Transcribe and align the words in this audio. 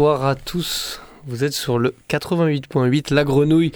bonsoir 0.00 0.24
à 0.24 0.34
tous. 0.34 0.98
Vous 1.26 1.44
êtes 1.44 1.52
sur 1.52 1.78
le 1.78 1.94
88.8 2.08 3.12
La 3.12 3.22
Grenouille 3.22 3.72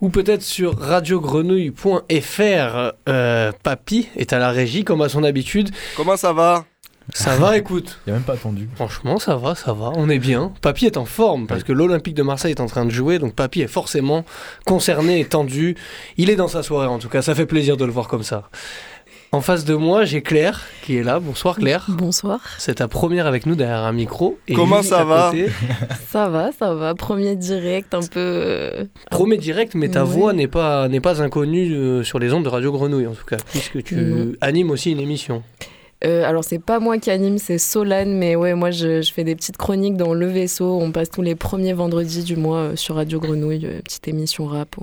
ou 0.00 0.08
peut-être 0.08 0.40
sur 0.40 0.78
radiogrenouille.fr. 0.78 2.92
Euh, 3.06 3.52
Papy 3.62 4.08
est 4.16 4.32
à 4.32 4.38
la 4.38 4.50
régie 4.50 4.82
comme 4.82 5.02
à 5.02 5.10
son 5.10 5.24
habitude. 5.24 5.68
Comment 5.94 6.16
ça 6.16 6.32
va? 6.32 6.64
Ça 7.12 7.36
va, 7.36 7.58
écoute. 7.58 8.00
Il 8.06 8.10
a 8.10 8.14
même 8.14 8.22
pas 8.22 8.32
attendu. 8.32 8.66
Franchement, 8.76 9.18
ça 9.18 9.36
va, 9.36 9.54
ça 9.54 9.74
va, 9.74 9.90
on 9.94 10.08
est 10.08 10.18
bien. 10.18 10.54
Papy 10.62 10.86
est 10.86 10.96
en 10.96 11.04
forme 11.04 11.46
parce 11.46 11.64
que 11.64 11.72
l'Olympique 11.72 12.14
de 12.14 12.22
Marseille 12.22 12.52
est 12.52 12.60
en 12.60 12.66
train 12.66 12.86
de 12.86 12.90
jouer, 12.90 13.18
donc 13.18 13.34
Papy 13.34 13.60
est 13.60 13.66
forcément 13.66 14.24
concerné 14.64 15.20
et 15.20 15.26
tendu. 15.26 15.76
Il 16.16 16.30
est 16.30 16.36
dans 16.36 16.48
sa 16.48 16.62
soirée 16.62 16.86
en 16.86 16.98
tout 16.98 17.10
cas, 17.10 17.20
ça 17.20 17.34
fait 17.34 17.46
plaisir 17.46 17.76
de 17.76 17.84
le 17.84 17.92
voir 17.92 18.08
comme 18.08 18.22
ça. 18.22 18.48
En 19.30 19.42
face 19.42 19.66
de 19.66 19.74
moi, 19.74 20.06
j'ai 20.06 20.22
Claire 20.22 20.64
qui 20.82 20.96
est 20.96 21.02
là. 21.02 21.20
Bonsoir 21.20 21.56
Claire. 21.56 21.84
Bonsoir. 21.88 22.40
C'est 22.56 22.76
ta 22.76 22.88
première 22.88 23.26
avec 23.26 23.44
nous 23.44 23.56
derrière 23.56 23.84
un 23.84 23.92
micro. 23.92 24.38
Et 24.48 24.54
Comment 24.54 24.82
ça 24.82 25.04
va 25.04 25.32
Ça 26.08 26.28
va, 26.30 26.50
ça 26.50 26.72
va. 26.72 26.94
Premier 26.94 27.36
direct, 27.36 27.92
un 27.92 28.00
peu. 28.00 28.20
Euh, 28.20 28.84
Premier 29.10 29.36
direct, 29.36 29.74
mais 29.74 29.90
ta 29.90 30.02
voix 30.02 30.32
n'est 30.32 30.48
pas, 30.48 30.88
n'est 30.88 31.00
pas 31.00 31.20
inconnue 31.20 31.74
euh, 31.74 32.02
sur 32.02 32.18
les 32.18 32.32
ondes 32.32 32.44
de 32.44 32.48
Radio 32.48 32.72
Grenouille 32.72 33.06
en 33.06 33.12
tout 33.12 33.26
cas, 33.26 33.36
puisque 33.50 33.82
tu 33.82 34.38
animes 34.40 34.70
aussi 34.70 34.92
une 34.92 35.00
émission. 35.00 35.42
Euh, 36.04 36.24
alors 36.24 36.44
c'est 36.44 36.60
pas 36.60 36.78
moi 36.78 36.96
qui 36.96 37.10
anime, 37.10 37.36
c'est 37.36 37.58
Solane, 37.58 38.16
mais 38.16 38.34
ouais, 38.34 38.54
moi 38.54 38.70
je, 38.70 39.02
fais 39.12 39.24
des 39.24 39.34
petites 39.36 39.58
chroniques 39.58 39.96
dans 39.96 40.14
Le 40.14 40.26
Vaisseau. 40.26 40.78
On 40.80 40.90
passe 40.90 41.10
tous 41.10 41.22
les 41.22 41.34
premiers 41.34 41.74
vendredis 41.74 42.24
du 42.24 42.36
mois 42.36 42.76
sur 42.76 42.94
Radio 42.94 43.20
Grenouille, 43.20 43.68
petite 43.84 44.08
émission 44.08 44.46
rap 44.46 44.76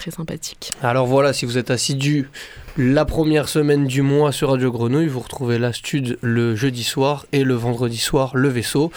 très 0.00 0.10
sympathique. 0.10 0.70
Alors 0.82 1.06
voilà, 1.06 1.32
si 1.32 1.44
vous 1.44 1.58
êtes 1.58 1.70
assidu 1.70 2.30
la 2.78 3.04
première 3.04 3.48
semaine 3.48 3.86
du 3.86 4.00
mois 4.00 4.32
sur 4.32 4.50
Radio 4.50 4.72
Grenouille, 4.72 5.08
vous 5.08 5.20
retrouvez 5.20 5.58
la 5.58 5.74
stud 5.74 6.18
le 6.22 6.56
jeudi 6.56 6.84
soir 6.84 7.26
et 7.32 7.44
le 7.44 7.54
vendredi 7.54 7.98
soir 7.98 8.34
le 8.34 8.48
vaisseau. 8.48 8.90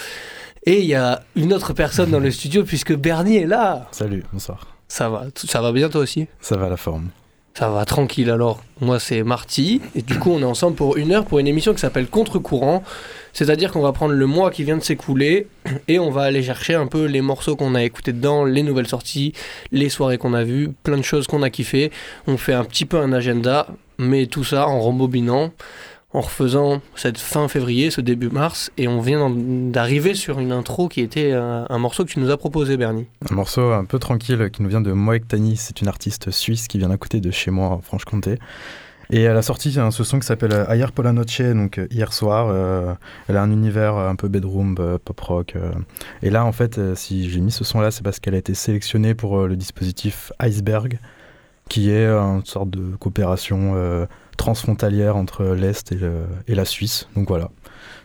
Et 0.65 0.79
il 0.79 0.85
y 0.85 0.95
a 0.95 1.21
une 1.35 1.51
autre 1.53 1.73
personne 1.73 2.09
dans 2.09 2.21
le 2.21 2.31
studio 2.39 2.63
puisque 2.63 2.95
Bernie 2.95 3.35
est 3.35 3.45
là. 3.45 3.89
Salut, 3.91 4.23
bonsoir. 4.31 4.67
Ça 4.88 5.09
va, 5.09 5.25
ça 5.35 5.61
va 5.61 5.73
bien 5.73 5.89
toi 5.89 6.01
aussi? 6.01 6.27
Ça 6.39 6.55
va 6.55 6.69
la 6.69 6.77
forme. 6.77 7.09
Ça 7.55 7.69
va 7.69 7.85
tranquille 7.85 8.31
alors. 8.31 8.63
Moi 8.81 9.00
c'est 9.00 9.21
Marty 9.21 9.79
et 9.95 10.01
du 10.01 10.17
coup 10.17 10.31
on 10.31 10.41
est 10.41 10.45
ensemble 10.45 10.75
pour 10.75 10.97
une 10.97 11.11
heure 11.11 11.23
pour 11.23 11.38
une 11.38 11.47
émission 11.47 11.73
qui 11.73 11.79
s'appelle 11.79 12.07
Contre-courant. 12.07 12.83
C'est-à-dire 13.31 13.71
qu'on 13.71 13.81
va 13.81 13.91
prendre 13.91 14.13
le 14.13 14.25
mois 14.25 14.50
qui 14.50 14.63
vient 14.63 14.75
de 14.75 14.83
s'écouler 14.83 15.47
et 15.88 16.00
on 16.00 16.09
va 16.09 16.23
aller 16.23 16.41
chercher 16.41 16.73
un 16.73 16.88
peu 16.88 17.05
les 17.05 17.21
morceaux 17.21 17.55
qu'on 17.55 17.75
a 17.75 17.83
écoutés 17.83 18.11
dedans, 18.11 18.44
les 18.44 18.63
nouvelles 18.63 18.88
sorties, 18.88 19.33
les 19.71 19.89
soirées 19.89 20.17
qu'on 20.17 20.33
a 20.33 20.44
vues, 20.44 20.71
plein 20.81 20.97
de 20.97 21.03
choses 21.03 21.27
qu'on 21.27 21.44
a 21.44 21.51
kiffé. 21.51 21.91
On 22.25 22.38
fait 22.38 22.53
un 22.53 22.63
petit 22.63 22.85
peu 22.85 22.97
un 22.97 23.13
agenda, 23.13 23.67
mais 23.99 24.25
tout 24.25 24.44
ça 24.44 24.67
en 24.67 24.79
rembobinant 24.79 25.51
en 26.13 26.21
refaisant 26.21 26.81
cette 26.95 27.18
fin 27.18 27.48
février, 27.48 27.89
ce 27.89 28.01
début 28.01 28.30
mars, 28.30 28.71
et 28.77 28.88
on 28.88 29.01
vient 29.01 29.30
d'arriver 29.30 30.13
sur 30.13 30.39
une 30.39 30.51
intro 30.51 30.88
qui 30.88 31.01
était 31.01 31.31
un, 31.31 31.77
morceau 31.80 32.06
que 32.06 32.12
tu 32.12 32.19
nous 32.19 32.30
as 32.30 32.38
proposé, 32.38 32.77
Bernie. 32.77 33.07
Un 33.30 33.36
morceau 33.36 33.71
un 33.71 33.86
peu 33.86 34.00
tranquille 34.00 34.50
qui 34.51 34.62
nous 34.62 34.69
vient 34.69 34.81
de 34.81 34.92
Moek 34.92 35.27
Tani, 35.27 35.57
c'est 35.57 35.81
une 35.81 35.88
artiste 35.88 36.30
suisse 36.31 36.68
qui 36.68 36.77
vient 36.77 36.89
d'un 36.89 36.98
côté 36.98 37.19
de 37.19 37.31
chez 37.31 37.51
moi, 37.51 37.80
Franche-Comté. 37.83 38.38
Et 39.10 39.21
elle 39.21 39.38
a 39.38 39.42
sorti 39.42 39.71
ce 39.71 40.04
son 40.04 40.19
qui 40.19 40.25
s'appelle 40.25 40.54
euh, 40.54 40.65
Ayer 40.69 40.88
por 40.94 41.04
la 41.04 41.13
noche, 41.13 41.42
donc 41.42 41.77
euh, 41.77 41.88
hier 41.92 42.13
soir. 42.13 42.48
Euh, 42.50 42.94
elle 43.27 43.38
a 43.38 43.42
un 43.42 43.51
univers 43.51 43.95
un 43.95 44.16
peu 44.16 44.27
bedroom, 44.27 44.75
pop 44.75 45.19
rock. 45.19 45.56
et 46.21 46.30
là, 46.30 46.45
en 46.45 46.51
fait, 46.51 46.80
si 46.95 47.30
j'ai 47.30 47.39
mis 47.39 47.51
ce 47.51 47.63
son-là, 47.63 47.92
c'est 47.92 48.04
parce 48.04 48.19
qu'elle 48.19 48.36
a 48.36 48.38
été 48.38 48.54
sélectionnée 48.54 49.13
pour 49.13 49.48
le 49.48 49.56
dispositif 49.56 50.31
Iceberg, 50.39 51.00
qui 51.69 51.89
est 51.89 52.07
une 52.07 52.45
sorte 52.45 52.69
de 52.69 52.95
coopération 52.95 54.07
transfrontalière 54.38 55.15
entre 55.15 55.45
l'Est 55.45 55.91
et, 55.91 56.56
la 56.56 56.65
Suisse. 56.65 57.07
Donc 57.15 57.27
voilà, 57.27 57.50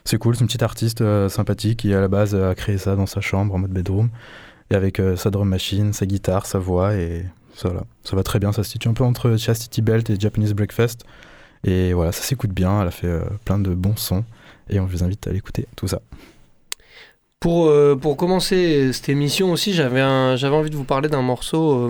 c'est 0.04 0.18
cool, 0.18 0.34
c'est 0.34 0.42
une 0.42 0.46
petite 0.46 0.62
artiste 0.62 1.00
euh, 1.00 1.28
sympathique 1.28 1.80
qui 1.80 1.94
à 1.94 2.00
la 2.00 2.08
base 2.08 2.34
a 2.34 2.54
créé 2.54 2.78
ça 2.78 2.96
dans 2.96 3.06
sa 3.06 3.20
chambre 3.20 3.54
en 3.54 3.58
mode 3.58 3.70
bedroom, 3.70 4.10
et 4.70 4.74
avec 4.74 5.00
euh, 5.00 5.16
sa 5.16 5.30
drum 5.30 5.48
machine, 5.48 5.92
sa 5.92 6.06
guitare, 6.06 6.46
sa 6.46 6.58
voix, 6.58 6.94
et 6.94 7.24
ça, 7.54 7.72
ça 8.04 8.16
va 8.16 8.22
très 8.22 8.38
bien, 8.38 8.52
ça 8.52 8.62
se 8.62 8.70
situe 8.70 8.88
un 8.88 8.94
peu 8.94 9.04
entre 9.04 9.36
Chastity 9.36 9.82
Belt 9.82 10.08
et 10.10 10.18
Japanese 10.18 10.54
Breakfast, 10.54 11.04
et 11.64 11.92
voilà, 11.92 12.12
ça 12.12 12.22
s'écoute 12.22 12.50
bien, 12.50 12.82
elle 12.82 12.88
a 12.88 12.92
fait 12.92 13.06
euh, 13.06 13.24
plein 13.44 13.58
de 13.58 13.74
bons 13.74 13.96
sons, 13.96 14.24
et 14.70 14.80
on 14.80 14.86
vous 14.86 15.02
invite 15.02 15.26
à 15.26 15.32
l'écouter, 15.32 15.66
tout 15.76 15.88
ça. 15.88 16.00
Pour, 17.40 17.72
pour 18.00 18.16
commencer 18.16 18.92
cette 18.92 19.08
émission 19.08 19.52
aussi, 19.52 19.72
j'avais 19.72 20.02
envie 20.02 20.70
de 20.70 20.76
vous 20.76 20.82
parler 20.82 21.08
d'un 21.08 21.22
morceau 21.22 21.88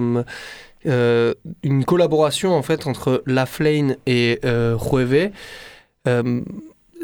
euh, 0.86 1.34
une 1.62 1.84
collaboration 1.84 2.54
en 2.54 2.62
fait 2.62 2.86
entre 2.86 3.22
La 3.26 3.46
Flame 3.46 3.96
et 4.06 4.38
euh, 4.44 4.76
Jueve. 4.78 5.30
Euh, 6.06 6.42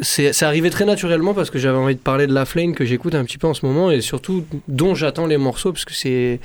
c'est 0.00 0.42
arrivé 0.42 0.70
très 0.70 0.84
naturellement 0.84 1.34
parce 1.34 1.50
que 1.50 1.58
j'avais 1.58 1.78
envie 1.78 1.94
de 1.94 2.00
parler 2.00 2.26
de 2.26 2.32
La 2.32 2.44
Flame 2.44 2.74
que 2.74 2.84
j'écoute 2.84 3.14
un 3.14 3.24
petit 3.24 3.38
peu 3.38 3.46
en 3.46 3.54
ce 3.54 3.64
moment 3.64 3.90
et 3.90 4.00
surtout 4.00 4.44
dont 4.66 4.94
j'attends 4.94 5.26
les 5.26 5.36
morceaux 5.36 5.72
parce 5.72 5.84
que 5.84 5.94
c'est 5.94 6.40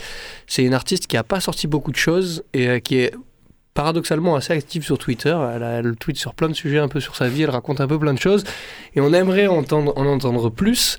une 0.58 0.74
artiste 0.74 1.08
qui 1.08 1.18
a 1.18 1.24
pas 1.24 1.40
sorti 1.40 1.68
beaucoup 1.68 1.92
de 1.92 1.98
choses 1.98 2.44
et 2.54 2.68
euh, 2.68 2.80
qui 2.80 2.98
est 2.98 3.14
paradoxalement 3.74 4.36
assez 4.36 4.54
active 4.54 4.84
sur 4.84 4.98
Twitter. 4.98 5.36
Elle, 5.56 5.64
a, 5.64 5.82
tweet 6.00 6.18
sur 6.18 6.36
plein 6.36 6.50
de 6.50 6.54
sujets 6.54 6.80
un 6.80 6.88
peu 6.88 7.00
sur 7.00 7.16
sa 7.16 7.28
vie, 7.28 7.44
elle 7.44 7.50
raconte 7.50 7.82
un 7.82 7.88
peu 7.88 7.98
plein 7.98 8.14
de 8.14 8.20
choses 8.20 8.44
et 8.96 9.02
on 9.02 9.14
aimerait 9.14 9.48
entendre, 9.48 9.94
en 9.98 10.06
entendre 10.06 10.50
plus. 10.50 10.98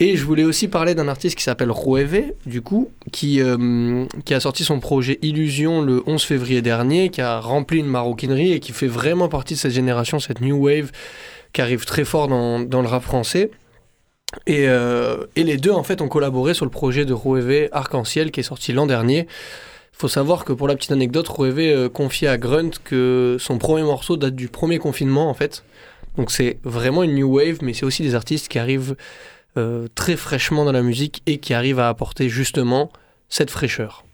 Et 0.00 0.16
je 0.16 0.24
voulais 0.24 0.44
aussi 0.44 0.68
parler 0.68 0.94
d'un 0.94 1.08
artiste 1.08 1.36
qui 1.36 1.42
s'appelle 1.42 1.72
Rueve, 1.72 2.32
du 2.46 2.62
coup, 2.62 2.90
qui, 3.10 3.40
euh, 3.40 4.04
qui 4.24 4.32
a 4.32 4.38
sorti 4.38 4.62
son 4.62 4.78
projet 4.78 5.18
Illusion 5.22 5.82
le 5.82 6.04
11 6.06 6.22
février 6.22 6.62
dernier, 6.62 7.08
qui 7.08 7.20
a 7.20 7.40
rempli 7.40 7.80
une 7.80 7.86
maroquinerie 7.86 8.52
et 8.52 8.60
qui 8.60 8.70
fait 8.70 8.86
vraiment 8.86 9.28
partie 9.28 9.54
de 9.54 9.58
cette 9.58 9.72
génération, 9.72 10.20
cette 10.20 10.40
new 10.40 10.56
wave 10.56 10.92
qui 11.52 11.62
arrive 11.62 11.84
très 11.84 12.04
fort 12.04 12.28
dans, 12.28 12.60
dans 12.60 12.80
le 12.80 12.86
rap 12.86 13.02
français. 13.02 13.50
Et, 14.46 14.68
euh, 14.68 15.24
et, 15.34 15.42
les 15.42 15.56
deux, 15.56 15.72
en 15.72 15.82
fait, 15.82 16.00
ont 16.00 16.08
collaboré 16.08 16.54
sur 16.54 16.64
le 16.64 16.70
projet 16.70 17.04
de 17.04 17.12
Rueve 17.12 17.68
Arc-en-Ciel 17.72 18.30
qui 18.30 18.40
est 18.40 18.44
sorti 18.44 18.72
l'an 18.72 18.86
dernier. 18.86 19.20
Il 19.20 20.00
faut 20.00 20.08
savoir 20.08 20.44
que 20.44 20.52
pour 20.52 20.68
la 20.68 20.76
petite 20.76 20.92
anecdote, 20.92 21.26
Rueve 21.26 21.58
euh, 21.58 21.88
confiait 21.88 22.28
à 22.28 22.38
Grunt 22.38 22.70
que 22.84 23.36
son 23.40 23.58
premier 23.58 23.82
morceau 23.82 24.16
date 24.16 24.36
du 24.36 24.46
premier 24.46 24.78
confinement, 24.78 25.28
en 25.28 25.34
fait. 25.34 25.64
Donc 26.16 26.30
c'est 26.30 26.58
vraiment 26.62 27.02
une 27.02 27.14
new 27.14 27.36
wave, 27.36 27.58
mais 27.62 27.72
c'est 27.72 27.86
aussi 27.86 28.02
des 28.02 28.14
artistes 28.14 28.48
qui 28.48 28.60
arrivent 28.60 28.94
très 29.94 30.16
fraîchement 30.16 30.64
dans 30.64 30.72
la 30.72 30.82
musique 30.82 31.22
et 31.26 31.38
qui 31.38 31.54
arrive 31.54 31.78
à 31.78 31.88
apporter 31.88 32.28
justement 32.28 32.90
cette 33.28 33.50
fraîcheur. 33.50 34.04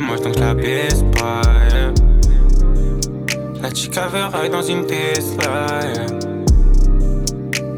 Moi 0.00 0.16
donc 0.16 0.36
la 0.36 0.54
baisse 0.54 1.04
pas. 1.18 1.42
La 3.60 3.70
chica 3.70 4.08
verra 4.08 4.48
dans 4.48 4.62
une 4.62 4.86
Tesla. 4.86 5.66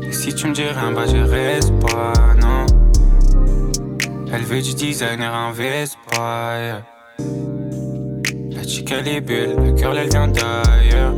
Et 0.03 0.13
si 0.13 0.35
tu 0.35 0.47
me 0.47 0.55
dis 0.55 0.63
rien, 0.63 0.93
bah 0.93 1.05
je 1.07 1.17
reste 1.17 1.73
pas, 1.81 2.13
non. 2.41 2.67
Elle 4.33 4.43
veut 4.43 4.63
du 4.63 4.75
designer 4.75 5.33
en 5.33 5.53
Vespa. 5.53 6.83
La 8.51 8.63
chica 8.63 8.97
elle 9.01 9.09
est 9.09 9.21
belle, 9.21 9.57
le 9.57 9.73
cœur 9.73 9.97
elle 9.97 10.09
vient 10.09 10.29
d'ailleurs. 10.29 11.15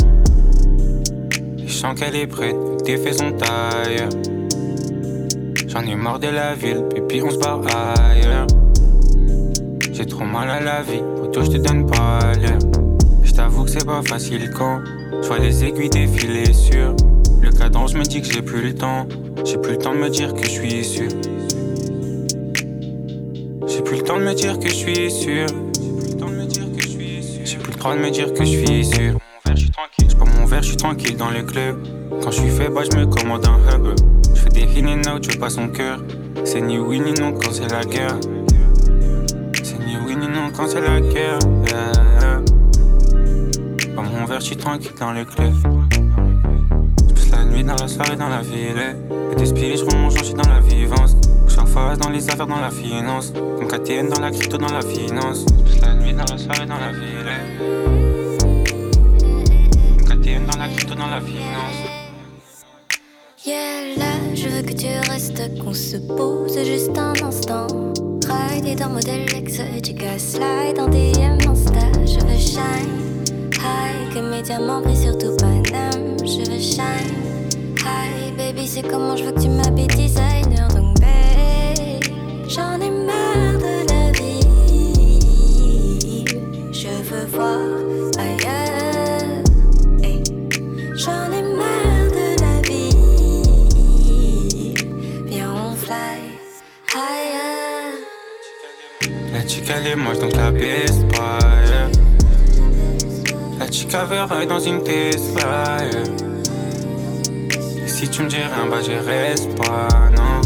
Je 1.59 1.73
sens 1.73 1.99
qu'elle 1.99 2.17
est 2.17 2.27
prête, 2.27 2.57
tes 2.85 2.97
fait 2.97 3.13
son 3.13 3.33
taille. 3.33 4.09
J'en 5.67 5.83
ai 5.83 5.95
marre 5.95 6.19
de 6.19 6.29
la 6.29 6.55
ville, 6.55 6.85
puis 7.09 7.23
on 7.23 7.31
se 7.31 7.39
barre 7.39 7.61
ailleurs. 8.01 8.47
J'ai 9.99 10.07
trop 10.07 10.25
mal 10.25 10.49
à 10.49 10.61
la 10.61 10.81
vie, 10.81 11.03
toi 11.33 11.43
je 11.43 11.51
te 11.51 11.57
donne 11.57 11.85
pas 11.85 12.21
l'air. 12.41 12.57
Je 13.25 13.33
t'avoue 13.33 13.65
que 13.65 13.71
c'est 13.71 13.85
pas 13.85 14.01
facile 14.01 14.49
quand 14.57 14.81
je 15.11 15.27
vois 15.27 15.41
les 15.41 15.65
aiguilles 15.65 15.91
défiler 15.91 16.53
sur 16.53 16.95
le 17.43 17.51
cadran. 17.51 17.87
Me 17.93 18.05
dis 18.05 18.23
que 18.23 18.33
j'ai 18.33 18.43
plus 18.43 18.63
le 18.63 18.75
temps, 18.77 19.09
j'ai 19.45 19.59
plus 19.59 19.73
le 19.73 19.79
temps 19.79 19.93
de 19.93 19.99
me 19.99 20.09
dire 20.09 20.35
que 20.35 20.45
je 20.45 20.51
suis 20.51 20.85
sûr. 20.85 21.09
J'ai 23.67 23.83
plus 23.83 23.97
le 23.97 24.03
temps 24.05 24.19
de 24.19 24.23
me 24.23 24.35
dire 24.35 24.61
que 24.61 24.69
je 24.69 24.75
suis 24.75 25.11
sûr. 25.11 25.47
J'ai 25.83 25.97
plus 25.97 26.13
le 26.13 26.19
temps 26.21 26.31
de 26.31 26.37
me 26.37 26.47
dire 26.47 28.33
que 28.33 28.45
je 28.45 28.51
suis 28.51 28.85
sûr. 28.85 29.19
Je 29.47 30.15
pas 30.15 30.25
mon 30.27 30.47
verre, 30.47 30.63
je 30.63 30.69
suis 30.69 30.77
tranquille 30.77 31.17
dans 31.17 31.31
le 31.31 31.43
club. 31.43 31.77
Quand 32.23 32.31
je 32.31 32.43
suis 32.43 32.51
fait, 32.51 32.69
bah 32.69 32.83
je 32.89 32.97
me 32.97 33.05
commande 33.05 33.45
un 33.49 33.59
hub. 33.75 33.99
Je 34.33 34.41
fais 34.43 34.51
des 34.51 34.81
in 34.81 34.87
and 34.87 35.17
out, 35.17 35.25
je 35.25 35.33
veux 35.33 35.41
pas 35.41 35.51
son 35.51 35.67
cœur. 35.67 35.99
C'est 36.45 36.61
ni 36.61 36.79
oui 36.79 37.01
ni 37.01 37.15
non 37.15 37.33
quand 37.33 37.51
c'est 37.51 37.67
la 37.67 37.83
guerre 37.83 38.17
quand 40.59 40.67
c'est 40.67 40.81
la 40.81 41.01
guerre. 41.01 41.39
Yeah. 41.69 42.43
Pas 43.95 44.03
mon 44.03 44.25
verre, 44.27 44.41
je 44.41 44.47
suis 44.47 44.57
tranquille 44.57 44.91
dans 44.99 45.13
le 45.13 45.25
club. 45.25 45.55
Je 47.15 47.31
la 47.31 47.45
nuit 47.45 47.63
dans 47.63 47.77
la 47.77 47.87
soirée, 47.87 48.17
dans 48.17 48.29
la 48.29 48.43
ville. 48.43 48.97
Et 49.33 49.37
des 49.37 49.47
spirits, 49.47 49.77
je 49.77 50.25
suis 50.25 50.35
dans 50.35 50.49
la 50.49 50.59
vivance. 50.59 51.17
Chaque 51.49 51.69
face 51.69 51.99
dans 51.99 52.11
les 52.11 52.29
affaires, 52.29 52.49
dans 52.49 52.61
la 52.61 52.71
finance. 52.71 53.33
Comme 53.33 53.69
KTN 53.69 54.09
dans 54.09 54.21
la 54.21 54.33
crypto, 54.33 54.59
dans 54.59 54.73
la 54.73 54.83
finance. 54.83 55.45
Toute 55.47 55.81
la 55.81 55.95
nuit, 55.95 56.13
dans 56.13 56.25
la 56.29 56.39
soirée, 56.39 56.67
dans 56.67 56.79
la 56.79 56.91
ville. 56.91 57.31
Comme 60.09 60.21
KTN 60.21 60.45
dans 60.51 60.59
la 60.59 60.69
crypto, 60.69 60.95
dans 60.97 61.07
la 61.07 61.21
finance. 61.21 61.79
Yeah, 63.47 63.97
là, 63.97 64.35
je 64.35 64.49
veux 64.49 64.63
que 64.63 64.73
tu 64.73 64.89
restes, 65.09 65.63
qu'on 65.63 65.73
se 65.73 65.99
pose 65.99 66.59
juste 66.65 66.99
un 66.99 67.13
instant. 67.25 67.69
Ride 68.39 68.79
dans 68.79 68.91
modèle 68.91 69.27
X, 69.35 69.61
du 69.83 69.93
gaslight 69.93 70.77
dans 70.77 70.89
DM 70.89 71.39
Insta. 71.49 71.91
Je 72.05 72.21
veux 72.25 72.39
shine, 72.39 73.25
high, 73.55 74.15
que 74.15 74.21
mes 74.21 74.43
diamants 74.43 74.81
brillent 74.81 74.97
surtout 74.97 75.37
Paname. 75.37 76.17
Je 76.21 76.51
veux 76.51 76.61
shine, 76.61 77.15
high, 77.79 78.37
baby, 78.37 78.67
c'est 78.67 78.83
comment 78.83 79.17
je 79.17 79.25
veux 79.25 79.33
que 79.33 79.41
tu 79.41 79.49
m'habilles 79.49 79.87
La 99.89 99.95
pas. 99.95 101.39
yeah. 103.59 104.47
Dans 104.47 104.61
une 104.61 104.83
Tesla. 104.83 105.79
si 107.87 108.09
tu 108.11 108.23
me 108.23 108.29
dis 108.29 108.37
rien, 108.37 108.67
bah 108.71 108.81
j'y 108.85 108.97
reste 108.97 109.55
pas, 109.57 109.89
non. 110.15 110.43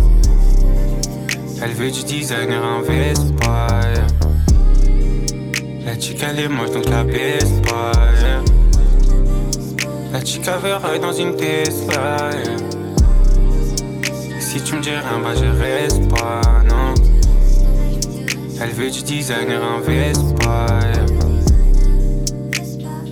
Elle 1.61 1.73
veut 1.73 1.91
du 1.91 2.05
designer 2.05 2.63
en 2.65 2.83
Vespa. 2.83 3.67
La 5.87 5.99
chica 5.99 6.29
est 6.33 6.49
donc 6.49 6.89
la 6.89 7.05
pas. 7.05 7.93
La 10.13 10.25
chica 10.25 10.57
ride 10.59 11.03
dans 11.03 11.13
une 11.13 11.35
Tesla. 11.35 12.31
si 14.39 14.63
tu 14.63 14.77
me 14.77 14.81
dis 14.81 14.91
rien, 14.91 15.19
bah 15.21 15.35
j'y 15.35 15.49
reste 15.49 16.09
pas. 16.09 16.62
Elle 18.65 18.71
veut 18.71 18.91
du 18.93 19.03
designer 19.03 19.61
en 19.61 19.81
Vespa. 19.81 20.69
yeah. 22.79 23.03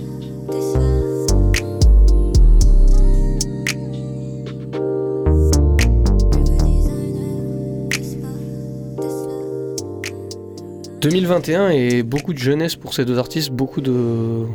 –2021 11.01 11.69
et 11.71 12.03
beaucoup 12.03 12.31
de 12.31 12.37
jeunesse 12.37 12.77
pour 12.77 12.93
ces 12.93 13.03
deux 13.03 13.17
artistes, 13.17 13.51
beaucoup 13.51 13.81
de, 13.81 14.45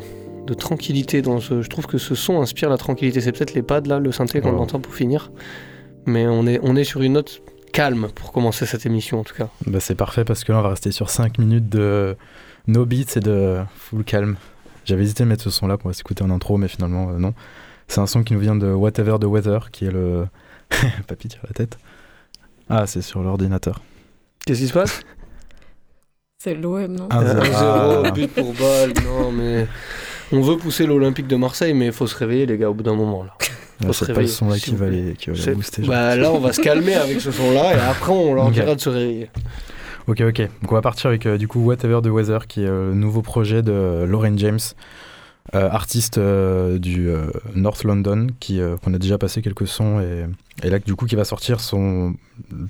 de 0.46 0.54
tranquillité 0.54 1.20
dans 1.20 1.40
ce. 1.40 1.60
Je 1.60 1.68
trouve 1.68 1.86
que 1.86 1.98
ce 1.98 2.14
son 2.14 2.40
inspire 2.40 2.70
la 2.70 2.78
tranquillité. 2.78 3.20
C'est 3.20 3.32
peut-être 3.32 3.52
les 3.52 3.62
pads 3.62 3.82
là, 3.82 3.98
le 3.98 4.12
synthé 4.12 4.40
qu'on 4.40 4.56
entend 4.56 4.80
pour 4.80 4.94
finir, 4.94 5.30
mais 6.06 6.26
on 6.26 6.46
est 6.46 6.58
on 6.62 6.74
est 6.74 6.84
sur 6.84 7.02
une 7.02 7.12
note 7.14 7.42
calme 7.76 8.08
pour 8.14 8.32
commencer 8.32 8.64
cette 8.64 8.86
émission 8.86 9.20
en 9.20 9.24
tout 9.24 9.34
cas. 9.34 9.50
Bah, 9.66 9.80
c'est 9.80 9.94
parfait 9.94 10.24
parce 10.24 10.44
que 10.44 10.52
là, 10.52 10.60
on 10.60 10.62
va 10.62 10.70
rester 10.70 10.92
sur 10.92 11.10
5 11.10 11.36
minutes 11.36 11.68
de 11.68 12.16
no 12.68 12.86
beats 12.86 13.16
et 13.16 13.20
de 13.20 13.58
full 13.76 14.02
calme. 14.02 14.36
J'avais 14.86 15.02
hésité 15.02 15.24
à 15.24 15.26
mettre 15.26 15.42
ce 15.42 15.50
son 15.50 15.66
là 15.66 15.76
pour 15.76 15.94
s'écouter 15.94 16.24
en 16.24 16.30
intro, 16.30 16.56
mais 16.56 16.68
finalement, 16.68 17.10
euh, 17.10 17.18
non. 17.18 17.34
C'est 17.86 18.00
un 18.00 18.06
son 18.06 18.22
qui 18.22 18.32
nous 18.32 18.40
vient 18.40 18.56
de 18.56 18.72
Whatever 18.72 19.18
the 19.20 19.24
Weather, 19.24 19.70
qui 19.70 19.84
est 19.84 19.90
le. 19.90 20.26
Papy 21.06 21.28
tire 21.28 21.42
la 21.46 21.52
tête. 21.52 21.78
Ah, 22.70 22.86
c'est 22.86 23.02
sur 23.02 23.22
l'ordinateur. 23.22 23.82
Qu'est-ce 24.46 24.60
qui 24.60 24.68
se 24.68 24.72
passe? 24.72 25.02
C'est 26.38 26.54
l'OM, 26.54 26.86
non? 26.86 27.08
1-0, 27.08 28.12
but 28.14 28.32
pour 28.32 28.54
balle. 28.54 28.92
Non 29.04 29.32
mais 29.32 29.66
on 30.32 30.40
veut 30.40 30.56
pousser 30.56 30.86
l'Olympique 30.86 31.26
de 31.26 31.36
Marseille, 31.36 31.74
mais 31.74 31.86
il 31.86 31.92
faut 31.92 32.06
se 32.06 32.16
réveiller 32.16 32.46
les 32.46 32.56
gars 32.56 32.70
au 32.70 32.74
bout 32.74 32.82
d'un 32.82 32.94
moment 32.94 33.22
là. 33.22 33.36
Se 33.92 33.92
c'est 33.92 34.06
pas 34.06 34.12
le 34.12 34.16
réveiller, 34.18 34.28
son 34.32 34.48
là 34.48 34.54
s'il 34.56 34.72
qui 34.74 34.74
va 34.76 34.88
les, 34.88 35.12
qui 35.14 35.30
va 35.30 35.36
les 35.36 35.42
C'est- 35.42 35.54
booster. 35.54 35.82
Bah 35.82 36.16
là 36.16 36.32
on 36.32 36.38
va 36.38 36.52
se 36.52 36.60
calmer 36.60 36.94
avec 36.94 37.20
ce 37.20 37.30
son 37.30 37.50
là 37.52 37.74
et 37.74 37.78
après 37.80 38.12
on 38.12 38.34
leur 38.34 38.50
dira 38.50 38.74
de 38.74 38.80
se 38.80 38.88
réveiller. 38.88 39.30
Ok, 40.08 40.20
ok. 40.20 40.40
Donc 40.62 40.72
on 40.72 40.74
va 40.74 40.82
partir 40.82 41.08
avec 41.08 41.26
euh, 41.26 41.36
du 41.36 41.48
coup 41.48 41.60
Whatever 41.64 42.00
the 42.02 42.06
Weather, 42.06 42.46
qui 42.46 42.62
est 42.62 42.66
euh, 42.68 42.90
le 42.90 42.94
nouveau 42.94 43.22
projet 43.22 43.62
de 43.62 44.04
Lauren 44.08 44.38
James, 44.38 44.60
euh, 45.54 45.68
artiste 45.68 46.18
euh, 46.18 46.78
du 46.78 47.08
euh, 47.08 47.26
North 47.54 47.82
London, 47.84 48.28
qui 48.40 48.60
euh, 48.60 48.76
qu'on 48.76 48.94
a 48.94 48.98
déjà 48.98 49.18
passé 49.18 49.42
quelques 49.42 49.66
sons 49.66 50.00
et, 50.00 50.24
et 50.64 50.70
là 50.70 50.78
du 50.78 50.94
coup 50.94 51.06
qui 51.06 51.16
va 51.16 51.24
sortir 51.24 51.60
son 51.60 52.14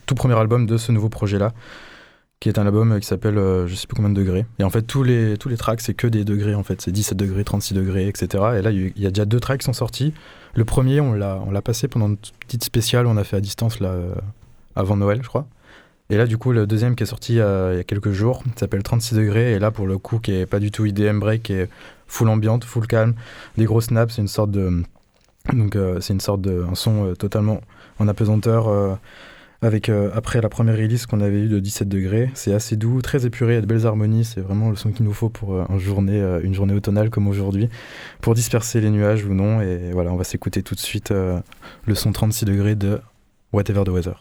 tout 0.06 0.14
premier 0.14 0.34
album 0.34 0.66
de 0.66 0.76
ce 0.78 0.92
nouveau 0.92 1.08
projet-là, 1.10 1.52
qui 2.40 2.48
est 2.48 2.58
un 2.58 2.66
album 2.66 2.92
euh, 2.92 2.98
qui 3.00 3.06
s'appelle 3.06 3.36
euh, 3.38 3.66
je 3.66 3.74
sais 3.74 3.86
plus 3.86 3.96
combien 3.96 4.10
de 4.10 4.14
degrés. 4.18 4.46
Et 4.58 4.64
en 4.64 4.70
fait 4.70 4.82
tous 4.82 5.02
les 5.02 5.36
tous 5.36 5.48
les 5.50 5.56
tracks 5.58 5.80
c'est 5.82 5.94
que 5.94 6.06
des 6.06 6.24
degrés 6.24 6.54
en 6.54 6.62
fait, 6.62 6.80
c'est 6.80 6.90
17 6.90 7.16
degrés, 7.18 7.44
36 7.44 7.74
degrés, 7.74 8.08
etc. 8.08 8.44
Et 8.58 8.62
là 8.62 8.70
il 8.70 8.92
y 8.96 9.02
y 9.02 9.06
a 9.06 9.10
déjà 9.10 9.24
deux 9.26 9.40
tracks 9.40 9.60
qui 9.60 9.66
sont 9.66 9.72
sortis. 9.74 10.12
Le 10.56 10.64
premier 10.64 11.00
on 11.00 11.12
l'a 11.12 11.38
on 11.46 11.50
l'a 11.50 11.62
passé 11.62 11.86
pendant 11.86 12.08
une 12.08 12.16
petite 12.16 12.64
spéciale, 12.64 13.06
on 13.06 13.16
a 13.16 13.24
fait 13.24 13.36
à 13.36 13.40
distance 13.40 13.78
là 13.78 13.90
euh, 13.90 14.14
avant 14.74 14.96
Noël 14.96 15.20
je 15.22 15.28
crois. 15.28 15.46
Et 16.08 16.16
là, 16.16 16.26
du 16.26 16.38
coup, 16.38 16.52
le 16.52 16.68
deuxième 16.68 16.94
qui 16.94 17.02
est 17.02 17.06
sorti 17.06 17.40
euh, 17.40 17.74
il 17.74 17.78
y 17.78 17.80
a 17.80 17.84
quelques 17.84 18.12
jours 18.12 18.44
s'appelle 18.54 18.84
36 18.84 19.16
degrés. 19.16 19.54
Et 19.54 19.58
là, 19.58 19.72
pour 19.72 19.88
le 19.88 19.98
coup, 19.98 20.20
qui 20.20 20.32
est 20.32 20.46
pas 20.46 20.60
du 20.60 20.70
tout 20.70 20.86
IDM 20.86 21.18
break, 21.18 21.42
qui 21.42 21.54
est 21.54 21.68
full 22.06 22.28
ambiante, 22.28 22.64
full 22.64 22.86
calme, 22.86 23.14
des 23.56 23.64
gros 23.64 23.80
snaps. 23.80 24.14
C'est 24.14 24.22
une 24.22 24.28
sorte 24.28 24.52
de. 24.52 24.84
Donc, 25.52 25.74
euh, 25.74 26.00
c'est 26.00 26.12
une 26.12 26.20
sorte 26.20 26.42
de. 26.42 26.64
Un 26.70 26.76
son 26.76 27.12
totalement 27.14 27.60
en 27.98 28.06
apesanteur. 28.06 28.98
Avec 29.62 29.88
euh, 29.88 30.10
après 30.14 30.40
la 30.40 30.48
première 30.48 30.76
release 30.76 31.06
qu'on 31.06 31.20
avait 31.20 31.40
eu 31.40 31.48
de 31.48 31.58
17 31.58 31.88
degrés, 31.88 32.30
c'est 32.34 32.52
assez 32.52 32.76
doux, 32.76 33.00
très 33.02 33.26
épuré, 33.26 33.56
il 33.56 33.60
de 33.60 33.66
belles 33.66 33.86
harmonies, 33.86 34.24
c'est 34.24 34.40
vraiment 34.40 34.70
le 34.70 34.76
son 34.76 34.92
qu'il 34.92 35.04
nous 35.04 35.12
faut 35.12 35.28
pour 35.28 35.54
euh, 35.54 35.64
une 35.70 35.78
journée, 35.78 36.20
euh, 36.20 36.40
une 36.42 36.54
journée 36.54 36.74
automnale 36.74 37.10
comme 37.10 37.28
aujourd'hui, 37.28 37.68
pour 38.20 38.34
disperser 38.34 38.80
les 38.80 38.90
nuages 38.90 39.24
ou 39.24 39.34
non. 39.34 39.60
Et 39.60 39.90
voilà, 39.92 40.12
on 40.12 40.16
va 40.16 40.24
s'écouter 40.24 40.62
tout 40.62 40.74
de 40.74 40.80
suite 40.80 41.12
le 41.12 41.94
son 41.94 42.12
36 42.12 42.44
degrés 42.44 42.74
de 42.74 43.00
Whatever 43.52 43.84
the 43.84 43.90
Weather. 43.90 44.20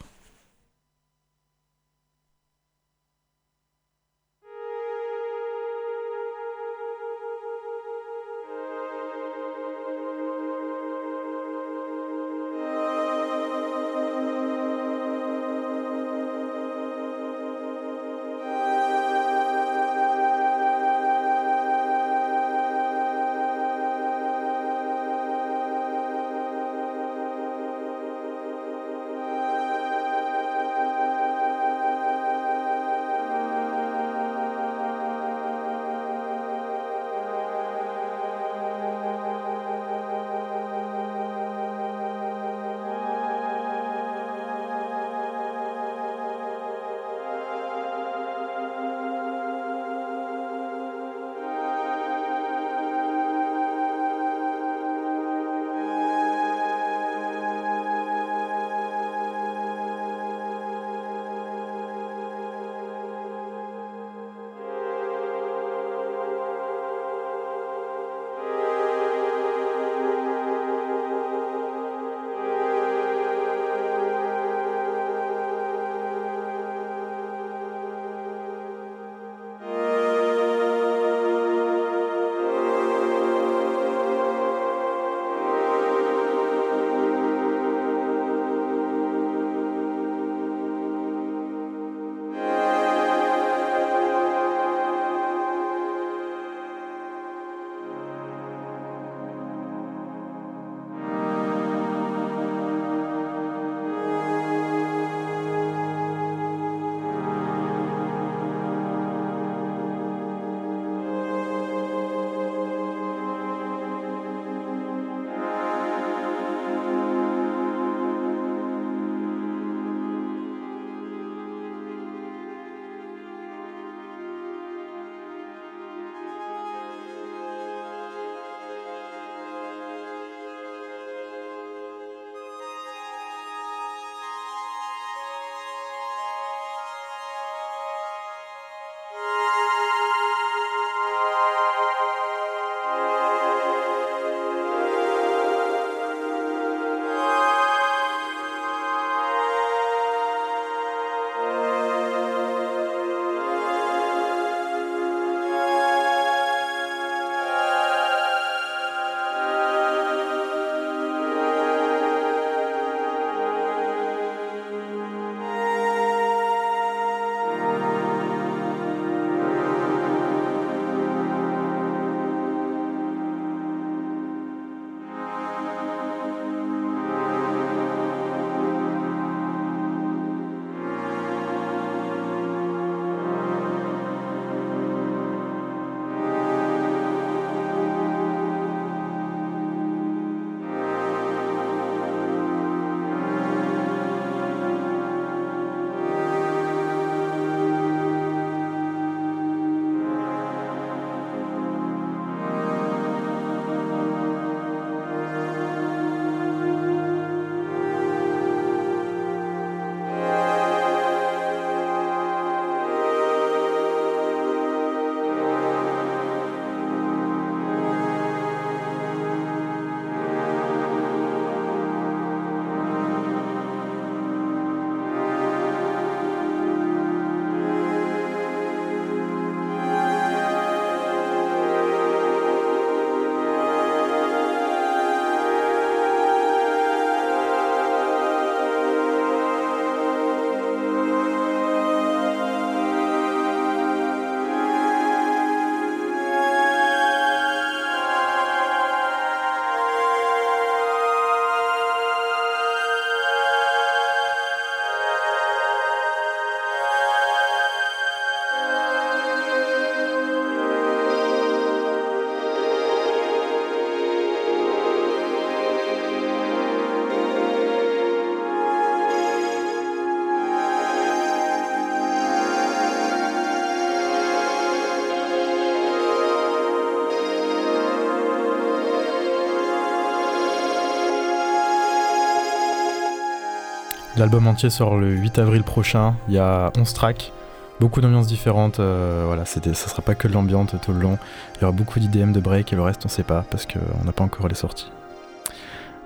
L'album 284.25 284.47
entier 284.47 284.71
sort 284.71 284.97
le 284.97 285.11
8 285.11 285.37
avril 285.37 285.61
prochain. 285.61 286.15
Il 286.29 286.33
y 286.33 286.39
a 286.39 286.71
11 286.75 286.93
tracks, 286.95 287.31
beaucoup 287.79 288.01
d'ambiances 288.01 288.25
différentes. 288.25 288.79
euh, 288.79 289.21
voilà, 289.27 289.45
c'était, 289.45 289.75
ça 289.75 289.87
sera 289.87 290.01
pas 290.01 290.15
que 290.15 290.27
de 290.27 290.33
l'ambiance 290.33 290.71
tout 290.81 290.93
le 290.93 290.99
long. 290.99 291.19
Il 291.57 291.61
y 291.61 291.63
aura 291.63 291.71
beaucoup 291.71 291.99
d'IDM 291.99 292.31
de 292.31 292.39
break 292.39 292.73
et 292.73 292.75
le 292.75 292.81
reste 292.81 293.03
on 293.05 293.07
sait 293.07 293.21
pas 293.21 293.45
parce 293.51 293.67
qu'on 293.67 294.03
n'a 294.03 294.11
pas 294.13 294.23
encore 294.23 294.47
les 294.47 294.55
sorties. 294.55 294.91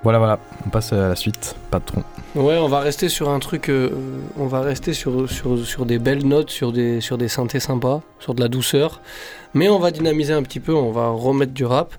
Voilà, 0.04 0.20
voilà, 0.20 0.38
on 0.66 0.70
passe 0.70 0.92
à 0.92 1.08
la 1.08 1.16
suite. 1.16 1.56
Patron. 1.72 2.04
Ouais, 2.36 2.58
on 2.58 2.68
va 2.68 2.82
rester 2.82 3.08
sur 3.08 3.30
un 3.30 3.40
truc. 3.40 3.70
euh, 3.70 3.90
on 4.38 4.48
va 4.48 4.60
rester 4.60 4.92
sur, 4.92 5.30
sur, 5.32 5.58
sur 5.66 5.86
des 5.86 5.98
belles 5.98 6.28
notes, 6.28 6.50
sur 6.50 6.74
des, 6.74 7.00
sur 7.00 7.18
des 7.18 7.30
synthés 7.30 7.62
sympas, 7.62 8.02
sur 8.20 8.36
de 8.36 8.42
la 8.42 8.50
douceur. 8.50 9.00
Mais 9.54 9.70
on 9.70 9.80
va 9.80 9.92
dynamiser 9.92 10.34
un 10.34 10.44
petit 10.44 10.60
peu, 10.60 10.74
on 10.74 10.92
va 10.92 11.08
remettre 11.08 11.54
du 11.54 11.64
rap. 11.64 11.94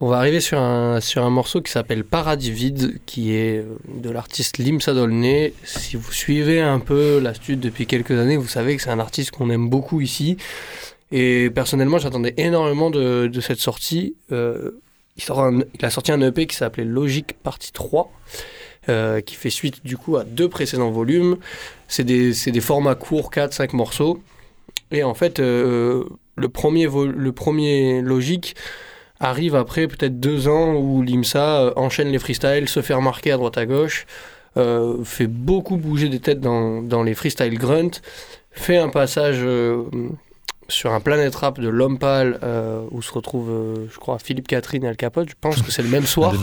On 0.00 0.06
va 0.06 0.18
arriver 0.18 0.40
sur 0.40 0.60
un, 0.60 1.00
sur 1.00 1.24
un 1.24 1.30
morceau 1.30 1.60
qui 1.60 1.72
s'appelle 1.72 2.04
Paradis 2.04 2.52
Vide, 2.52 3.00
qui 3.04 3.34
est 3.34 3.58
euh, 3.58 3.64
de 3.92 4.10
l'artiste 4.10 4.58
Limsa 4.58 4.94
Dolné. 4.94 5.54
Si 5.64 5.96
vous 5.96 6.12
suivez 6.12 6.60
un 6.60 6.78
peu 6.78 7.18
la 7.18 7.34
stud 7.34 7.58
depuis 7.58 7.86
quelques 7.86 8.12
années, 8.12 8.36
vous 8.36 8.46
savez 8.46 8.76
que 8.76 8.82
c'est 8.82 8.90
un 8.90 9.00
artiste 9.00 9.32
qu'on 9.32 9.50
aime 9.50 9.68
beaucoup 9.68 10.00
ici. 10.00 10.36
Et 11.10 11.50
personnellement, 11.50 11.98
j'attendais 11.98 12.32
énormément 12.36 12.90
de, 12.90 13.26
de 13.26 13.40
cette 13.40 13.58
sortie. 13.58 14.14
Euh, 14.30 14.80
il, 15.16 15.84
a 15.84 15.90
sorti 15.90 16.12
un 16.12 16.20
EP 16.20 16.46
qui 16.46 16.54
s'appelait 16.54 16.84
Logique 16.84 17.32
Partie 17.42 17.72
3, 17.72 18.08
euh, 18.88 19.20
qui 19.20 19.34
fait 19.34 19.50
suite 19.50 19.84
du 19.84 19.96
coup 19.96 20.16
à 20.16 20.22
deux 20.22 20.48
précédents 20.48 20.92
volumes. 20.92 21.38
C'est 21.88 22.04
des, 22.04 22.32
des 22.32 22.60
formats 22.60 22.94
courts, 22.94 23.32
4-5 23.32 23.74
morceaux. 23.74 24.22
Et 24.92 25.02
en 25.02 25.14
fait, 25.14 25.40
le, 25.40 26.06
premier 26.52 26.86
le 26.86 27.32
premier 27.32 28.00
Logique 28.00 28.54
arrive 29.20 29.54
après 29.54 29.86
peut-être 29.88 30.20
deux 30.20 30.48
ans 30.48 30.74
où 30.74 31.02
l'IMSA 31.02 31.60
euh, 31.60 31.72
enchaîne 31.76 32.08
les 32.08 32.18
freestyles, 32.18 32.68
se 32.68 32.82
fait 32.82 32.94
remarquer 32.94 33.32
à 33.32 33.36
droite 33.36 33.58
à 33.58 33.66
gauche, 33.66 34.06
euh, 34.56 35.02
fait 35.04 35.26
beaucoup 35.26 35.76
bouger 35.76 36.08
des 36.08 36.20
têtes 36.20 36.40
dans, 36.40 36.82
dans 36.82 37.02
les 37.02 37.14
freestyle 37.14 37.58
grunt, 37.58 37.90
fait 38.50 38.76
un 38.76 38.88
passage 38.88 39.38
euh, 39.40 39.84
sur 40.70 40.92
un 40.92 41.00
planète 41.00 41.34
rap 41.34 41.58
de 41.60 41.68
l'homme 41.68 41.98
pâle 41.98 42.38
euh, 42.42 42.82
où 42.90 43.00
se 43.00 43.10
retrouve, 43.10 43.48
euh, 43.50 43.74
je 43.90 43.98
crois, 43.98 44.18
Philippe 44.18 44.46
Catherine 44.46 44.84
et 44.84 44.88
Al 44.88 44.96
Capote. 44.96 45.30
Je 45.30 45.34
pense 45.40 45.62
que 45.62 45.70
c'est 45.72 45.80
le 45.82 45.88
même 45.88 46.04
soir. 46.06 46.34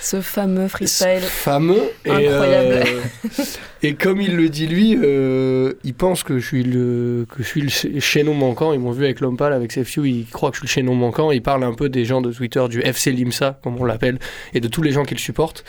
Ce 0.00 0.20
fameux 0.20 0.68
freestyle. 0.68 1.20
Fameux. 1.20 1.82
Et, 2.04 2.10
Incroyable. 2.10 2.86
euh, 2.86 3.44
et 3.82 3.94
comme 3.94 4.20
il 4.20 4.36
le 4.36 4.48
dit 4.48 4.68
lui, 4.68 4.96
euh, 5.02 5.72
il 5.82 5.92
pense 5.92 6.22
que 6.22 6.38
je 6.38 6.46
suis 6.46 6.62
le, 6.62 7.26
que 7.28 7.42
je 7.42 7.48
suis 7.48 7.60
le 7.62 8.00
chaînon 8.00 8.34
manquant. 8.34 8.72
Ils 8.72 8.78
m'ont 8.78 8.92
vu 8.92 9.04
avec 9.04 9.18
l'homme 9.18 9.36
pâle, 9.36 9.52
avec 9.52 9.72
Sefiu, 9.72 10.08
il 10.08 10.26
croit 10.26 10.50
que 10.50 10.56
je 10.56 10.60
suis 10.60 10.68
le 10.68 10.72
chaînon 10.72 10.94
manquant. 10.94 11.32
Il 11.32 11.42
parle 11.42 11.64
un 11.64 11.74
peu 11.74 11.88
des 11.88 12.04
gens 12.04 12.20
de 12.20 12.32
Twitter, 12.32 12.64
du 12.68 12.80
FC 12.80 13.10
Limsa, 13.10 13.58
comme 13.64 13.76
on 13.80 13.84
l'appelle, 13.84 14.20
et 14.52 14.60
de 14.60 14.68
tous 14.68 14.82
les 14.82 14.92
gens 14.92 15.02
qui 15.02 15.14
le 15.14 15.20
supportent. 15.20 15.64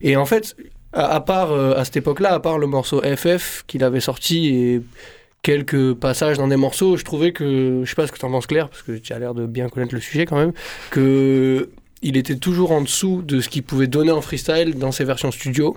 Et 0.00 0.16
en 0.16 0.26
fait, 0.26 0.56
à, 0.92 1.06
à 1.14 1.20
part, 1.20 1.52
euh, 1.52 1.76
à 1.76 1.84
cette 1.84 1.98
époque-là, 1.98 2.32
à 2.34 2.40
part 2.40 2.58
le 2.58 2.66
morceau 2.66 3.00
FF 3.00 3.62
qu'il 3.68 3.84
avait 3.84 4.00
sorti 4.00 4.48
et 4.48 4.82
quelques 5.44 5.92
passages 5.94 6.38
dans 6.38 6.48
des 6.48 6.56
morceaux, 6.56 6.96
je 6.96 7.04
trouvais 7.04 7.32
que, 7.32 7.82
je 7.84 7.88
sais 7.88 7.94
pas 7.94 8.08
ce 8.08 8.12
que 8.12 8.18
tu 8.18 8.24
en 8.24 8.30
penses 8.30 8.48
Claire, 8.48 8.68
parce 8.68 8.82
que 8.82 8.92
tu 8.92 9.12
as 9.12 9.18
l'air 9.20 9.34
de 9.34 9.46
bien 9.46 9.68
connaître 9.68 9.94
le 9.94 10.00
sujet 10.00 10.24
quand 10.24 10.36
même, 10.36 10.52
que 10.90 11.70
il 12.02 12.16
était 12.16 12.36
toujours 12.36 12.72
en 12.72 12.80
dessous 12.80 13.22
de 13.22 13.40
ce 13.40 13.48
qu'il 13.48 13.62
pouvait 13.62 13.86
donner 13.86 14.10
en 14.10 14.20
freestyle 14.20 14.76
dans 14.78 14.90
ses 14.90 15.04
versions 15.04 15.30
studio. 15.30 15.76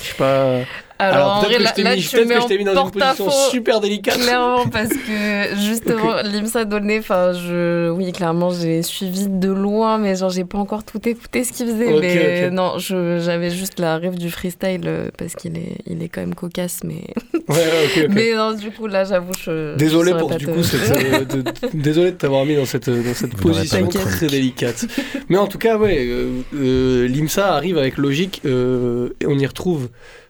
Je 0.00 0.08
sais 0.08 0.14
pas. 0.14 0.60
Alors, 0.98 1.36
en 1.36 1.40
peut-être 1.42 1.58
que 1.58 1.62
là, 1.62 1.70
je 1.70 1.74
t'ai 1.74 1.82
là, 1.82 1.94
mis, 1.96 2.02
tu 2.02 2.08
peut-être 2.16 2.28
mets 2.28 2.34
que 2.34 2.40
je 2.40 2.44
en 2.44 2.48
t'ai 2.48 2.58
mis 2.58 2.64
dans 2.64 2.84
une 2.86 2.90
position 2.90 3.30
super 3.50 3.80
délicate. 3.80 4.18
Clairement, 4.18 4.66
parce 4.68 4.88
que 4.88 5.56
justement, 5.66 6.22
Limsa 6.24 6.64
Dolné, 6.64 6.98
enfin, 7.00 7.32
je, 7.32 7.90
oui, 7.90 8.12
clairement, 8.12 8.50
j'ai 8.50 8.82
suivi 8.82 9.26
de 9.28 9.50
loin, 9.50 9.98
mais 9.98 10.16
genre, 10.16 10.30
j'ai 10.30 10.44
pas 10.44 10.58
encore 10.58 10.84
tout 10.84 11.06
écouté 11.06 11.44
ce 11.44 11.52
qu'il 11.52 11.66
faisait. 11.66 11.92
Mais 12.00 12.50
non, 12.50 12.78
je- 12.78 13.18
j'avais 13.18 13.50
juste 13.50 13.78
la 13.78 13.98
rêve 13.98 14.16
du 14.16 14.30
freestyle 14.30 14.82
euh, 14.86 15.08
parce 15.18 15.34
qu'il 15.34 15.56
est, 15.58 15.76
il 15.86 16.02
est 16.02 16.08
quand 16.08 16.20
même 16.22 16.34
cocasse, 16.34 16.80
mais, 16.84 17.02
Ouais, 17.48 18.06
mais 18.08 18.34
non, 18.34 18.52
du 18.54 18.70
coup, 18.70 18.86
là, 18.86 19.04
j'avoue, 19.04 19.32
je. 19.38 19.76
Désolé 19.76 20.12
je 20.12 20.16
pour 20.16 20.30
pas 20.30 20.36
du 20.36 20.46
te- 20.46 20.50
coup 20.50 20.62
cette, 20.62 20.90
euh, 20.90 21.24
de, 21.24 21.44
désolé 21.74 22.12
de 22.12 22.16
t'avoir 22.16 22.44
mis 22.44 22.56
dans 22.56 22.64
cette 22.64 22.88
dans 22.90 23.14
cette 23.14 23.36
position 23.36 23.86
très 23.88 24.26
délicate. 24.26 24.86
Mais 25.28 25.36
en 25.36 25.46
tout 25.46 25.58
cas 25.58 25.76
ouais, 25.76 25.98
euh, 26.00 26.30
euh, 26.54 27.06
l'IMSA 27.06 27.54
arrive 27.54 27.78
avec 27.78 27.98
logique 27.98 28.40
euh, 28.46 29.10
et 29.20 29.26
on 29.26 29.38
y 29.38 29.46
retrouve 29.46 29.88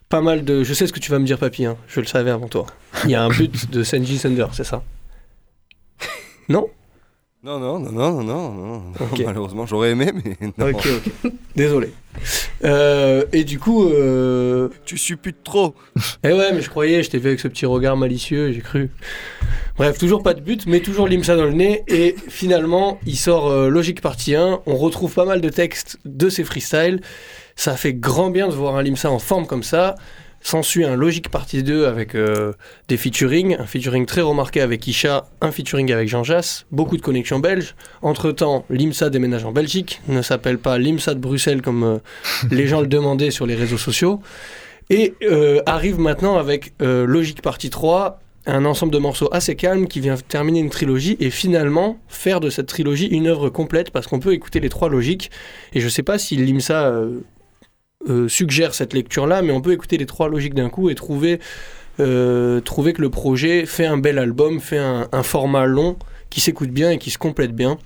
pas 0.08 0.20
mal 0.20 0.44
de. 0.44 0.62
Je 0.62 0.74
sais 0.74 0.86
ce 0.86 0.92
que 0.92 1.00
tu 1.00 1.10
vas 1.10 1.18
me 1.18 1.24
dire 1.26 1.38
papy, 1.38 1.64
hein, 1.64 1.76
je 1.88 2.00
le 2.00 2.06
savais 2.06 2.30
avant 2.30 2.48
toi. 2.48 2.66
Il 3.04 3.10
y 3.10 3.14
a 3.14 3.22
un 3.22 3.28
but 3.28 3.70
de 3.70 3.82
Senji 3.82 4.18
Thunder, 4.18 4.46
c'est 4.52 4.64
ça? 4.64 4.82
Non? 6.48 6.68
Non, 7.42 7.60
non, 7.60 7.78
non, 7.78 7.92
non, 7.92 8.22
non, 8.24 8.52
non. 8.52 8.82
Malheureusement, 9.24 9.66
j'aurais 9.66 9.90
aimé, 9.90 10.12
mais 10.12 10.36
non. 10.58 10.68
Ok 10.70 10.86
ok. 11.24 11.32
Désolé. 11.54 11.92
Euh, 12.64 13.24
et 13.32 13.44
du 13.44 13.58
coup. 13.60 13.84
Euh, 13.88 14.68
Tu 14.84 14.98
supputes 14.98 15.44
trop. 15.44 15.74
Eh 16.24 16.32
ouais, 16.32 16.52
mais 16.52 16.60
je 16.60 16.70
croyais, 16.70 17.02
je 17.04 17.10
t'ai 17.10 17.18
vu 17.18 17.28
avec 17.28 17.40
ce 17.40 17.46
petit 17.46 17.66
regard 17.66 17.96
malicieux, 17.96 18.50
j'ai 18.52 18.62
cru. 18.62 18.90
Bref, 19.76 19.98
toujours 19.98 20.22
pas 20.22 20.34
de 20.34 20.40
but, 20.40 20.66
mais 20.66 20.80
toujours 20.80 21.06
l'IMSA 21.06 21.36
dans 21.36 21.44
le 21.44 21.52
nez. 21.52 21.84
Et 21.86 22.16
finalement, 22.28 22.98
il 23.06 23.16
sort 23.16 23.48
euh, 23.48 23.68
Logique 23.68 24.00
Partie 24.00 24.34
1. 24.34 24.62
On 24.66 24.76
retrouve 24.76 25.12
pas 25.14 25.24
mal 25.26 25.40
de 25.40 25.48
textes 25.48 25.98
de 26.04 26.28
ses 26.28 26.42
freestyles. 26.42 27.00
Ça 27.56 27.74
fait 27.74 27.94
grand 27.94 28.30
bien 28.30 28.48
de 28.48 28.52
voir 28.52 28.76
un 28.76 28.82
Limsa 28.82 29.10
en 29.10 29.18
forme 29.18 29.46
comme 29.46 29.62
ça. 29.62 29.94
S'ensuit 30.42 30.84
un 30.84 30.94
Logique 30.94 31.30
Partie 31.30 31.62
2 31.62 31.86
avec 31.86 32.14
euh, 32.14 32.52
des 32.86 32.98
featuring. 32.98 33.56
Un 33.58 33.64
featuring 33.64 34.04
très 34.04 34.20
remarqué 34.20 34.60
avec 34.60 34.86
Isha, 34.86 35.26
un 35.40 35.50
featuring 35.50 35.90
avec 35.90 36.08
Jean 36.08 36.22
Jass. 36.22 36.66
Beaucoup 36.70 36.98
de 36.98 37.02
connexions 37.02 37.40
belges. 37.40 37.74
Entre-temps, 38.02 38.64
l'IMSA 38.70 39.10
déménage 39.10 39.44
en 39.44 39.52
Belgique. 39.52 40.02
Ne 40.06 40.22
s'appelle 40.22 40.58
pas 40.58 40.78
l'IMSA 40.78 41.14
de 41.14 41.18
Bruxelles 41.18 41.62
comme 41.62 41.82
euh, 41.82 41.98
les 42.50 42.68
gens 42.68 42.82
le 42.82 42.86
demandaient 42.86 43.30
sur 43.32 43.46
les 43.46 43.54
réseaux 43.54 43.78
sociaux. 43.78 44.20
Et 44.90 45.14
euh, 45.22 45.62
arrive 45.66 45.98
maintenant 45.98 46.36
avec 46.36 46.74
Logique 46.78 47.42
Partie 47.42 47.70
3, 47.70 48.20
un 48.46 48.64
ensemble 48.64 48.92
de 48.92 48.98
morceaux 48.98 49.28
assez 49.32 49.56
calme 49.56 49.88
qui 49.88 49.98
vient 49.98 50.14
terminer 50.14 50.60
une 50.60 50.70
trilogie 50.70 51.16
et 51.18 51.30
finalement 51.30 51.98
faire 52.06 52.38
de 52.38 52.50
cette 52.50 52.68
trilogie 52.68 53.08
une 53.08 53.26
œuvre 53.26 53.48
complète 53.48 53.90
parce 53.90 54.06
qu'on 54.06 54.20
peut 54.20 54.32
écouter 54.32 54.60
les 54.60 54.68
trois 54.68 54.88
logiques. 54.88 55.32
Et 55.72 55.80
je 55.80 55.88
sais 55.88 56.04
pas 56.04 56.18
si 56.18 56.36
l'IMSA 56.36 56.92
euh, 58.08 58.28
suggère 58.28 58.74
cette 58.74 58.92
lecture-là, 58.92 59.42
mais 59.42 59.52
on 59.52 59.60
peut 59.60 59.72
écouter 59.72 59.96
les 59.96 60.06
trois 60.06 60.28
logiques 60.28 60.54
d'un 60.54 60.68
coup 60.68 60.90
et 60.90 60.94
trouver, 60.94 61.40
euh, 61.98 62.60
trouver 62.60 62.92
que 62.92 63.02
le 63.02 63.10
projet 63.10 63.66
fait 63.66 63.86
un 63.86 63.96
bel 63.96 64.18
album, 64.18 64.60
fait 64.60 64.78
un, 64.78 65.22
format 65.22 65.66
long 65.66 65.96
qui 66.30 66.40
s'écoute 66.40 66.70
bien 66.70 66.90
et 66.90 66.98
qui 66.98 67.10
se 67.10 67.18
complète 67.18 67.52
bien. 67.52 67.78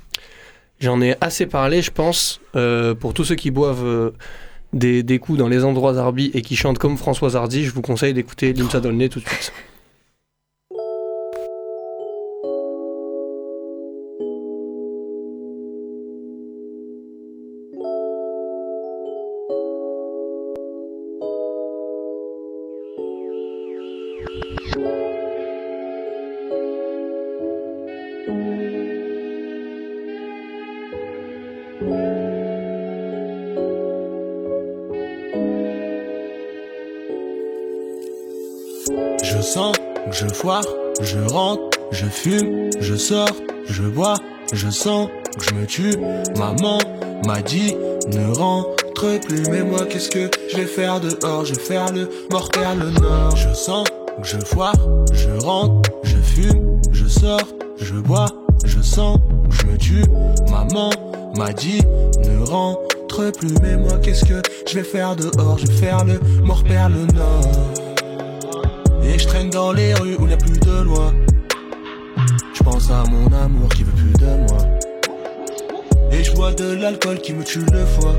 J'en 0.81 1.01
ai 1.01 1.15
assez 1.21 1.47
parlé, 1.47 1.81
je 1.81 1.91
pense, 1.91 2.41
euh, 2.57 2.95
pour 2.95 3.15
tous 3.15 3.25
ceux 3.25 3.35
qui 3.35 3.51
boivent 3.51 4.13
des, 4.73 5.03
des 5.03 5.19
coups 5.19 5.39
dans 5.39 5.49
les 5.49 5.65
endroits 5.65 5.95
Zarbi 5.95 6.31
et 6.35 6.43
qui 6.43 6.57
chantent 6.57 6.79
comme 6.79 6.97
Françoise 6.97 7.37
Hardy, 7.37 7.65
je 7.65 7.73
vous 7.73 7.83
conseille 7.83 8.15
d'écouter 8.15 8.53
Limsa 8.53 8.81
Dolné 8.81 9.09
tout 9.09 9.21
de 9.21 9.29
suite. 9.29 9.53
Je 39.23 39.41
sens 39.43 39.75
que 40.11 40.17
je 40.17 40.27
foire, 40.29 40.65
je 41.01 41.19
rentre, 41.19 41.79
je 41.93 42.07
fume, 42.07 42.71
je 42.81 42.95
sors, 42.95 43.29
je 43.67 43.83
bois, 43.83 44.17
je 44.53 44.69
sens 44.71 45.09
que 45.39 45.45
je 45.45 45.55
me 45.55 45.67
tue. 45.67 45.97
Maman 46.39 46.79
m'a 47.27 47.43
dit 47.43 47.75
ne 48.09 48.35
rentre 48.35 49.21
plus, 49.27 49.49
mais 49.51 49.63
moi 49.63 49.87
qu'est-ce 49.87 50.11
que 50.11 50.31
je 50.51 50.57
vais 50.57 50.67
faire 50.67 51.01
dehors? 51.01 51.45
Je 51.45 51.55
vais 51.55 51.61
faire 51.61 51.93
le 51.93 52.09
mortel 52.31 52.79
le 52.79 52.91
nord. 53.01 53.37
Je 53.37 53.53
sens 53.55 53.87
je 54.23 54.39
foire, 54.45 54.75
je 55.13 55.31
rentre, 55.45 55.91
je 56.03 56.17
fume, 56.17 56.81
je 56.93 57.07
sors, 57.07 57.41
je 57.79 57.95
bois, 57.95 58.27
je 58.65 58.81
sens 58.81 59.19
je 59.51 59.67
me 59.67 59.77
tue. 59.77 60.05
Maman 60.51 60.91
m'a 61.37 61.53
dit 61.53 61.81
ne 62.25 62.45
rentre 62.45 63.31
plus, 63.33 63.55
mais 63.63 63.77
moi 63.77 63.99
qu'est-ce 64.03 64.25
que 64.25 64.43
je 64.67 64.75
vais 64.75 64.85
faire 64.85 65.17
dehors? 65.17 65.59
Je 65.59 65.67
vais 65.67 65.75
faire 65.75 66.05
le 66.05 66.21
mortel 66.45 66.93
le 66.93 67.07
nord. 67.15 67.90
Traîne 69.41 69.51
dans 69.53 69.73
les 69.73 69.95
rues 69.95 70.17
où 70.17 70.25
il 70.25 70.27
n'y 70.27 70.35
a 70.35 70.37
plus 70.37 70.59
de 70.59 70.83
loi. 70.83 71.15
Je 72.53 72.63
pense 72.63 72.91
à 72.91 73.05
mon 73.11 73.27
amour 73.33 73.71
qui 73.71 73.85
veut 73.85 73.93
plus 73.93 74.13
de 74.13 74.27
moi. 74.27 74.59
Et 76.13 76.23
je 76.23 76.35
bois 76.35 76.53
de 76.53 76.75
l'alcool 76.75 77.19
qui 77.21 77.33
me 77.33 77.43
tue 77.43 77.65
le 77.73 77.87
foie. 77.87 78.17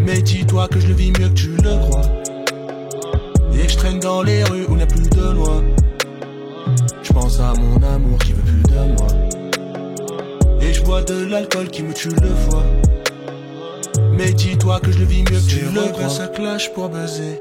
Mais 0.00 0.20
dis-toi 0.20 0.66
que 0.66 0.80
je 0.80 0.88
le 0.88 0.94
vis 0.94 1.12
mieux 1.12 1.28
que 1.28 1.34
tu 1.34 1.50
le 1.50 1.78
crois. 1.78 2.02
Et 3.54 3.68
je 3.68 3.76
traîne 3.76 4.00
dans 4.00 4.22
les 4.22 4.42
rues 4.42 4.64
où 4.68 4.72
il 4.72 4.78
n'y 4.78 4.82
a 4.82 4.86
plus 4.86 5.08
de 5.10 5.30
loi. 5.30 5.62
Je 7.04 7.12
pense 7.12 7.38
à 7.38 7.52
mon 7.60 7.80
amour 7.80 8.18
qui 8.18 8.32
veut 8.32 8.42
plus 8.42 8.62
de 8.62 8.80
moi. 8.98 10.60
Et 10.60 10.72
je 10.72 10.82
bois 10.82 11.02
de 11.02 11.24
l'alcool 11.24 11.68
qui 11.68 11.84
me 11.84 11.94
tue 11.94 12.08
le 12.08 12.34
foie. 12.48 12.64
Mais 14.10 14.32
dis-toi 14.32 14.80
que 14.80 14.90
je 14.90 14.98
le 14.98 15.04
vis 15.04 15.22
mieux 15.22 15.38
que 15.38 15.48
tu 15.48 15.60
le 15.72 15.92
crois. 15.92 16.08
ça 16.08 16.26
clash 16.26 16.72
pour 16.72 16.88
baiser. 16.88 17.40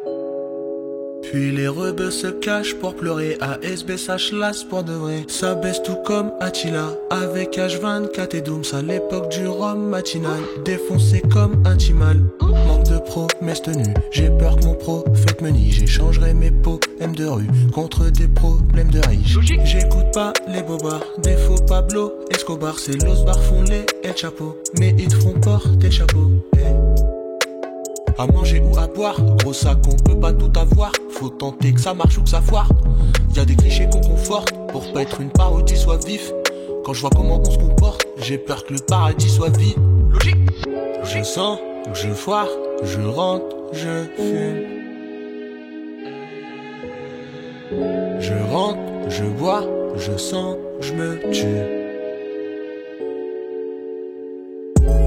Puis 1.32 1.52
les 1.52 1.68
rebeux 1.68 2.12
se 2.12 2.28
cachent 2.28 2.76
pour 2.76 2.96
pleurer 2.96 3.38
à 3.42 3.60
SB 3.62 3.96
las 4.34 4.63
pour 4.63 4.84
de 4.84 4.94
vrai. 4.94 5.26
Ça 5.28 5.56
baisse 5.56 5.84
tout 5.84 5.98
comme 6.06 6.32
Attila 6.40 6.94
avec 7.10 7.58
H24 7.58 8.36
et 8.36 8.42
Dooms 8.42 8.63
à 8.74 8.82
l'époque 8.82 9.30
du 9.30 9.46
rhum 9.46 9.90
matinal. 9.90 10.40
Défoncé 10.63 11.22
comme 11.22 11.62
un 11.66 11.76
timal. 11.76 12.22
Manque 12.42 12.90
de 12.90 12.98
promesses 13.00 13.62
tenues. 13.62 13.94
J'ai 14.12 14.30
peur 14.30 14.56
que 14.56 14.66
mon 14.66 14.76
pro 14.76 15.04
faites 15.13 15.42
me 15.42 15.50
nie. 15.50 15.72
J'échangerai 15.72 16.34
mes 16.34 16.52
pots 16.52 16.80
M 17.02 17.13
de 17.13 17.26
rue 17.26 17.48
contre 17.74 18.10
des 18.10 18.28
problèmes 18.28 18.90
de 18.90 19.02
riche. 19.08 19.38
J'écoute 19.42 20.12
pas 20.13 20.32
les 20.48 20.63
bobards. 20.63 21.04
Défaut 21.18 21.62
Pablo 21.68 22.13
Escobar. 22.32 22.80
C'est 22.80 23.04
los 23.04 23.26
font 23.50 23.63
les 23.63 23.86
El 24.04 24.16
Chapeau. 24.16 24.58
Mais 24.80 24.96
ils 24.98 25.10
te 25.10 25.16
font 25.16 25.34
porter 25.34 25.88
le 25.88 25.92
chapeau. 25.92 26.32
Eh. 26.56 26.87
À 28.20 28.26
manger 28.26 28.60
ou 28.62 28.76
à 28.80 28.88
boire, 28.88 29.22
gros 29.38 29.54
sac 29.54 29.78
on 29.88 29.96
peut 29.96 30.20
pas 30.20 30.34
tout 30.34 30.52
avoir. 30.60 30.92
Faut 31.12 31.30
tenter 31.30 31.72
que 31.72 31.80
ça 31.80 31.94
marche 31.94 32.18
ou 32.18 32.24
que 32.24 32.30
ça 32.30 32.42
foire. 32.42 32.68
Y 33.36 33.40
a 33.40 33.46
des 33.46 33.56
clichés 33.56 33.88
qu'on 33.92 34.02
conforte 34.02 34.56
pour 34.70 34.92
pas 34.92 35.04
être 35.04 35.22
une 35.22 35.30
parodie 35.30 35.78
soit 35.78 36.04
vif. 36.04 36.34
Quand 36.84 36.94
je 36.94 37.02
vois 37.02 37.12
comment 37.16 37.40
on 37.40 37.52
se 37.52 37.60
comporte, 37.60 38.08
j'ai 38.18 38.40
peur 38.40 38.66
que 38.66 38.74
le 38.74 38.80
paradis 38.80 39.30
soit 39.30 39.56
vide. 39.56 39.78
Logique. 40.12 40.36
Je 41.04 41.22
sens, 41.22 41.60
je 41.94 42.10
foire, 42.10 42.48
je 42.84 43.02
rentre, 43.02 43.56
je 43.72 44.06
fume. 44.16 44.64
Je 48.20 48.34
rentre, 48.52 48.80
je 49.10 49.24
bois, 49.26 49.64
je 49.96 50.18
sens, 50.18 50.56
je 50.82 50.94
me 50.94 51.20
tue. 51.32 51.46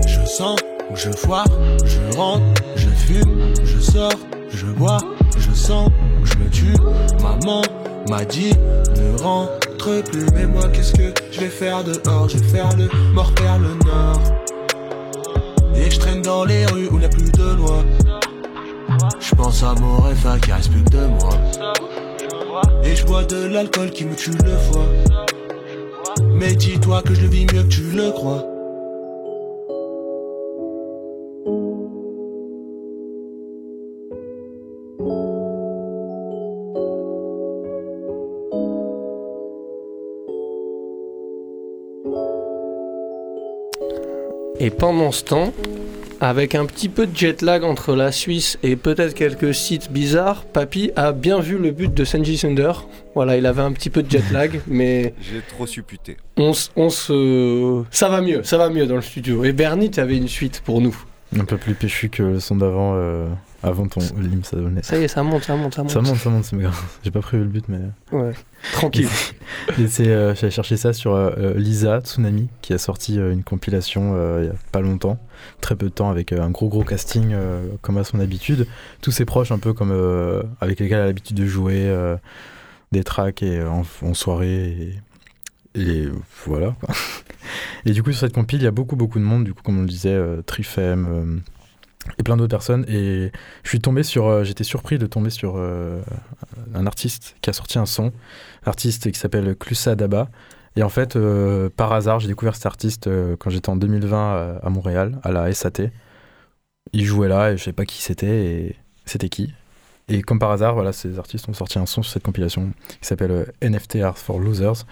Je 0.07 0.27
sens, 0.27 0.57
je 0.95 1.11
foire, 1.11 1.47
je 1.85 2.17
rentre, 2.17 2.63
je 2.77 2.89
fume, 2.89 3.55
je 3.65 3.79
sors, 3.79 4.13
je 4.53 4.67
bois, 4.67 4.99
je 5.37 5.53
sens, 5.53 5.91
je 6.25 6.35
me 6.39 6.51
tue. 6.51 6.75
Maman 7.23 7.63
m'a 8.09 8.25
dit 8.25 8.53
ne 8.97 9.23
rentre 9.23 10.03
plus, 10.05 10.27
mais 10.35 10.47
moi 10.47 10.69
qu'est-ce 10.73 10.93
que 10.93 11.15
je 11.31 11.41
vais 11.41 11.49
faire 11.49 11.85
dehors? 11.85 12.29
Je 12.29 12.39
vais 12.39 12.49
faire 12.49 12.69
le 12.77 12.89
mort 13.13 13.33
vers 13.41 13.59
le 13.59 13.75
nord. 13.85 14.21
Et 15.75 15.91
je 15.91 15.99
traîne 15.99 16.23
dans 16.23 16.45
les 16.45 16.67
rues 16.67 16.89
où 16.89 16.95
il 16.95 17.01
n'y 17.01 17.05
a 17.05 17.09
plus 17.09 17.31
de 17.31 17.55
loi. 17.57 17.85
Je 19.19 19.35
pense 19.35 19.63
à 19.63 19.75
mon 19.81 20.01
rêve 20.01 20.41
qui 20.41 20.53
reste 20.53 20.71
plus 20.71 20.83
que 20.85 20.91
de 20.91 21.07
moi. 21.07 21.31
Et 22.85 22.97
je 22.97 23.07
bois 23.07 23.25
de 23.25 23.47
l'alcool 23.47 23.91
qui 23.91 24.05
me 24.05 24.15
tue 24.15 24.31
le 24.31 24.57
foie. 24.57 24.87
Mais 26.35 26.55
dis-toi 26.55 27.03
que 27.03 27.15
je 27.15 27.23
le 27.23 27.29
vis 27.29 27.47
mieux 27.53 27.63
que 27.63 27.69
tu 27.69 27.83
le 27.83 28.11
crois. 28.11 28.50
Et 44.63 44.69
pendant 44.69 45.11
ce 45.11 45.25
temps, 45.25 45.55
avec 46.21 46.55
un 46.55 46.67
petit 46.67 46.91
peu 46.91 47.07
de 47.07 47.17
jet 47.17 47.41
lag 47.41 47.65
entre 47.65 47.97
la 47.97 48.13
Suisse 48.13 48.59
et 48.63 48.77
peut-être 48.77 49.15
quelques 49.15 49.55
sites 49.55 49.91
bizarres, 49.91 50.45
Papy 50.45 50.91
a 50.97 51.13
bien 51.13 51.41
vu 51.41 51.57
le 51.57 51.71
but 51.71 51.95
de 51.95 52.05
Senji 52.05 52.37
Sunder. 52.37 52.73
Voilà, 53.15 53.39
il 53.39 53.47
avait 53.47 53.63
un 53.63 53.73
petit 53.73 53.89
peu 53.89 54.03
de 54.03 54.11
jet 54.11 54.31
lag, 54.31 54.61
mais 54.67 55.15
J'ai 55.23 55.41
trop 55.49 55.67
supputé. 55.67 56.19
on, 56.37 56.53
on 56.77 56.91
se... 56.91 57.85
Ça 57.91 58.11
va 58.11 58.21
mieux, 58.21 58.43
ça 58.43 58.59
va 58.59 58.69
mieux 58.69 58.87
dans 58.87 58.97
le 58.97 59.01
studio. 59.01 59.45
Et 59.45 59.55
Bernie, 59.55 59.91
tu 59.91 59.99
avais 59.99 60.19
une 60.19 60.29
suite 60.29 60.61
pour 60.63 60.83
nous. 60.83 60.95
Un 61.39 61.47
peu 61.47 61.57
plus 61.57 61.73
péchu 61.73 62.11
que 62.11 62.23
le 62.23 62.41
son 62.41 62.57
d'avant, 62.57 62.93
euh, 62.97 63.27
avant 63.63 63.87
ton 63.87 64.01
lim, 64.19 64.43
ça 64.43 64.57
donnait. 64.57 64.83
Ça 64.83 64.99
y 64.99 65.05
est, 65.05 65.09
ça 65.09 65.23
monte, 65.23 65.43
ça 65.45 65.55
monte, 65.57 65.75
ça 65.75 65.83
monte. 65.83 65.93
Ça 65.93 66.01
monte, 66.01 66.17
ça 66.17 66.31
monte, 66.31 66.45
c'est 66.45 66.57
grave. 66.57 66.81
J'ai 67.05 67.11
pas 67.11 67.21
prévu 67.21 67.45
le 67.45 67.49
but, 67.51 67.65
mais. 67.69 67.81
Ouais. 68.13 68.33
Tranquille. 68.73 69.09
Euh, 70.01 70.35
j'avais 70.35 70.51
cherché 70.51 70.77
ça 70.77 70.93
sur 70.93 71.15
euh, 71.15 71.31
euh, 71.37 71.55
Lisa 71.55 72.01
Tsunami, 72.01 72.49
qui 72.63 72.73
a 72.73 72.79
sorti 72.79 73.19
euh, 73.19 73.33
une 73.33 73.43
compilation 73.43 74.13
euh, 74.15 74.41
il 74.43 74.47
y 74.47 74.49
a 74.49 74.55
pas 74.73 74.81
longtemps, 74.81 75.19
très 75.61 75.77
peu 75.77 75.87
de 75.87 75.93
temps, 75.93 76.11
avec 76.11 76.33
euh, 76.33 76.41
un 76.43 76.51
gros 76.51 76.69
gros 76.69 76.85
casting, 76.85 77.31
euh, 77.33 77.63
comme 77.83 77.99
à 77.99 78.05
son 78.05 78.19
habitude. 78.21 78.67
Tous 79.03 79.11
ses 79.11 79.25
proches, 79.25 79.53
un 79.53 79.59
peu 79.59 79.73
comme 79.73 79.91
euh, 79.93 80.43
avec 80.61 80.81
lesquels 80.81 80.99
elle 80.99 81.05
a 81.05 81.07
l'habitude 81.07 81.37
de 81.37 81.47
jouer 81.47 81.87
euh, 81.87 82.17
des 82.93 83.05
tracks 83.05 83.43
et, 83.43 83.59
euh, 83.59 83.69
en, 83.69 83.83
en 84.03 84.15
soirée. 84.15 84.95
Et, 85.75 85.81
et 85.83 86.09
voilà. 86.47 86.75
quoi. 86.81 86.95
Et 87.85 87.93
du 87.93 88.03
coup, 88.03 88.13
sur 88.13 88.21
cette 88.21 88.35
compile, 88.35 88.61
il 88.61 88.65
y 88.65 88.69
a 88.69 88.73
beaucoup 88.73 88.97
beaucoup 88.97 89.19
de 89.19 89.25
monde, 89.25 89.45
du 89.45 89.55
coup, 89.55 89.63
comme 89.63 89.79
on 89.79 89.83
le 89.83 89.89
disait, 89.89 90.11
euh, 90.11 90.43
Trifem. 90.43 91.43
Et 92.19 92.23
plein 92.23 92.37
d'autres 92.37 92.51
personnes 92.51 92.85
et 92.89 93.31
je 93.63 93.69
suis 93.69 93.81
tombé 93.81 94.03
sur 94.03 94.27
euh, 94.27 94.45
j'étais 94.45 94.65
surpris 94.65 94.99
de 94.99 95.07
tomber 95.07 95.31
sur 95.31 95.55
euh, 95.57 96.01
un 96.75 96.87
artiste 96.87 97.37
qui 97.43 97.51
a 97.51 97.53
sorti 97.53 97.79
un 97.79 97.87
son 97.87 98.13
artiste 98.65 99.11
qui 99.11 99.19
s'appelle 99.19 99.57
Clusa 99.57 99.95
Daba. 99.95 100.29
Et 100.77 100.83
en 100.85 100.89
fait, 100.89 101.17
euh, 101.17 101.69
par 101.69 101.93
hasard, 101.93 102.21
j'ai 102.21 102.29
découvert 102.29 102.55
cet 102.55 102.67
artiste 102.67 103.11
quand 103.39 103.51
j'étais 103.51 103.71
en 103.71 103.77
2020 103.77 104.19
à, 104.19 104.67
à 104.67 104.71
Montréal, 104.71 105.19
à 105.25 105.33
la 105.33 105.53
SAT. 105.53 105.91
Il 106.93 107.05
jouait 107.05 107.29
là 107.29 107.53
et 107.53 107.57
je 107.57 107.65
sais 107.65 107.73
pas 107.73 107.85
qui 107.85 108.03
c'était 108.03 108.45
et 108.45 108.77
c'était 109.05 109.29
qui. 109.29 109.53
Et 110.13 110.23
comme 110.23 110.39
par 110.39 110.51
hasard, 110.51 110.75
voilà, 110.75 110.93
ces 110.93 111.19
artistes 111.19 111.49
ont 111.49 111.55
sorti 111.55 111.79
un 111.79 111.87
son 111.87 112.03
sur 112.03 112.13
cette 112.13 112.23
compilation 112.25 112.71
qui 113.01 113.07
s'appelle 113.07 113.31
euh, 113.31 113.45
NFT 113.63 113.97
Art 113.97 114.19
for 114.19 114.39
Losers. 114.41 114.85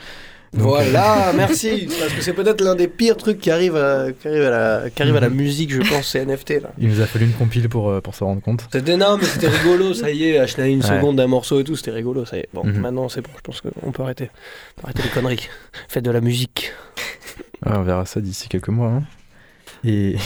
Donc, 0.55 0.63
Voilà, 0.63 1.33
merci. 1.37 1.89
Parce 2.01 2.13
que 2.15 2.23
c'est 2.23 2.33
peut-être 2.33 2.63
l'un 2.63 2.75
des 2.75 2.89
pires 2.89 3.19
trucs 3.19 3.39
qui 3.39 3.51
arrive 3.51 3.77
à, 3.77 4.07
qui 4.13 4.29
arrive 4.29 4.45
à, 4.45 4.51
la, 4.51 4.89
qui 4.91 5.03
arrive 5.03 5.17
à 5.17 5.21
la 5.21 5.29
Mhm. 5.29 5.37
musique, 5.37 5.71
je 5.73 5.81
pense, 5.83 6.07
c'est 6.09 6.25
NFT. 6.25 6.61
Là. 6.63 6.71
Il 6.79 6.89
nous 6.89 7.01
a 7.03 7.07
fallu 7.07 7.27
une 7.27 7.33
compile 7.33 7.69
pour, 7.69 7.91
euh, 7.91 8.01
pour 8.01 8.15
se 8.15 8.25
rendre 8.25 8.41
compte. 8.41 8.67
C'était 8.73 8.93
énorme, 8.93 9.21
c'était 9.23 9.49
rigolo, 9.49 9.93
ça 9.93 10.11
y 10.11 10.25
est, 10.25 10.39
acheter 10.39 10.65
une 10.71 10.81
Ouais. 10.81 10.87
seconde 10.87 11.17
d'un 11.17 11.27
morceau 11.27 11.61
et 11.61 11.65
tout, 11.65 11.77
c'était 11.77 11.91
rigolo, 11.91 12.25
ça 12.25 12.39
y 12.39 12.41
est. 12.41 12.49
Bon, 12.55 12.65
Mhm. 12.65 12.81
maintenant 12.81 13.11
c'est 13.11 13.21
bon, 13.21 13.31
je 13.37 13.43
pense 13.43 13.61
qu'on 13.61 13.93
peut 13.93 14.03
arrêter. 14.03 14.31
On 14.79 14.81
peut 14.81 14.85
arrêter 14.87 15.03
les 15.03 15.11
conneries. 15.11 15.49
Faites 15.89 16.05
de 16.05 16.11
la 16.11 16.23
musique. 16.23 16.73
Ouais, 17.67 17.73
on 17.77 17.83
verra 17.83 18.07
ça 18.07 18.21
d'ici 18.23 18.49
quelques 18.49 18.69
mois. 18.69 18.89
hein. 18.89 19.03
Et, 19.85 20.17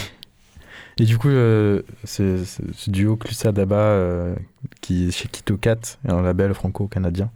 et 0.99 1.05
du 1.05 1.19
coup, 1.19 1.29
euh, 1.29 1.83
c'est- 2.05 2.45
ce 2.45 2.91
duo 2.91 3.17
Clusa 3.17 3.53
Daba, 3.53 3.77
euh, 3.77 4.35
qui 4.81 5.09
est 5.09 5.11
chez 5.11 5.29
Kito 5.29 5.57
Cat, 5.57 5.99
un 6.07 6.23
label 6.23 6.53
franco-canadien, 6.55 7.31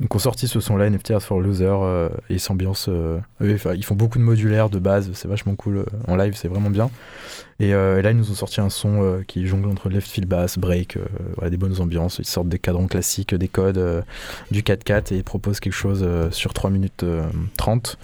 donc 0.00 0.14
ont 0.14 0.18
sorti 0.18 0.48
ce 0.48 0.60
son-là, 0.60 0.86
NFT 0.86 1.10
Art 1.10 1.20
for 1.22 1.40
Loser, 1.40 1.66
euh, 1.68 2.08
et 2.30 2.34
ils 2.34 2.40
s'ambiancent. 2.40 2.88
euh, 2.88 3.18
ils 3.42 3.84
font 3.84 3.94
beaucoup 3.94 4.18
de 4.18 4.24
modulaires 4.24 4.70
de 4.70 4.78
base, 4.78 5.10
c'est 5.12 5.28
vachement 5.28 5.54
cool. 5.56 5.84
En 6.08 6.16
live, 6.16 6.34
c'est 6.34 6.48
vraiment 6.48 6.70
bien. 6.70 6.90
Et, 7.58 7.72
là, 7.72 8.10
ils 8.10 8.16
nous 8.16 8.30
ont 8.30 8.34
sorti 8.34 8.62
un 8.62 8.70
son 8.70 9.22
qui 9.26 9.46
jongle 9.46 9.68
entre 9.68 9.90
left 9.90 10.08
field 10.08 10.26
bass, 10.26 10.56
break, 10.58 10.96
des 11.46 11.56
bonnes 11.58 11.78
ambiances. 11.82 12.18
Ils 12.18 12.24
sortent 12.24 12.48
des 12.48 12.58
cadrans 12.58 12.86
classiques, 12.86 13.34
des 13.34 13.48
codes, 13.48 14.02
du 14.50 14.62
4-4, 14.62 15.12
et 15.12 15.16
ils 15.18 15.24
proposent 15.24 15.60
quelque 15.60 15.74
chose 15.74 16.06
sur 16.30 16.54
3 16.54 16.70
minutes 16.70 17.02
euh, 17.02 17.26
30 17.58 17.98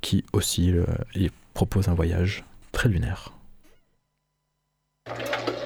qui 0.00 0.24
oscille 0.32 0.84
et 1.14 1.30
propose 1.54 1.86
un 1.88 1.94
voyage 1.94 2.44
très 2.72 2.88
lunaire. 2.88 3.35
Thank 5.06 5.48
you 5.48 5.65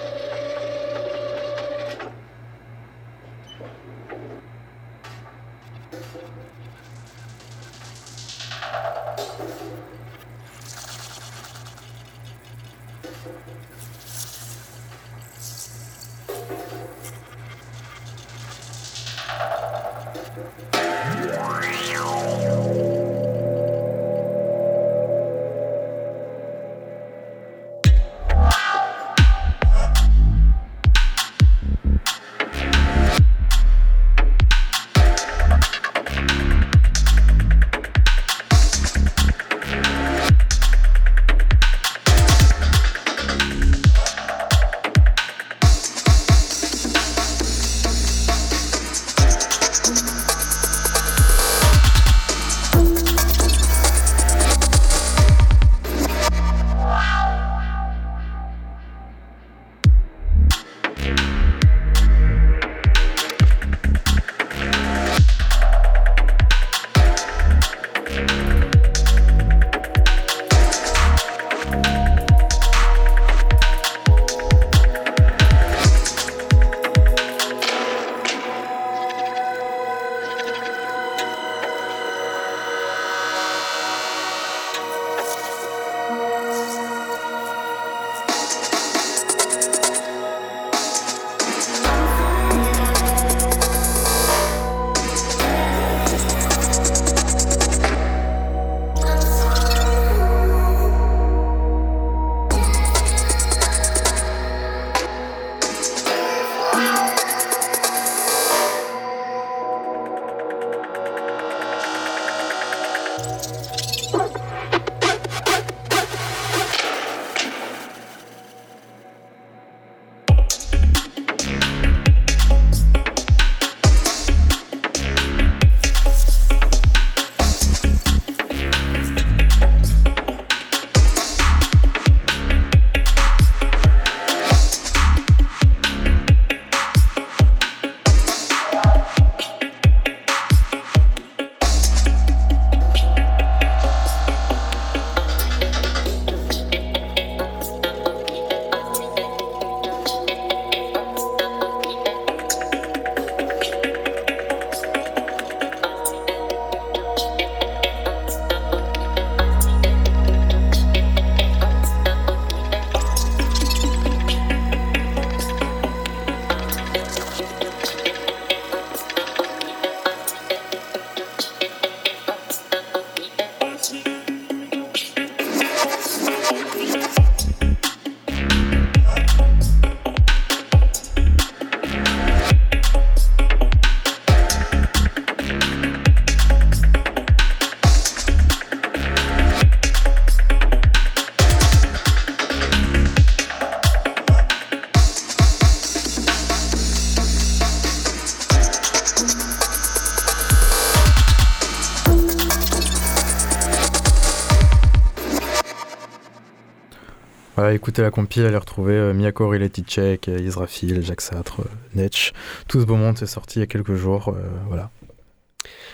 Voilà, 207.70 207.76
écoutez 207.76 208.02
la 208.02 208.10
compil, 208.10 208.44
allez 208.44 208.56
retrouver 208.56 208.94
euh, 208.94 209.12
Miyako 209.12 209.48
Related 209.48 209.84
Check, 209.86 210.26
euh, 210.28 210.40
Israfil, 210.40 211.04
Jacques 211.04 211.20
Satre, 211.20 211.60
euh, 211.60 211.64
Netch. 211.94 212.32
Tout 212.66 212.80
ce 212.80 212.84
beau 212.84 212.96
monde, 212.96 213.16
c'est 213.16 213.26
sorti 213.26 213.60
il 213.60 213.60
y 213.60 213.62
a 213.62 213.66
quelques 213.68 213.94
jours. 213.94 214.30
euh, 214.30 214.42
voilà. 214.66 214.90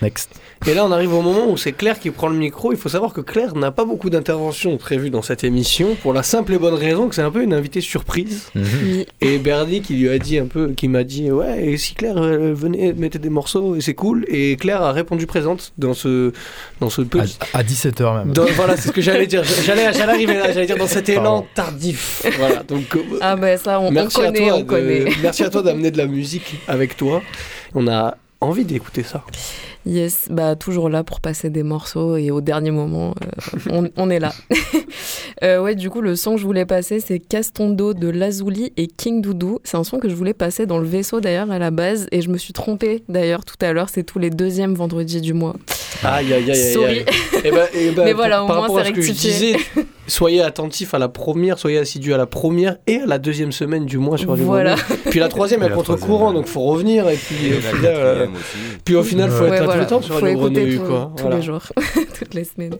Next. 0.01 0.41
Et 0.69 0.75
là, 0.75 0.85
on 0.85 0.91
arrive 0.91 1.15
au 1.15 1.23
moment 1.23 1.49
où 1.49 1.57
c'est 1.57 1.71
Claire 1.71 2.01
qui 2.01 2.11
prend 2.11 2.27
le 2.29 2.35
micro. 2.35 2.73
Il 2.73 2.77
faut 2.79 2.89
savoir 2.89 3.13
que 3.13 3.21
Claire 3.21 3.55
n'a 3.55 3.71
pas 3.71 3.85
beaucoup 3.85 4.11
d'interventions 4.11 4.77
prévues 4.79 5.11
dans 5.11 5.23
cette 5.23 5.45
émission 5.45 5.95
pour 6.03 6.13
la 6.13 6.25
simple 6.25 6.55
et 6.55 6.59
bonne 6.59 6.75
raison 6.75 7.09
que 7.09 7.15
c'est 7.15 7.23
un 7.23 7.31
peu 7.31 7.45
une 7.45 7.55
invitée 7.55 7.81
surprise. 7.81 8.51
Oui. 8.57 9.07
Et 9.21 9.39
Bernie 9.39 9.81
qui 9.81 9.95
lui 9.95 10.09
a 10.09 10.19
dit 10.19 10.39
un 10.39 10.47
peu, 10.47 10.71
qui 10.73 10.89
m'a 10.89 11.05
dit 11.05 11.31
ouais, 11.31 11.65
et 11.69 11.77
si 11.77 11.95
Claire 11.95 12.17
euh, 12.19 12.53
venait 12.53 12.93
mettez 12.95 13.21
des 13.21 13.29
morceaux 13.29 13.77
et 13.77 13.81
c'est 13.81 13.95
cool. 13.95 14.25
Et 14.27 14.57
Claire 14.57 14.83
a 14.83 14.91
répondu 14.91 15.27
présente 15.29 15.73
dans 15.79 15.95
ce 15.95 16.33
dans 16.81 16.91
ce 16.91 17.03
petit. 17.03 17.39
À, 17.55 17.63
17h 17.63 18.19
même. 18.25 18.33
dans- 18.33 18.45
voilà, 18.57 18.77
c'est 18.77 18.89
ce 18.89 18.93
que 18.93 19.01
j'allais 19.01 19.29
dire. 19.29 19.45
J'allais, 19.65 19.93
j'allais 19.93 20.13
arriver 20.13 20.35
là. 20.35 20.51
J'allais 20.53 20.67
dire 20.67 20.79
dans 20.79 20.89
cet 20.89 21.09
élan 21.09 21.23
Pardon. 21.23 21.47
tardif. 21.55 22.27
Voilà. 22.39 22.65
Donc 22.65 22.97
euh, 22.97 23.03
Ah 23.21 23.37
bah 23.37 23.57
ça, 23.57 23.79
on, 23.79 23.87
on 23.87 23.91
merci 23.93 24.21
à 24.21 24.25
connaît, 24.27 24.49
toi. 24.49 24.57
on 24.57 24.61
de- 24.61 24.65
connaît. 24.65 25.05
merci 25.23 25.45
à 25.45 25.49
toi 25.49 25.63
d'amener 25.63 25.93
de 25.93 25.99
la 25.99 26.07
musique 26.07 26.57
avec 26.67 26.97
toi. 26.97 27.23
On 27.73 27.87
a 27.87 28.17
envie 28.41 28.65
d'écouter 28.65 29.03
ça. 29.03 29.25
Yes, 29.87 30.27
bah 30.31 30.57
toujours 30.57 30.89
là 30.89 31.05
pour 31.05 31.21
passer 31.21 31.49
des 31.49 31.63
morceaux 31.63 32.17
et 32.17 32.31
au 32.33 32.41
dernier 32.41 32.73
moment, 32.73 33.15
euh, 33.23 33.59
on, 33.71 33.89
on 33.97 34.11
est 34.11 34.19
là. 34.21 34.33
Euh, 35.45 35.61
ouais, 35.61 35.75
du 35.75 35.91
coup, 35.91 36.01
le 36.01 36.17
son 36.17 36.37
que 36.37 36.41
je 36.41 36.47
voulais 36.47 36.65
passer, 36.65 36.99
c'est 36.99 37.19
Castondo 37.19 37.93
de 37.93 38.09
Lazuli 38.09 38.73
et 38.79 38.87
King 38.87 39.21
Doudou. 39.21 39.59
C'est 39.65 39.77
un 39.77 39.85
son 39.85 39.99
que 39.99 40.09
je 40.09 40.15
voulais 40.15 40.33
passer 40.33 40.65
dans 40.65 40.79
le 40.79 40.87
vaisseau 40.87 41.21
d'ailleurs 41.21 41.51
à 41.51 41.59
la 41.59 41.71
base 41.71 42.07
et 42.11 42.23
je 42.23 42.31
me 42.31 42.39
suis 42.39 42.55
trompée 42.55 43.03
d'ailleurs 43.11 43.45
tout 43.45 43.57
à 43.61 43.75
l'heure. 43.75 43.91
C'est 43.91 44.03
tous 44.03 44.19
les 44.19 44.31
deuxièmes 44.31 44.75
vendredis 44.75 45.21
du 45.21 45.35
mois. 45.35 45.55
Aïe 46.03 46.33
aïe 46.33 46.45
aïe 46.45 46.51
aïe. 46.53 46.73
Sorry. 46.73 46.99
aïe. 47.01 47.05
Eh 47.45 47.51
ben, 47.51 47.67
eh 47.75 47.91
ben, 47.91 48.05
Mais 48.07 48.11
pour- 48.13 48.21
voilà, 48.21 48.45
au 48.45 48.47
moins, 48.47 48.67
c'est 48.83 48.89
ce 48.89 48.93
que 48.95 49.03
je 49.03 49.07
rectifié. 49.09 49.57
Soyez 50.07 50.41
attentifs 50.43 50.95
à 50.95 50.99
la 50.99 51.09
première, 51.09 51.59
soyez 51.59 51.79
assidus 51.79 52.15
à 52.15 52.17
la 52.17 52.27
première 52.27 52.77
et 52.87 52.97
à 53.01 53.07
la 53.07 53.19
deuxième 53.19 53.53
semaine 53.53 53.87
du 53.87 53.99
mois 53.99 54.19
sur 54.19 54.35
Voilà. 54.35 54.77
Puis 55.11 55.19
la 55.21 55.29
troisième 55.29 55.63
est 55.63 55.71
contre-courant, 55.71 56.33
donc 56.33 56.47
faut 56.47 56.63
revenir. 56.63 57.09
Et 57.09 57.17
puis, 57.17 57.49
Et 57.49 57.57
au 57.57 57.61
final, 57.61 57.85
euh, 57.95 58.05
quatrième 58.15 58.35
aussi. 58.35 58.57
puis 58.85 58.95
au 58.95 59.03
final, 59.03 59.31
faut 59.31 59.45
Ouais, 59.45 59.49
être 59.49 59.53
là 59.53 59.59
tous 59.61 59.65
voilà. 59.67 59.81
les 59.83 59.87
temps 59.89 60.03
sur 60.03 60.15
Faut 60.19 60.25
Radio 60.25 60.39
écouter 60.39 60.55
Grenouille. 60.61 60.77
tout- 60.79 60.85
Quoi. 60.85 61.13
tous 61.17 61.23
Voilà. 61.23 61.37
les 61.37 61.43
jours, 61.43 61.63
toutes 62.19 62.35
les 62.35 62.45
semaines. 62.45 62.75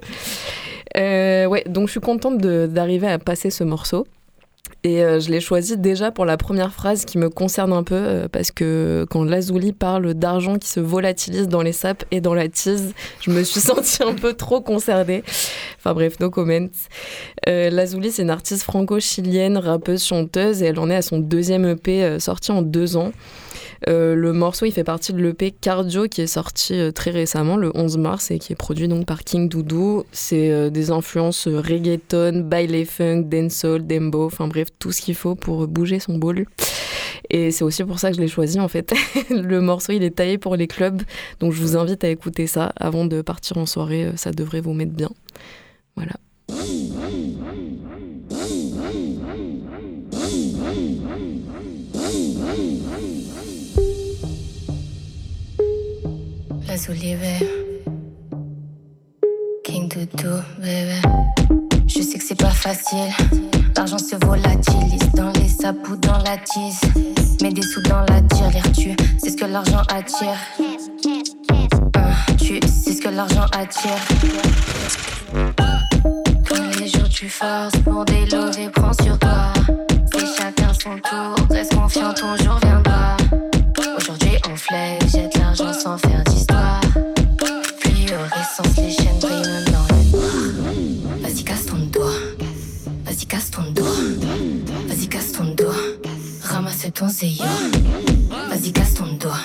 Euh, 0.97 1.47
ouais, 1.47 1.65
donc 1.69 1.87
je 1.89 1.93
suis 1.93 2.01
contente 2.01 2.39
d'arriver 2.39 3.09
à 3.09 3.19
passer 3.19 3.51
ce 3.51 3.65
morceau. 3.65 4.07
Et 4.85 5.03
euh, 5.03 5.19
je 5.21 5.31
l'ai 5.31 5.41
choisi 5.41 5.77
déjà 5.77 6.11
pour 6.11 6.25
la 6.25 6.37
première 6.37 6.73
phrase 6.73 7.05
qui 7.05 7.19
me 7.19 7.29
concerne 7.29 7.73
un 7.73 7.83
peu, 7.83 7.95
euh, 7.97 8.29
parce 8.29 8.51
que 8.51 9.07
quand 9.11 9.25
Lazuli 9.25 9.73
parle 9.73 10.15
d'argent 10.15 10.59
qui 10.59 10.69
se 10.69 10.81
volatilise 10.81 11.49
dans 11.49 11.63
les 11.63 11.73
sapes 11.73 12.05
et 12.11 12.21
dans 12.21 12.35
la 12.35 12.49
tise, 12.49 12.95
je 13.21 13.31
me 13.31 13.43
suis 13.43 13.61
sentie 13.73 14.03
un 14.03 14.15
peu 14.15 14.35
trop 14.35 14.61
concernée. 14.61 15.25
Enfin 15.79 15.95
bref, 15.95 16.21
no 16.21 16.31
comment. 16.31 16.69
Euh, 17.49 17.71
Lazuli, 17.71 18.13
c'est 18.13 18.23
une 18.23 18.31
artiste 18.31 18.63
franco-chilienne, 18.63 19.59
rappeuse, 19.59 20.05
chanteuse, 20.05 20.63
et 20.63 20.67
elle 20.67 20.79
en 20.79 20.89
est 20.91 20.97
à 20.97 21.03
son 21.03 21.19
deuxième 21.19 21.65
EP 21.67 22.05
euh, 22.05 22.19
sorti 22.19 22.53
en 22.53 22.63
deux 22.63 22.97
ans. 22.97 23.13
Euh, 23.89 24.15
le 24.15 24.33
morceau, 24.33 24.67
il 24.67 24.73
fait 24.73 24.85
partie 24.85 25.13
de 25.13 25.23
l'EP 25.23 25.53
Cardio 25.53 26.09
qui 26.09 26.23
est 26.23 26.27
sorti 26.27 26.75
euh, 26.75 26.93
très 26.93 27.11
récemment, 27.11 27.57
le 27.57 27.71
11 27.75 27.99
mars, 27.99 28.31
et 28.31 28.39
qui 28.39 28.53
est 28.53 28.57
produit 28.57 28.89
donc 28.89 29.07
par 29.07 29.25
King 29.25 29.49
Doudou. 29.49 30.05
C'est 30.13 30.51
euh, 30.51 30.71
des 30.71 30.91
influences 30.91 31.47
reggaeton, 31.47 32.41
baile 32.41 32.87
funk, 32.87 33.23
dancehall, 33.23 33.87
dembo, 33.87 34.27
enfin 34.27 34.49
bref, 34.49 34.69
tout 34.79 34.93
ce 34.93 35.01
qu'il 35.01 35.15
faut 35.15 35.35
pour 35.35 35.67
bouger 35.69 36.01
son 36.01 36.19
bol. 36.19 36.47
Et 37.31 37.51
c'est 37.51 37.65
aussi 37.65 37.83
pour 37.85 37.99
ça 37.99 38.11
que 38.11 38.17
je 38.17 38.21
l'ai 38.21 38.29
choisi 38.29 38.61
en 38.61 38.69
fait. 38.69 38.95
le 39.31 39.61
morceau, 39.61 39.93
il 39.93 40.03
est 40.03 40.17
taillé 40.17 40.39
pour 40.39 40.57
les 40.57 40.67
clubs, 40.67 41.03
donc 41.41 41.53
je 41.53 41.61
vous 41.61 41.77
invite 41.77 42.05
à 42.05 42.09
écouter 42.09 42.47
ça 42.47 42.73
avant 42.77 43.05
de 43.05 43.23
partir 43.23 43.59
en 43.59 43.67
soirée, 43.67 44.13
ça 44.17 44.31
devrait 44.31 44.61
vous 44.61 44.75
mettre 44.75 44.93
bien. 44.93 45.11
Voilà. 45.97 46.13
Je 61.89 62.03
sais 62.03 62.19
que 62.19 62.25
c'est 62.25 62.39
pas 62.39 62.51
facile. 62.51 62.99
L'argent 63.75 63.97
se 63.97 64.15
volatilise 64.27 65.11
dans 65.15 65.31
les 65.33 65.49
sapes 65.49 65.89
ou 65.89 65.97
dans 65.97 66.19
la 66.19 66.37
tise. 66.37 66.81
Mets 67.41 67.53
des 67.53 67.63
sous 67.63 67.81
dans 67.81 68.01
la 68.01 68.21
tirelire, 68.21 68.71
tu 68.73 68.95
c'est 69.19 69.31
ce 69.31 69.37
que 69.39 69.47
l'argent 69.47 69.81
attire. 69.89 70.37
Tu 72.39 72.61
sais 72.69 72.93
ce 72.93 73.01
que 73.01 73.09
l'argent 73.09 73.47
attire. 73.59 73.99
Tous 76.45 76.79
les 76.79 76.89
jours 76.89 77.09
tu 77.09 77.31
forces 77.31 77.77
pour 77.85 78.05
délover, 78.05 78.69
prends 78.69 78.93
sur 79.03 79.19
toi. 79.19 79.55
C'est 80.13 80.27
chacun 80.37 80.75
son 80.75 80.97
tour, 80.99 81.47
reste 81.49 81.75
confiant, 81.75 82.13
ton 82.13 82.37
jour 82.37 82.59
viendra. 82.63 83.17
Aujourd'hui 83.97 84.37
on 84.51 84.57
flex, 84.57 85.13
jette 85.13 85.39
l'argent 85.39 85.73
sans 85.73 85.97
faire 85.97 86.23
d'histoire. 86.25 86.66
Essence, 88.27 88.77
les 88.79 88.91
chaînes 88.91 89.19
brillent 89.21 89.65
noir. 89.71 89.87
Vas-y, 91.23 91.45
casse 91.45 91.67
ton 91.67 91.79
doigt. 91.93 92.11
Vas-y, 93.05 93.27
casse 93.27 93.51
ton 93.51 93.63
doigt. 93.73 93.87
Vas-y, 94.89 95.07
casse 95.09 95.33
ton 95.33 95.45
doigt. 95.45 95.75
Ramasse 96.43 96.87
ton 96.93 97.09
zéyo. 97.09 97.45
Vas-y, 98.49 98.73
casse 98.73 98.95
ton 98.95 99.13
doigt. 99.21 99.39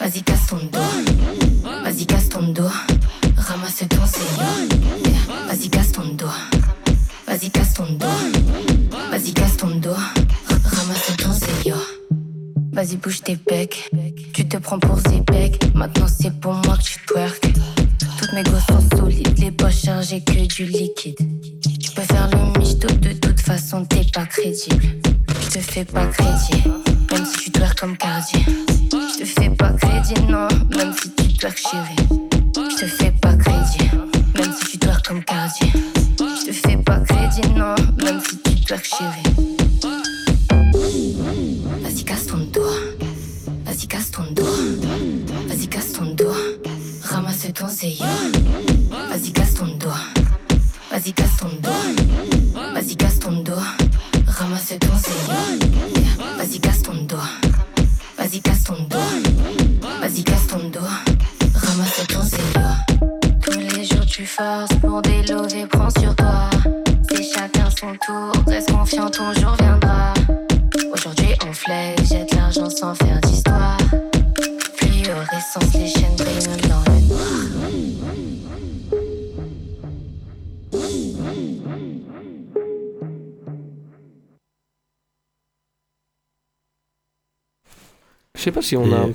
Vas-y, 0.00 0.22
casse 0.22 0.46
ton 0.48 0.58
doigt. 0.70 1.82
Vas-y, 1.84 2.06
casse 2.06 2.28
ton 2.28 2.42
doigt. 2.42 2.72
Ramasse 3.36 3.84
ton 3.88 4.06
zéyo. 4.06 4.78
Vas-y, 5.48 5.68
casse 5.70 5.92
ton 5.92 6.08
doigt. 6.14 6.32
Vas-y, 7.26 7.50
casse 7.50 7.74
ton 7.74 7.86
doigt. 7.92 8.10
Vas-y, 9.10 9.32
casse 9.32 9.56
ton 9.56 9.76
doigt. 9.76 9.96
Ramasse 10.64 11.16
ton 11.16 11.32
zéyo. 11.32 11.76
Vas-y, 12.72 12.96
bouge 12.96 13.22
tes 13.22 13.36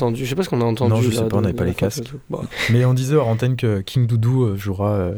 entendu. 0.01 0.23
Je 0.23 0.29
sais 0.29 0.35
pas 0.35 0.43
ce 0.43 0.49
qu'on 0.49 0.61
a 0.61 0.65
entendu. 0.65 0.91
Non, 0.91 1.01
je 1.01 1.09
là, 1.09 1.17
sais 1.17 1.27
pas, 1.27 1.37
on 1.37 1.41
n'avait 1.41 1.53
pas 1.53 1.65
les 1.65 1.73
casques. 1.73 2.11
Bon. 2.29 2.41
Mais 2.69 2.85
on 2.85 2.93
disait 2.93 3.15
hors 3.15 3.27
antenne 3.27 3.55
que 3.55 3.81
King 3.81 4.07
Doudou 4.07 4.43
euh, 4.43 4.55
jouera 4.55 4.91
euh, 4.91 5.15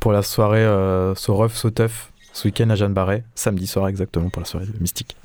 pour 0.00 0.12
la 0.12 0.22
soirée 0.22 0.64
euh, 0.64 1.14
So 1.14 1.34
Rough, 1.34 1.52
So 1.52 1.70
Tough 1.70 2.10
ce 2.32 2.48
week-end 2.48 2.68
à 2.70 2.74
Jeanne 2.74 2.92
Barret, 2.92 3.24
samedi 3.36 3.68
soir 3.68 3.86
exactement 3.86 4.28
pour 4.28 4.40
la 4.40 4.46
soirée 4.46 4.66
Mystique. 4.80 5.16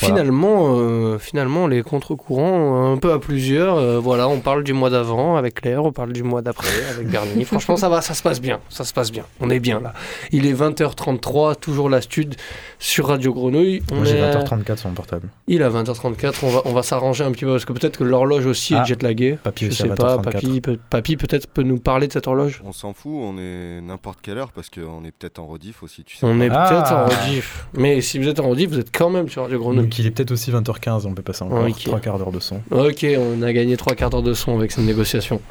Voilà. 0.00 0.14
Finalement, 0.16 0.74
euh, 0.76 1.18
finalement, 1.20 1.68
les 1.68 1.82
contre-courants, 1.82 2.92
un 2.92 2.96
peu 2.96 3.12
à 3.12 3.20
plusieurs, 3.20 3.76
euh, 3.76 4.00
voilà, 4.00 4.26
on 4.28 4.40
parle 4.40 4.64
du 4.64 4.72
mois 4.72 4.90
d'avant 4.90 5.36
avec 5.36 5.60
Claire, 5.60 5.84
on 5.84 5.92
parle 5.92 6.12
du 6.12 6.24
mois 6.24 6.42
d'après 6.42 6.68
avec 6.90 7.08
Bernie. 7.08 7.44
Franchement, 7.44 7.76
ça 7.76 7.88
va, 7.88 8.00
ça 8.00 8.12
se 8.14 8.22
passe 8.22 8.40
bien, 8.40 8.58
ça 8.68 8.82
se 8.84 8.92
passe 8.92 9.12
bien. 9.12 9.24
On 9.40 9.50
est 9.50 9.60
bien 9.60 9.78
là. 9.80 9.92
Il 10.32 10.46
est 10.46 10.52
20h33, 10.52 11.54
toujours 11.56 11.88
la 11.88 12.00
stud 12.00 12.34
sur 12.80 13.06
Radio 13.06 13.32
Grenouille. 13.32 13.82
On 13.92 13.96
Moi 13.96 14.04
j'ai 14.04 14.16
est 14.18 14.22
à- 14.22 14.42
20h34 14.42 14.76
sur 14.78 14.88
mon 14.88 14.94
portable. 14.96 15.28
Il 15.46 15.60
est 15.60 15.64
à 15.64 15.70
20h34, 15.70 16.34
on 16.42 16.48
va, 16.48 16.62
on 16.64 16.72
va 16.72 16.82
s'arranger 16.82 17.22
un 17.22 17.30
petit 17.30 17.44
peu 17.44 17.52
parce 17.52 17.64
que 17.64 17.72
peut-être 17.72 17.98
que 17.98 18.04
l'horloge 18.04 18.46
aussi 18.46 18.74
Ah, 18.74 18.82
est 18.82 18.86
jetlaguée. 18.86 19.38
Papy 19.44 19.66
Je 19.66 19.70
sais 19.70 19.88
pas, 19.90 20.16
20h34. 20.16 20.22
papy, 20.22 20.78
papy 20.90 21.16
peut-être 21.16 21.46
peut 21.46 21.62
nous 21.62 21.78
parler 21.78 22.08
de 22.08 22.12
cette 22.12 22.26
horloge. 22.26 22.62
On 22.66 22.72
s'en 22.72 22.94
fout, 22.94 23.12
on 23.14 23.38
est 23.38 23.80
n'importe 23.80 24.18
quelle 24.22 24.38
heure 24.38 24.50
parce 24.50 24.70
qu'on 24.70 25.04
est 25.04 25.12
peut-être 25.12 25.38
en 25.38 25.46
rediff 25.46 25.84
aussi, 25.84 26.02
tu 26.02 26.16
sais. 26.16 26.26
On 26.26 26.40
est 26.40 26.48
Ah. 26.50 26.66
peut-être 26.68 26.92
en 26.92 27.04
rediff. 27.06 27.68
Mais 27.74 28.00
si 28.00 28.18
vous 28.18 28.26
êtes 28.26 28.40
en 28.40 28.48
rediff, 28.48 28.70
vous 28.70 28.80
êtes 28.80 28.90
quand 28.96 29.08
même 29.10 29.28
sur 29.28 29.42
Radio 29.42 29.60
Grenouille. 29.60 29.83
Donc 29.84 29.98
il 29.98 30.06
est 30.06 30.10
peut-être 30.10 30.30
aussi 30.32 30.50
20h15, 30.50 31.06
on 31.06 31.12
peut 31.14 31.22
passer 31.22 31.42
encore 31.44 31.66
Ok. 31.66 31.84
3 31.84 32.00
quarts 32.00 32.18
d'heure 32.18 32.32
de 32.32 32.40
son. 32.40 32.62
Ok, 32.70 33.06
on 33.18 33.42
a 33.42 33.52
gagné 33.52 33.76
trois 33.76 33.94
quarts 33.94 34.08
d'heure 34.08 34.22
de 34.22 34.32
son 34.32 34.56
avec 34.56 34.72
cette 34.72 34.84
négociation. 34.84 35.42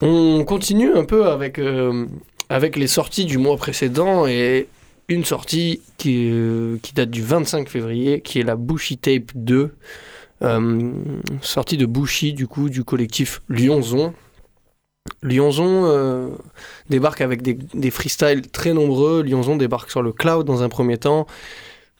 On 0.00 0.42
continue 0.44 0.94
un 0.94 1.04
peu 1.04 1.26
avec, 1.26 1.58
euh, 1.58 2.06
avec 2.48 2.76
les 2.76 2.86
sorties 2.86 3.26
du 3.26 3.36
mois 3.36 3.58
précédent 3.58 4.26
et 4.26 4.68
une 5.08 5.24
sortie 5.24 5.82
qui, 5.98 6.30
euh, 6.32 6.78
qui 6.82 6.94
date 6.94 7.10
du 7.10 7.22
25 7.22 7.68
février, 7.68 8.22
qui 8.22 8.40
est 8.40 8.42
la 8.42 8.56
Bushy 8.56 8.96
Tape 8.96 9.32
2. 9.34 9.74
Euh, 10.42 10.92
sortie 11.42 11.76
de 11.76 11.84
Bushy, 11.84 12.32
du 12.32 12.46
coup, 12.46 12.70
du 12.70 12.84
collectif 12.84 13.42
Lyonzon. 13.50 14.14
Lyonzon 15.22 15.84
euh, 15.86 16.28
débarque 16.88 17.20
avec 17.20 17.42
des, 17.42 17.58
des 17.74 17.90
freestyles 17.90 18.48
très 18.50 18.72
nombreux. 18.72 19.22
Lyonzon 19.22 19.56
débarque 19.56 19.90
sur 19.90 20.02
le 20.02 20.12
cloud 20.12 20.46
dans 20.46 20.62
un 20.62 20.68
premier 20.68 20.98
temps, 20.98 21.26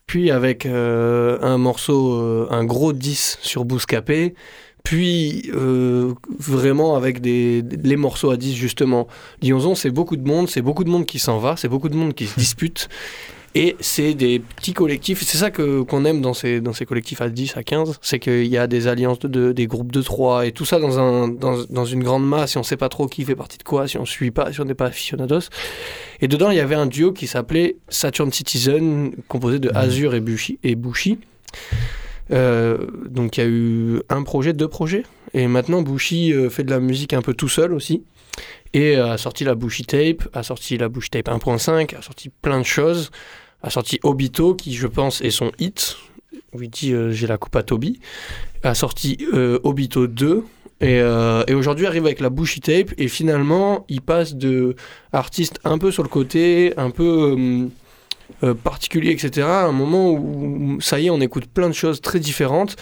puis 0.08 0.30
avec 0.30 0.64
euh, 0.66 1.38
un 1.42 1.58
morceau, 1.58 2.14
euh, 2.14 2.48
un 2.50 2.64
gros 2.64 2.94
10 2.94 3.38
sur 3.42 3.66
Bouscapé, 3.66 4.34
puis 4.82 5.50
euh, 5.54 6.14
vraiment 6.38 6.96
avec 6.96 7.20
des, 7.20 7.62
les 7.62 7.96
morceaux 7.96 8.30
à 8.30 8.38
10 8.38 8.56
justement. 8.56 9.06
Lyonzon, 9.42 9.74
c'est 9.74 9.90
beaucoup 9.90 10.16
de 10.16 10.26
monde, 10.26 10.48
c'est 10.48 10.62
beaucoup 10.62 10.82
de 10.82 10.88
monde 10.88 11.04
qui 11.04 11.18
s'en 11.18 11.38
va, 11.38 11.56
c'est 11.58 11.68
beaucoup 11.68 11.90
de 11.90 11.94
monde 11.94 12.14
qui 12.14 12.26
se 12.26 12.36
dispute. 12.38 12.88
Et 13.54 13.76
c'est 13.80 14.14
des 14.14 14.38
petits 14.40 14.72
collectifs, 14.74 15.22
c'est 15.24 15.38
ça 15.38 15.50
que, 15.50 15.80
qu'on 15.82 16.04
aime 16.04 16.20
dans 16.20 16.34
ces, 16.34 16.60
dans 16.60 16.72
ces 16.74 16.84
collectifs 16.84 17.20
à 17.22 17.28
10, 17.28 17.56
à 17.56 17.62
15, 17.62 17.98
c'est 18.02 18.18
qu'il 18.18 18.46
y 18.46 18.58
a 18.58 18.66
des 18.66 18.86
alliances 18.86 19.18
de, 19.20 19.26
de- 19.28 19.52
des 19.52 19.66
groupes 19.66 19.90
de 19.90 20.02
3 20.02 20.46
et 20.46 20.52
tout 20.52 20.64
ça 20.66 20.78
dans, 20.78 20.98
un, 20.98 21.28
dans, 21.28 21.64
dans 21.70 21.84
une 21.86 22.04
grande 22.04 22.26
masse, 22.28 22.54
et 22.56 22.58
on 22.58 22.62
sait 22.62 22.76
pas 22.76 22.88
trop 22.90 23.06
qui 23.06 23.24
fait 23.24 23.34
partie 23.34 23.56
de 23.58 23.62
quoi, 23.64 23.88
si 23.88 23.96
on 23.96 24.04
suit 24.04 24.30
pas, 24.30 24.52
si 24.52 24.60
on 24.60 24.64
n'est 24.64 24.74
pas 24.74 24.86
aficionados. 24.86 25.40
Et 26.20 26.28
dedans, 26.28 26.50
il 26.50 26.56
y 26.56 26.60
avait 26.60 26.74
un 26.74 26.86
duo 26.86 27.12
qui 27.12 27.26
s'appelait 27.26 27.76
Saturn 27.88 28.30
Citizen, 28.32 29.12
composé 29.28 29.58
de 29.58 29.70
Mhm. 29.70 29.76
Azure 29.76 30.14
et 30.14 30.20
Bushi. 30.20 30.58
Et 30.62 30.74
Bushi. 30.74 31.18
Euh, 32.30 32.76
donc 33.08 33.38
il 33.38 33.40
y 33.40 33.44
a 33.44 33.48
eu 33.48 34.00
un 34.10 34.22
projet, 34.22 34.52
deux 34.52 34.68
projets. 34.68 35.04
Et 35.34 35.46
maintenant, 35.46 35.82
Bushi 35.82 36.32
euh, 36.32 36.50
fait 36.50 36.64
de 36.64 36.70
la 36.70 36.80
musique 36.80 37.12
un 37.14 37.22
peu 37.22 37.32
tout 37.34 37.48
seul 37.48 37.72
aussi. 37.72 38.02
Et 38.74 38.96
euh, 38.96 39.12
a 39.12 39.18
sorti 39.18 39.44
la 39.44 39.54
Bushi 39.54 39.84
Tape, 39.84 40.28
a 40.32 40.42
sorti 40.42 40.76
la 40.76 40.88
Bushi 40.88 41.10
Tape 41.10 41.28
1.5, 41.28 41.96
a 41.96 42.02
sorti 42.02 42.28
plein 42.28 42.58
de 42.60 42.66
choses. 42.66 43.10
A 43.62 43.70
sorti 43.70 43.98
Obito, 44.02 44.54
qui 44.54 44.74
je 44.74 44.86
pense 44.86 45.20
est 45.20 45.30
son 45.30 45.50
hit, 45.58 45.96
où 46.52 46.62
il 46.62 46.70
dit 46.70 46.92
euh, 46.92 47.10
J'ai 47.10 47.26
la 47.26 47.38
coupe 47.38 47.56
à 47.56 47.62
Toby. 47.62 48.00
A 48.62 48.74
sorti 48.74 49.26
euh, 49.32 49.58
Obito 49.64 50.06
2. 50.06 50.44
Et, 50.80 50.98
et 51.48 51.54
aujourd'hui 51.54 51.86
arrive 51.86 52.06
avec 52.06 52.20
la 52.20 52.30
Bushy 52.30 52.60
Tape 52.60 52.92
et 52.98 53.08
finalement 53.08 53.84
il 53.88 54.00
passe 54.00 54.36
de 54.36 54.76
artiste 55.12 55.58
un 55.64 55.76
peu 55.76 55.90
sur 55.90 56.04
le 56.04 56.08
côté, 56.08 56.72
un 56.76 56.90
peu 56.90 57.68
particulier, 58.62 59.10
etc. 59.10 59.44
à 59.44 59.64
un 59.64 59.72
moment 59.72 60.12
où 60.12 60.80
ça 60.80 61.00
y 61.00 61.06
est 61.06 61.10
on 61.10 61.20
écoute 61.20 61.46
plein 61.46 61.68
de 61.68 61.74
choses 61.74 62.00
très 62.00 62.20
différentes 62.20 62.76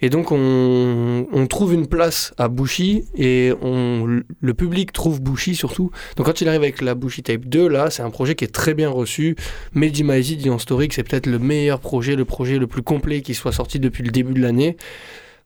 et 0.00 0.10
donc 0.10 0.30
on, 0.30 1.46
trouve 1.48 1.74
une 1.74 1.86
place 1.86 2.34
à 2.38 2.48
Bushy 2.48 3.04
et 3.16 3.52
on, 3.62 4.20
le 4.40 4.54
public 4.54 4.92
trouve 4.92 5.20
Bushy 5.20 5.54
surtout. 5.54 5.90
Donc 6.16 6.26
quand 6.26 6.40
il 6.40 6.48
arrive 6.48 6.62
avec 6.62 6.82
la 6.82 6.94
Bushy 6.94 7.22
Tape 7.22 7.46
2 7.46 7.68
là 7.68 7.90
c'est 7.90 8.02
un 8.02 8.10
projet 8.10 8.34
qui 8.34 8.44
est 8.44 8.54
très 8.54 8.74
bien 8.74 8.90
reçu. 8.90 9.36
Mehdi 9.74 10.04
Maizi 10.04 10.36
dit 10.36 10.50
en 10.50 10.58
story 10.58 10.88
que 10.88 10.94
c'est 10.94 11.04
peut-être 11.04 11.26
le 11.26 11.38
meilleur 11.38 11.80
projet, 11.80 12.16
le 12.16 12.24
projet 12.24 12.58
le 12.58 12.66
plus 12.66 12.82
complet 12.82 13.22
qui 13.22 13.34
soit 13.34 13.52
sorti 13.52 13.78
depuis 13.78 14.02
le 14.02 14.10
début 14.10 14.34
de 14.34 14.40
l'année. 14.40 14.76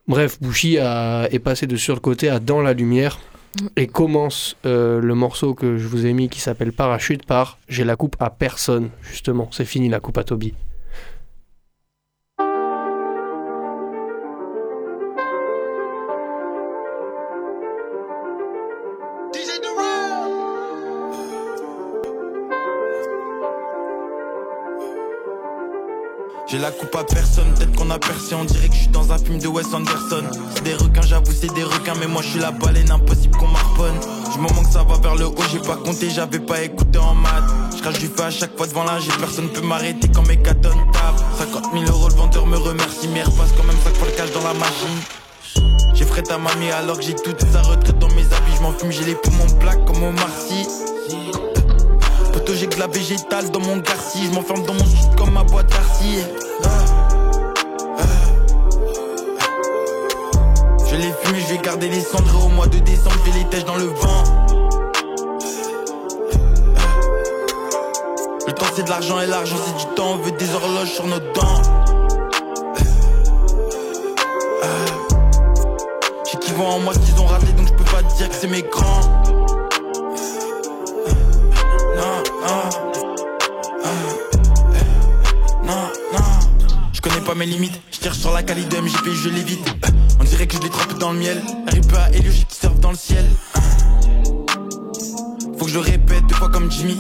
Bref, 0.09 0.39
Bushi 0.41 0.77
est 0.77 1.39
passé 1.39 1.67
de 1.67 1.77
sur 1.77 1.95
le 1.95 2.01
côté 2.01 2.29
à 2.29 2.41
dans 2.41 2.63
la 2.63 2.73
lumière 2.73 3.21
et 3.77 3.87
commence 3.87 4.57
euh, 4.67 5.01
le 5.01 5.15
morceau 5.15 5.55
que 5.55 5.77
je 5.77 5.87
vous 5.89 6.07
ai 6.07 6.13
mis 6.13 6.29
qui 6.29 6.41
s'appelle 6.41 6.73
Parachute 6.73 7.27
par 7.27 7.59
J'ai 7.69 7.85
la 7.85 7.97
coupe 7.97 8.17
à 8.21 8.31
personne, 8.31 8.91
justement. 9.03 9.49
C'est 9.53 9.65
fini 9.65 9.89
la 9.89 10.01
coupe 10.01 10.19
à 10.19 10.25
Toby. 10.25 10.55
J'ai 26.51 26.59
la 26.59 26.73
coupe 26.73 26.97
à 26.97 27.05
personne, 27.05 27.55
peut-être 27.55 27.77
qu'on 27.77 27.91
a 27.91 27.99
percé, 28.01 28.35
on 28.35 28.45
dirait 28.45 28.69
que 28.69 28.75
je 28.75 28.81
suis 28.81 28.89
dans 28.89 29.13
un 29.13 29.19
film 29.19 29.39
de 29.39 29.47
Wes 29.47 29.73
Anderson. 29.73 30.25
C'est 30.53 30.65
des 30.65 30.75
requins, 30.75 31.03
j'avoue, 31.03 31.31
c'est 31.31 31.55
des 31.55 31.63
requins, 31.63 31.95
mais 32.01 32.09
moi 32.09 32.23
je 32.23 32.31
suis 32.31 32.41
la 32.41 32.51
baleine, 32.51 32.91
impossible 32.91 33.37
qu'on 33.37 33.47
m'harponne. 33.47 33.95
Du 34.33 34.39
moment 34.41 34.65
que 34.65 34.71
ça 34.71 34.83
va 34.83 34.99
vers 34.99 35.15
le 35.15 35.27
haut, 35.27 35.45
j'ai 35.53 35.61
pas 35.61 35.77
compté, 35.77 36.11
j'avais 36.11 36.41
pas 36.41 36.63
écouté 36.63 36.99
en 36.99 37.15
maths. 37.15 37.45
Je 37.77 37.83
crache 37.83 38.01
du 38.01 38.09
feu 38.09 38.25
à 38.25 38.31
chaque 38.31 38.57
fois 38.57 38.67
devant 38.67 38.85
j'ai 38.99 39.13
personne 39.13 39.49
peut 39.51 39.61
m'arrêter 39.61 40.09
quand 40.13 40.27
mes 40.27 40.39
catons 40.39 40.71
tapent. 40.93 41.23
50 41.39 41.67
000 41.73 41.85
euros, 41.85 42.09
le 42.09 42.15
vendeur 42.15 42.45
me 42.49 42.57
remercie, 42.57 43.07
mais 43.15 43.23
repasse 43.23 43.53
quand 43.57 43.65
même 43.65 43.79
5 43.85 43.95
fois 43.95 44.09
le 44.09 44.17
cash 44.17 44.33
dans 44.33 44.43
la 44.43 44.55
machine. 44.55 45.95
J'ai 45.95 46.05
frais 46.05 46.25
ta 46.25 46.37
mamie 46.37 46.73
alors 46.73 46.99
que 46.99 47.05
j'ai 47.05 47.15
toute 47.15 47.41
sa 47.53 47.63
retraite 47.63 47.99
dans 48.01 48.09
mes 48.09 48.25
habits, 48.25 48.57
je 48.57 48.63
m'en 48.63 48.73
fume, 48.73 48.91
j'ai 48.91 49.05
les 49.05 49.15
poumons 49.15 49.47
plaques 49.61 49.85
comme 49.85 50.03
au 50.03 50.11
Marcy. 50.11 50.67
J'ai 52.53 52.67
que 52.67 52.75
de 52.75 52.81
la 52.81 52.89
végétale 52.89 53.49
dans 53.51 53.61
mon 53.61 53.77
garci. 53.77 54.27
Je 54.27 54.31
m'enferme 54.33 54.65
dans 54.65 54.75
mon 54.75 54.85
shit 54.85 55.15
comme 55.17 55.31
ma 55.31 55.45
boîte 55.45 55.71
d'arcy. 55.71 56.19
Ah, 56.65 56.69
ah. 57.99 58.05
Je 60.85 60.91
vais 60.91 60.97
les 60.99 61.13
fumer, 61.23 61.41
je 61.41 61.55
vais 61.55 61.59
garder 61.59 61.89
les 61.89 62.01
cendres. 62.01 62.45
Au 62.45 62.49
mois 62.49 62.67
de 62.67 62.79
décembre, 62.81 63.17
je 63.25 63.39
les 63.39 63.45
tèches 63.47 63.65
dans 63.65 63.77
le 63.77 63.85
vent. 63.85 64.25
Le 68.47 68.53
temps 68.53 68.67
c'est 68.75 68.83
de 68.83 68.91
l'argent 68.91 69.21
et 69.21 69.27
l'argent 69.27 69.57
c'est 69.65 69.87
du 69.87 69.95
temps. 69.95 70.15
On 70.15 70.17
veut 70.17 70.33
des 70.33 70.53
horloges 70.53 70.91
sur 70.91 71.07
nos 71.07 71.21
dents. 71.21 71.63
J'ai 76.31 76.39
qui 76.39 76.53
vont 76.53 76.67
en 76.67 76.81
moi 76.81 76.95
ce 76.95 76.99
qu'ils 76.99 77.21
ont 77.21 77.27
raté, 77.27 77.53
donc 77.53 77.69
je 77.69 77.75
peux 77.75 77.85
pas 77.85 78.03
dire 78.03 78.29
que 78.29 78.35
c'est 78.35 78.49
mes 78.49 78.63
grands. 78.63 79.20
Connais 87.21 87.27
pas 87.27 87.35
mes 87.35 87.47
limites, 87.47 87.81
je 87.91 87.99
tire 87.99 88.15
sur 88.15 88.33
la 88.33 88.43
qualité 88.43 88.77
de 88.77 88.83
MJP, 88.83 89.11
je 89.13 89.29
l'évite. 89.29 89.75
On 90.21 90.25
dirait 90.25 90.47
que 90.47 90.57
je 90.57 90.63
l'ai 90.63 90.99
dans 90.99 91.13
le 91.13 91.19
miel. 91.19 91.43
Rip 91.69 91.93
à 91.95 92.11
Helio, 92.11 92.31
qui 92.31 92.57
servent 92.57 92.81
dans 92.81 92.91
le 92.91 92.97
ciel. 92.97 93.25
Faut 95.59 95.65
que 95.65 95.71
je 95.71 95.75
le 95.75 95.81
répète 95.81 96.27
deux 96.27 96.35
fois 96.35 96.49
comme 96.49 96.71
Jimmy. 96.71 96.99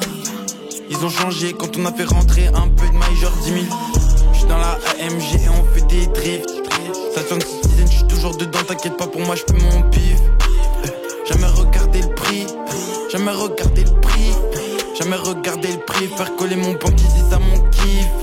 Ils 0.90 1.04
ont 1.04 1.10
changé 1.10 1.52
quand 1.52 1.76
on 1.76 1.86
a 1.86 1.92
fait 1.92 2.04
rentrer 2.04 2.46
un 2.48 2.68
peu 2.68 2.86
de 2.88 2.92
maille, 2.92 3.16
genre 3.16 3.32
10 3.44 3.50
000. 3.50 3.64
J'suis 4.32 4.46
dans 4.46 4.58
la 4.58 4.78
AMG 5.00 5.42
et 5.44 5.48
on 5.48 5.64
fait 5.74 5.86
des 5.86 6.06
drifts. 6.06 6.50
Ça 7.14 7.22
sonne 7.28 7.40
citizen, 7.40 7.86
j'suis 7.90 8.06
toujours 8.08 8.36
dedans, 8.36 8.60
t'inquiète 8.66 8.96
pas 8.96 9.06
pour 9.06 9.20
moi, 9.20 9.36
j'fais 9.36 9.58
mon 9.58 9.82
pif. 9.90 10.18
Jamais 11.28 11.46
regarder 11.46 12.02
le 12.02 12.14
prix, 12.14 12.46
jamais 13.10 13.32
regarder 13.32 13.84
le 13.84 14.00
prix, 14.00 14.32
jamais 14.98 15.16
regarder 15.16 15.68
le 15.68 15.78
prix, 15.78 16.06
faire 16.08 16.36
coller 16.36 16.56
mon 16.56 16.72
banquier, 16.72 17.06
c'est 17.16 17.30
ça 17.30 17.38
mon 17.38 17.60
kiff. 17.70 18.19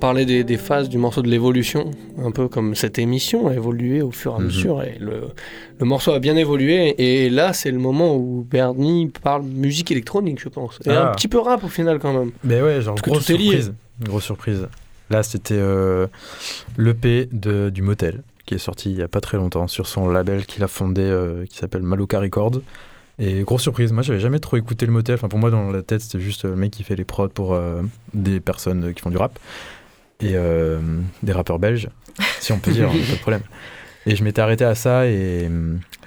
Parlait 0.00 0.24
des, 0.26 0.42
des 0.42 0.56
phases 0.56 0.88
du 0.88 0.98
morceau 0.98 1.22
de 1.22 1.28
l'évolution, 1.28 1.90
un 2.18 2.30
peu 2.32 2.48
comme 2.48 2.74
cette 2.74 2.98
émission 2.98 3.46
a 3.48 3.54
évolué 3.54 4.02
au 4.02 4.10
fur 4.10 4.32
et 4.32 4.36
à 4.36 4.38
Mhm. 4.38 4.44
mesure, 4.46 4.82
et 4.82 4.96
le, 4.98 5.22
le 5.78 5.86
morceau 5.86 6.10
a 6.12 6.18
bien 6.18 6.36
évolué, 6.36 6.94
et 6.98 7.30
là 7.30 7.52
c'est 7.52 7.70
le 7.70 7.78
moment 7.78 8.16
où 8.16 8.44
Bernie 8.50 9.12
parle 9.22 9.42
musique 9.44 9.90
électronique, 9.92 10.40
je 10.42 10.48
pense, 10.48 10.78
et 10.86 10.90
Ah. 10.90 11.10
un 11.10 11.14
petit 11.14 11.28
peu 11.28 11.38
rap 11.38 11.62
au 11.62 11.68
final 11.68 11.98
quand 12.00 12.12
même. 12.12 12.32
Mais 12.42 12.60
ouais, 12.62 12.82
genre 12.82 12.96
grosse 12.96 13.24
surprise. 13.26 13.72
Grosse 14.02 14.24
surprise. 14.24 14.66
Là, 15.10 15.22
c'était 15.22 15.54
euh, 15.58 16.06
l'EP 16.78 17.28
du 17.32 17.82
Motel 17.82 18.22
qui 18.46 18.54
est 18.54 18.58
sorti 18.58 18.90
il 18.90 18.96
y 18.98 19.02
a 19.02 19.08
pas 19.08 19.20
très 19.20 19.36
longtemps 19.36 19.68
sur 19.68 19.86
son 19.86 20.08
label 20.08 20.46
qu'il 20.46 20.62
a 20.64 20.68
fondé 20.68 21.02
euh, 21.02 21.44
qui 21.46 21.56
s'appelle 21.58 21.82
Maluka 21.82 22.18
Records. 22.20 22.60
Et 23.18 23.42
grosse 23.42 23.62
surprise, 23.62 23.92
moi 23.92 24.02
j'avais 24.02 24.18
jamais 24.20 24.38
trop 24.38 24.56
écouté 24.56 24.86
le 24.86 24.92
Motel. 24.92 25.16
Enfin, 25.16 25.28
pour 25.28 25.38
moi, 25.38 25.50
dans 25.50 25.70
la 25.70 25.82
tête, 25.82 26.00
c'était 26.00 26.20
juste 26.20 26.44
le 26.44 26.56
mec 26.56 26.70
qui 26.70 26.82
fait 26.84 26.96
les 26.96 27.04
prods 27.04 27.28
pour 27.28 27.52
euh, 27.54 27.82
des 28.14 28.40
personnes 28.40 28.94
qui 28.94 29.02
font 29.02 29.10
du 29.10 29.18
rap 29.18 29.38
et 30.20 30.32
euh, 30.34 30.78
des 31.22 31.32
rappeurs 31.32 31.58
belges, 31.58 31.88
si 32.40 32.52
on 32.52 32.58
peut 32.58 32.72
dire, 32.72 32.88
hein, 32.88 32.92
pas 33.08 33.12
de 33.14 33.20
problème. 33.20 33.42
Et 34.06 34.16
je 34.16 34.24
m'étais 34.24 34.40
arrêté 34.40 34.64
à 34.64 34.74
ça 34.74 35.06
et, 35.06 35.48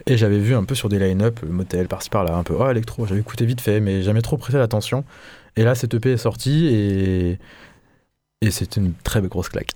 et 0.07 0.17
j'avais 0.17 0.39
vu 0.39 0.55
un 0.55 0.63
peu 0.63 0.75
sur 0.75 0.89
des 0.89 0.99
line-up, 0.99 1.39
le 1.43 1.49
Motel 1.49 1.87
par-ci 1.87 2.09
par-là, 2.09 2.35
un 2.35 2.43
peu 2.43 2.55
oh 2.57 2.69
électro, 2.69 3.05
j'avais 3.05 3.21
écouté 3.21 3.45
vite 3.45 3.61
fait, 3.61 3.79
mais 3.79 4.01
jamais 4.01 4.21
trop 4.21 4.37
prêté 4.37 4.57
l'attention. 4.57 5.03
Et 5.55 5.63
là, 5.63 5.75
cette 5.75 5.93
EP 5.93 6.11
est 6.11 6.17
sortie 6.17 6.67
et, 6.67 7.39
et 8.41 8.51
c'est 8.51 8.77
une 8.77 8.93
très 9.03 9.21
grosse 9.21 9.49
claque. 9.49 9.71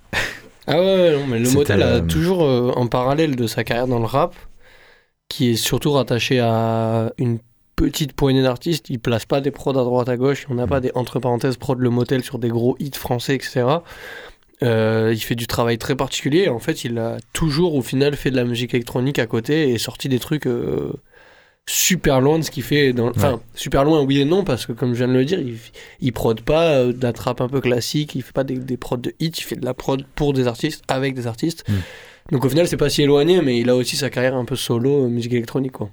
Ah 0.66 0.76
ouais, 0.76 1.16
non, 1.16 1.26
mais 1.26 1.38
le 1.38 1.46
C'était, 1.46 1.58
motel 1.58 1.82
a 1.82 1.86
euh, 1.86 2.00
toujours 2.02 2.44
euh, 2.44 2.72
en 2.76 2.88
parallèle 2.88 3.36
de 3.36 3.46
sa 3.46 3.64
carrière 3.64 3.86
dans 3.86 4.00
le 4.00 4.04
rap, 4.04 4.34
qui 5.28 5.50
est 5.50 5.56
surtout 5.56 5.92
rattaché 5.92 6.40
à 6.40 7.12
une 7.16 7.38
petite 7.74 8.12
poignée 8.12 8.42
d'artistes, 8.42 8.90
il 8.90 8.98
place 8.98 9.24
pas 9.24 9.40
des 9.40 9.50
prods 9.50 9.70
à 9.70 9.84
droite 9.84 10.08
à 10.08 10.16
gauche, 10.16 10.46
on 10.50 10.54
n'a 10.54 10.66
pas 10.66 10.80
des 10.80 10.90
entre 10.94 11.20
parenthèses 11.20 11.56
prods 11.56 11.76
le 11.76 11.90
motel 11.90 12.24
sur 12.24 12.38
des 12.38 12.48
gros 12.48 12.76
hits 12.80 12.90
français, 12.94 13.36
etc. 13.36 13.64
Euh, 14.62 15.12
il 15.14 15.20
fait 15.20 15.36
du 15.36 15.46
travail 15.46 15.78
très 15.78 15.94
particulier. 15.94 16.48
En 16.48 16.58
fait, 16.58 16.84
il 16.84 16.98
a 16.98 17.18
toujours, 17.32 17.74
au 17.74 17.82
final, 17.82 18.16
fait 18.16 18.30
de 18.30 18.36
la 18.36 18.44
musique 18.44 18.74
électronique 18.74 19.18
à 19.18 19.26
côté 19.26 19.70
et 19.70 19.78
sorti 19.78 20.08
des 20.08 20.18
trucs 20.18 20.46
euh, 20.46 20.92
super 21.66 22.20
loin 22.20 22.38
de 22.38 22.44
ce 22.44 22.50
qu'il 22.50 22.62
fait. 22.62 22.92
Dans... 22.92 23.10
Enfin, 23.10 23.34
Ouais. 23.34 23.38
super 23.54 23.84
loin, 23.84 24.02
oui 24.02 24.20
et 24.20 24.24
non, 24.24 24.42
parce 24.44 24.66
que 24.66 24.72
comme 24.72 24.94
je 24.94 24.98
viens 24.98 25.08
de 25.08 25.12
le 25.18 25.24
dire, 25.24 25.38
il, 25.38 25.56
il 26.00 26.12
prod 26.12 26.40
pas 26.40 26.70
euh, 26.72 26.92
de 26.92 27.02
la 27.02 27.12
trappe 27.12 27.40
un 27.40 27.48
peu 27.48 27.60
classique, 27.60 28.14
il 28.14 28.22
fait 28.22 28.32
pas 28.32 28.44
des, 28.44 28.56
des 28.58 28.76
prods 28.76 28.96
de 28.96 29.14
hits, 29.20 29.32
il 29.36 29.42
fait 29.44 29.56
de 29.56 29.64
la 29.64 29.74
prod 29.74 30.04
pour 30.14 30.32
des 30.32 30.46
artistes, 30.48 30.82
avec 30.88 31.14
des 31.14 31.26
artistes. 31.26 31.64
Mm. 31.68 31.74
Donc 32.32 32.44
au 32.44 32.48
final, 32.48 32.66
c'est 32.66 32.76
pas 32.76 32.90
si 32.90 33.02
éloigné, 33.02 33.40
mais 33.42 33.58
il 33.60 33.70
a 33.70 33.76
aussi 33.76 33.96
sa 33.96 34.10
carrière 34.10 34.34
un 34.34 34.44
peu 34.44 34.56
solo, 34.56 35.04
euh, 35.04 35.08
musique 35.08 35.32
électronique, 35.32 35.72
quoi. 35.72 35.88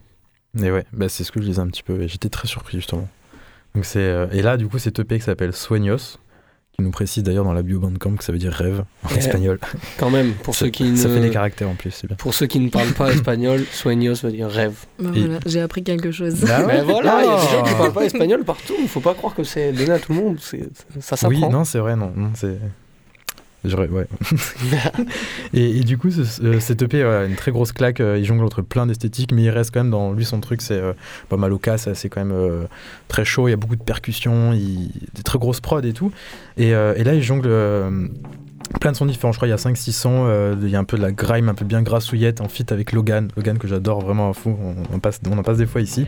Et 0.62 0.72
ouais, 0.72 0.86
bah, 0.94 1.10
c'est 1.10 1.24
ce 1.26 1.32
que 1.32 1.42
je 1.42 1.46
disais 1.48 1.60
un 1.60 1.68
petit 1.68 1.84
peu. 1.84 2.02
et 2.02 2.08
J'étais 2.08 2.30
très 2.30 2.48
surpris 2.48 2.78
justement. 2.78 3.08
Donc 3.76 3.84
c'est 3.86 4.30
et 4.32 4.42
là, 4.42 4.56
du 4.56 4.68
coup, 4.68 4.80
cette 4.80 4.98
EP 5.00 5.18
qui 5.20 5.24
s'appelle 5.26 5.52
Sueños, 5.52 6.18
qui 6.78 6.84
nous 6.84 6.92
précise 6.92 7.24
d'ailleurs 7.24 7.46
dans 7.46 7.54
la 7.54 7.62
bio 7.62 7.80
Bandcamp 7.80 8.16
que 8.18 8.24
ça 8.24 8.32
veut 8.32 8.38
dire 8.38 8.52
rêve 8.52 8.84
en 9.04 9.10
Ouais. 9.10 9.18
espagnol. 9.20 9.60
Quand 9.98 10.10
même, 10.10 10.34
pour 10.34 10.54
ça, 10.56 10.66
ceux 10.66 10.72
qui 10.72 10.98
ça 10.98 11.08
ne... 11.08 11.14
fait 11.16 11.22
des 11.22 11.30
caractères 11.30 11.70
en 11.70 11.76
plus, 11.76 11.92
c'est 11.92 12.08
bien. 12.08 12.16
Pour 12.18 12.34
ceux 12.34 12.48
qui 12.48 12.60
ne 12.60 12.70
parlent 12.70 12.92
pas 12.94 13.12
espagnol, 13.12 13.64
sueños 13.72 14.16
veut 14.24 14.32
dire 14.32 14.50
rêve. 14.50 14.76
Bah 15.00 15.10
voilà, 15.14 15.40
j'ai 15.46 15.62
appris 15.62 15.84
quelque 15.84 16.12
chose. 16.12 16.44
Ouais 16.44 16.50
Mais 16.68 16.82
voilà, 16.82 17.22
il 17.24 17.26
y 17.26 17.30
a 17.30 17.36
des 17.36 17.52
gens 17.52 17.64
qui 17.64 17.72
Oh. 17.74 17.78
parlent 17.78 17.94
pas 17.94 18.06
espagnol 18.06 18.44
partout. 18.44 18.74
Il 18.80 18.88
faut 18.88 19.00
pas 19.00 19.14
croire 19.14 19.34
que 19.36 19.44
c'est 19.44 19.72
donné 19.72 19.92
à 19.92 20.00
tout 20.00 20.14
le 20.14 20.20
monde. 20.20 20.40
Ça 20.40 20.58
Oui, 21.28 21.38
s'apprend. 21.38 21.50
non, 21.52 21.64
c'est 21.64 21.80
vrai, 21.80 21.96
non, 21.96 22.12
non 22.16 22.32
c'est. 22.36 22.58
Ouais. 23.74 24.08
et, 25.54 25.80
du 25.82 25.98
coup, 25.98 26.12
ce- 26.12 26.24
ce- 26.24 26.60
cet 26.60 26.82
EP 26.82 27.04
a 27.04 27.26
une 27.26 27.36
très 27.36 27.52
grosse 27.52 27.72
claque. 27.72 28.00
euh, 28.00 28.18
il 28.18 28.26
jongle 28.26 28.44
entre 28.44 28.62
plein 28.62 28.86
d'esthétiques, 28.86 29.32
mais 29.32 29.44
il 29.44 29.50
reste 29.50 29.72
quand 29.74 29.80
même 29.82 29.92
dans 29.92 30.14
lui 30.14 30.26
son 30.26 30.40
truc. 30.40 30.62
C'est 30.62 30.74
euh, 30.80 30.94
bah, 31.30 31.38
Maloka, 31.38 31.78
ça, 31.78 31.96
c'est 31.96 32.10
quand 32.10 32.24
même 32.24 32.36
euh, 32.36 32.66
très 33.08 33.26
chaud. 33.26 33.48
Il 33.48 33.52
y 33.52 33.54
a 33.54 33.58
beaucoup 33.58 33.76
de 33.76 33.84
percussions, 33.84 34.52
des 34.54 35.24
très 35.24 35.40
grosses 35.40 35.62
prods 35.62 35.82
et 35.82 35.94
tout. 35.94 36.12
Et, 36.58 36.74
euh, 36.74 36.94
là, 37.04 37.14
il 37.14 37.22
jongle 37.24 37.50
plein 38.80 38.92
de 38.92 38.98
sons 38.98 39.06
différents. 39.06 39.32
Je 39.32 39.38
crois 39.38 39.48
qu'il 39.48 39.56
y 39.58 39.60
a 39.68 39.72
5-6 39.74 39.92
sons. 39.92 40.56
il 40.62 40.70
y 40.70 40.76
a 40.76 40.80
un 40.80 40.84
peu 40.84 40.98
de 40.98 41.02
la 41.02 41.12
grime, 41.12 41.50
un 41.50 41.54
peu 41.54 41.66
bien 41.66 41.82
grassouillette 41.82 42.42
en 42.42 42.48
feat 42.50 42.72
avec 42.72 42.92
Logan. 42.92 43.30
Logan 43.38 43.58
que 43.58 43.68
j'adore 43.68 44.02
vraiment 44.02 44.32
à. 44.32 44.34
On, 44.46 44.76
on 44.94 45.00
passe, 45.00 45.20
on 45.30 45.38
en 45.38 45.44
passe 45.44 45.58
des 45.58 45.66
fois 45.68 45.82
ici. 45.82 46.06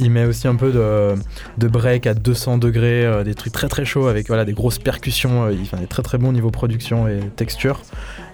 Il 0.00 0.10
met 0.10 0.24
aussi 0.24 0.48
un 0.48 0.56
peu 0.56 0.72
de, 0.72 1.14
de 1.58 1.68
break 1.68 2.06
à 2.06 2.14
200 2.14 2.58
degrés, 2.58 3.04
euh, 3.04 3.22
des 3.22 3.34
trucs 3.34 3.52
très 3.52 3.68
très 3.68 3.84
chauds 3.84 4.06
avec 4.08 4.26
voilà, 4.28 4.44
des 4.44 4.52
grosses 4.54 4.78
percussions. 4.78 5.44
euh, 5.44 5.52
il 5.52 5.66
fait 5.66 5.76
des 5.76 5.86
très 5.86 6.02
très 6.02 6.18
bons 6.18 6.32
niveau 6.32 6.50
production 6.50 7.06
et 7.06 7.20
texture. 7.36 7.82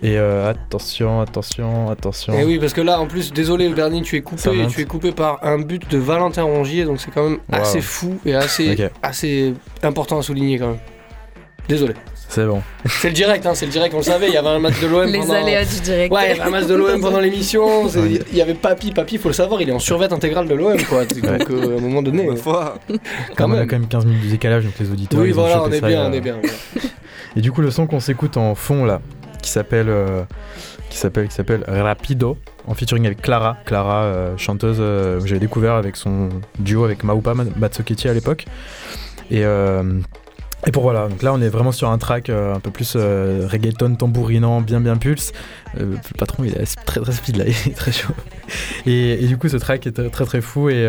Et 0.02 0.18
euh, 0.18 0.48
attention, 0.50 1.20
attention, 1.20 1.90
attention. 1.90 2.32
Et 2.34 2.42
Eh 2.42 2.44
oui, 2.44 2.58
parce 2.58 2.72
que 2.72 2.80
là, 2.80 3.00
en 3.00 3.06
plus, 3.06 3.32
désolé, 3.32 3.68
le 3.68 3.74
Bernie, 3.74 4.02
tu 4.02 4.16
es 4.16 4.22
coupé. 4.22 4.66
Tu 4.68 4.80
es 4.80 4.84
coupé 4.84 5.12
par 5.12 5.44
un 5.44 5.58
but 5.58 5.90
de 5.90 5.98
Valentin 5.98 6.44
Rongier, 6.44 6.84
donc 6.84 7.00
c'est 7.00 7.10
quand 7.10 7.28
même 7.28 7.38
Wow. 7.52 7.60
assez 7.60 7.80
fou 7.80 8.18
et 8.24 8.34
assez, 8.34 8.90
assez 9.02 9.54
important 9.82 10.18
à 10.18 10.22
souligner 10.22 10.58
quand 10.58 10.68
même. 10.68 10.78
Désolé. 11.68 11.94
C'est 12.36 12.44
bon. 12.44 12.62
C'est 12.84 13.08
le 13.08 13.14
direct, 13.14 13.46
hein, 13.46 13.54
c'est 13.54 13.64
le 13.64 13.72
direct, 13.72 13.94
on 13.94 13.96
le 13.96 14.02
savait. 14.02 14.28
Il 14.28 14.34
y 14.34 14.36
avait 14.36 14.48
un 14.48 14.58
match 14.58 14.78
de 14.78 14.86
l'OM 14.88 15.06
Les 15.06 15.20
pendant. 15.20 15.32
aléas 15.32 15.64
du 15.64 15.80
direct. 15.80 16.12
Ouais, 16.12 16.32
il 16.32 16.36
y 16.36 16.40
avait 16.40 16.42
un 16.42 16.50
match 16.50 16.66
de 16.66 16.74
l'OM 16.74 17.00
pendant 17.00 17.20
l'émission. 17.20 17.88
Il 17.88 18.36
y 18.36 18.42
avait 18.42 18.52
Papy. 18.52 18.92
Papy, 18.92 19.16
faut 19.16 19.30
le 19.30 19.34
savoir, 19.34 19.62
il 19.62 19.70
est 19.70 19.72
en 19.72 19.78
survêt 19.78 20.12
intégral 20.12 20.46
de 20.46 20.54
l'OM, 20.54 20.76
quoi. 20.82 21.06
Donc, 21.06 21.24
euh, 21.24 21.76
à 21.76 21.78
un 21.78 21.80
moment 21.80 22.02
donné. 22.02 22.26
Ma 22.26 22.36
foi. 22.36 22.78
Quand 23.38 23.48
on 23.48 23.52
a 23.52 23.56
même. 23.56 23.66
quand 23.66 23.78
même 23.78 23.88
15 23.88 24.04
minutes 24.04 24.26
de 24.26 24.30
décalage, 24.32 24.64
donc 24.64 24.74
les 24.78 24.90
auditeurs. 24.90 25.18
Oui, 25.18 25.30
voilà, 25.32 25.62
on 25.62 25.72
est 25.72 25.80
ça, 25.80 25.88
bien, 25.88 26.02
euh, 26.04 26.08
on 26.10 26.12
est 26.12 26.20
bien. 26.20 26.36
Et 27.36 27.40
du 27.40 27.52
coup, 27.52 27.62
le 27.62 27.70
son 27.70 27.86
qu'on 27.86 28.00
s'écoute 28.00 28.36
en 28.36 28.54
fond 28.54 28.84
là, 28.84 29.00
qui 29.42 29.50
s'appelle, 29.50 29.88
euh, 29.88 30.24
qui 30.90 30.98
s'appelle, 30.98 31.28
qui 31.28 31.34
s'appelle 31.34 31.64
Rapido, 31.66 32.36
en 32.66 32.74
featuring 32.74 33.06
avec 33.06 33.22
Clara, 33.22 33.56
Clara, 33.64 34.02
euh, 34.04 34.36
chanteuse 34.36 34.76
euh, 34.80 35.20
que 35.20 35.26
j'avais 35.26 35.40
découvert 35.40 35.74
avec 35.74 35.96
son 35.96 36.28
duo 36.58 36.84
avec 36.84 37.02
Maupa 37.02 37.32
Matsukechi 37.34 38.08
à 38.08 38.12
l'époque. 38.12 38.44
Et 39.30 39.44
euh, 39.44 39.82
et 40.66 40.72
pour 40.72 40.82
voilà, 40.82 41.06
donc 41.06 41.22
là 41.22 41.32
on 41.32 41.40
est 41.40 41.48
vraiment 41.48 41.70
sur 41.70 41.88
un 41.90 41.98
track 41.98 42.28
euh, 42.28 42.56
un 42.56 42.58
peu 42.58 42.72
plus 42.72 42.94
euh, 42.96 43.46
reggaeton 43.48 43.94
tambourinant, 43.94 44.60
bien 44.60 44.80
bien 44.80 44.96
pulse. 44.96 45.32
Euh, 45.78 45.92
le 45.92 46.18
patron 46.18 46.42
il 46.42 46.54
est 46.54 46.84
très 46.84 47.00
très 47.00 47.12
speed 47.12 47.36
là, 47.36 47.44
il 47.46 47.70
est 47.70 47.74
très 47.74 47.92
chaud. 47.92 48.12
Et, 48.84 49.24
du 49.26 49.38
coup 49.38 49.48
ce 49.48 49.58
track 49.58 49.86
est 49.86 50.10
très 50.10 50.24
très, 50.24 50.40
fou 50.40 50.68
et, 50.68 50.82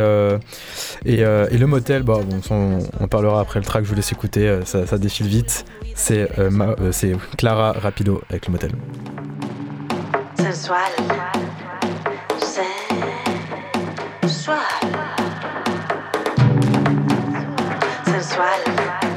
et, 1.06 1.18
le 1.18 1.66
motel, 1.66 2.02
bah, 2.02 2.20
bon, 2.28 2.80
on, 3.00 3.08
parlera 3.08 3.40
après 3.40 3.60
le 3.60 3.66
track, 3.66 3.84
je 3.84 3.90
vous 3.90 3.96
laisse 3.96 4.12
écouter, 4.12 4.60
ça, 4.66 4.88
ça 4.88 4.98
défile 4.98 5.28
vite. 5.28 5.66
C'est 5.96 6.28
Clara 7.38 7.74
Rapido 7.74 8.22
avec 8.30 8.48
le 8.48 8.54
motel. 8.54 8.72
sensual, 10.38 10.92
sensual, 14.22 14.66
sensual. 18.06 19.17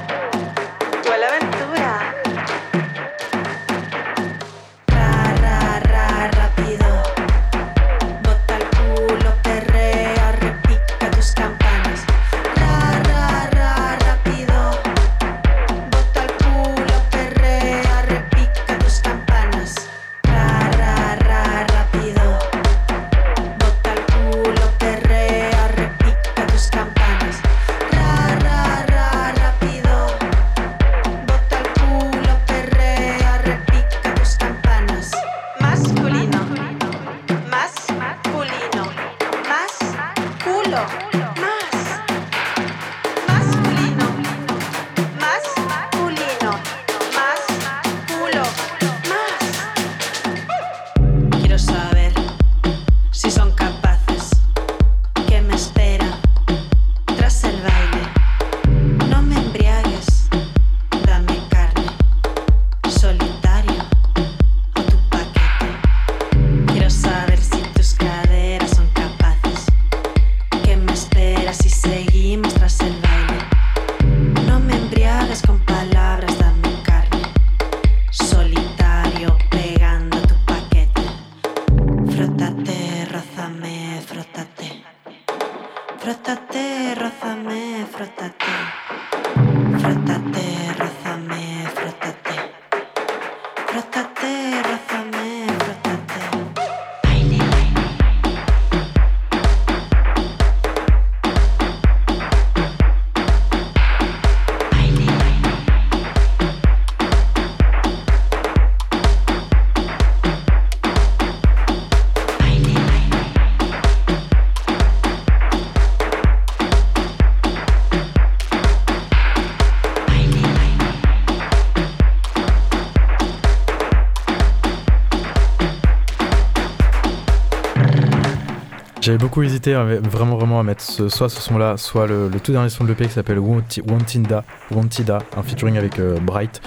J'avais 129.10 129.18
beaucoup 129.18 129.42
hésité 129.42 129.74
à- 129.74 129.82
vraiment 129.84 130.36
vraiment 130.36 130.60
à 130.60 130.62
mettre 130.62 130.84
ce- 130.84 131.08
soit 131.08 131.28
ce 131.28 131.40
son 131.40 131.58
là, 131.58 131.76
soit 131.76 132.06
le, 132.06 132.28
le 132.28 132.38
tout 132.38 132.52
dernier 132.52 132.68
son 132.68 132.84
de 132.84 132.90
l'EP 132.90 133.06
qui 133.06 133.12
s'appelle 133.12 133.38
Wanti- 133.40 133.82
Wantida, 133.90 134.44
Wantida, 134.70 135.18
un 135.36 135.42
featuring 135.42 135.76
avec 135.76 135.98
euh, 135.98 136.20
Bright. 136.20 136.60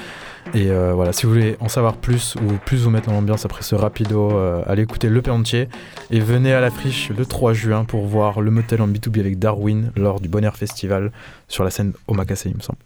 Et 0.53 0.69
euh, 0.69 0.91
voilà, 0.93 1.13
si 1.13 1.25
vous 1.25 1.31
voulez 1.31 1.55
en 1.61 1.69
savoir 1.69 1.95
plus 1.95 2.35
ou 2.35 2.51
plus 2.65 2.83
vous 2.83 2.89
mettre 2.89 3.07
dans 3.07 3.13
l'ambiance 3.13 3.45
après 3.45 3.63
ce 3.63 3.75
rapido, 3.75 4.31
euh, 4.37 4.61
allez 4.67 4.81
écouter 4.81 5.07
l'EP 5.09 5.31
entier 5.31 5.69
et 6.11 6.19
venez 6.19 6.51
à 6.51 6.59
la 6.59 6.69
friche 6.69 7.11
le 7.17 7.25
3 7.25 7.53
juin 7.53 7.85
pour 7.85 8.05
voir 8.07 8.41
le 8.41 8.51
motel 8.51 8.81
en 8.81 8.89
B2B 8.89 9.21
avec 9.21 9.39
Darwin 9.39 9.93
lors 9.95 10.19
du 10.19 10.27
Bonheur 10.27 10.57
Festival 10.57 11.13
sur 11.47 11.63
la 11.63 11.69
scène 11.69 11.93
Omakase, 12.09 12.43
il 12.47 12.57
me 12.57 12.61
semble. 12.61 12.79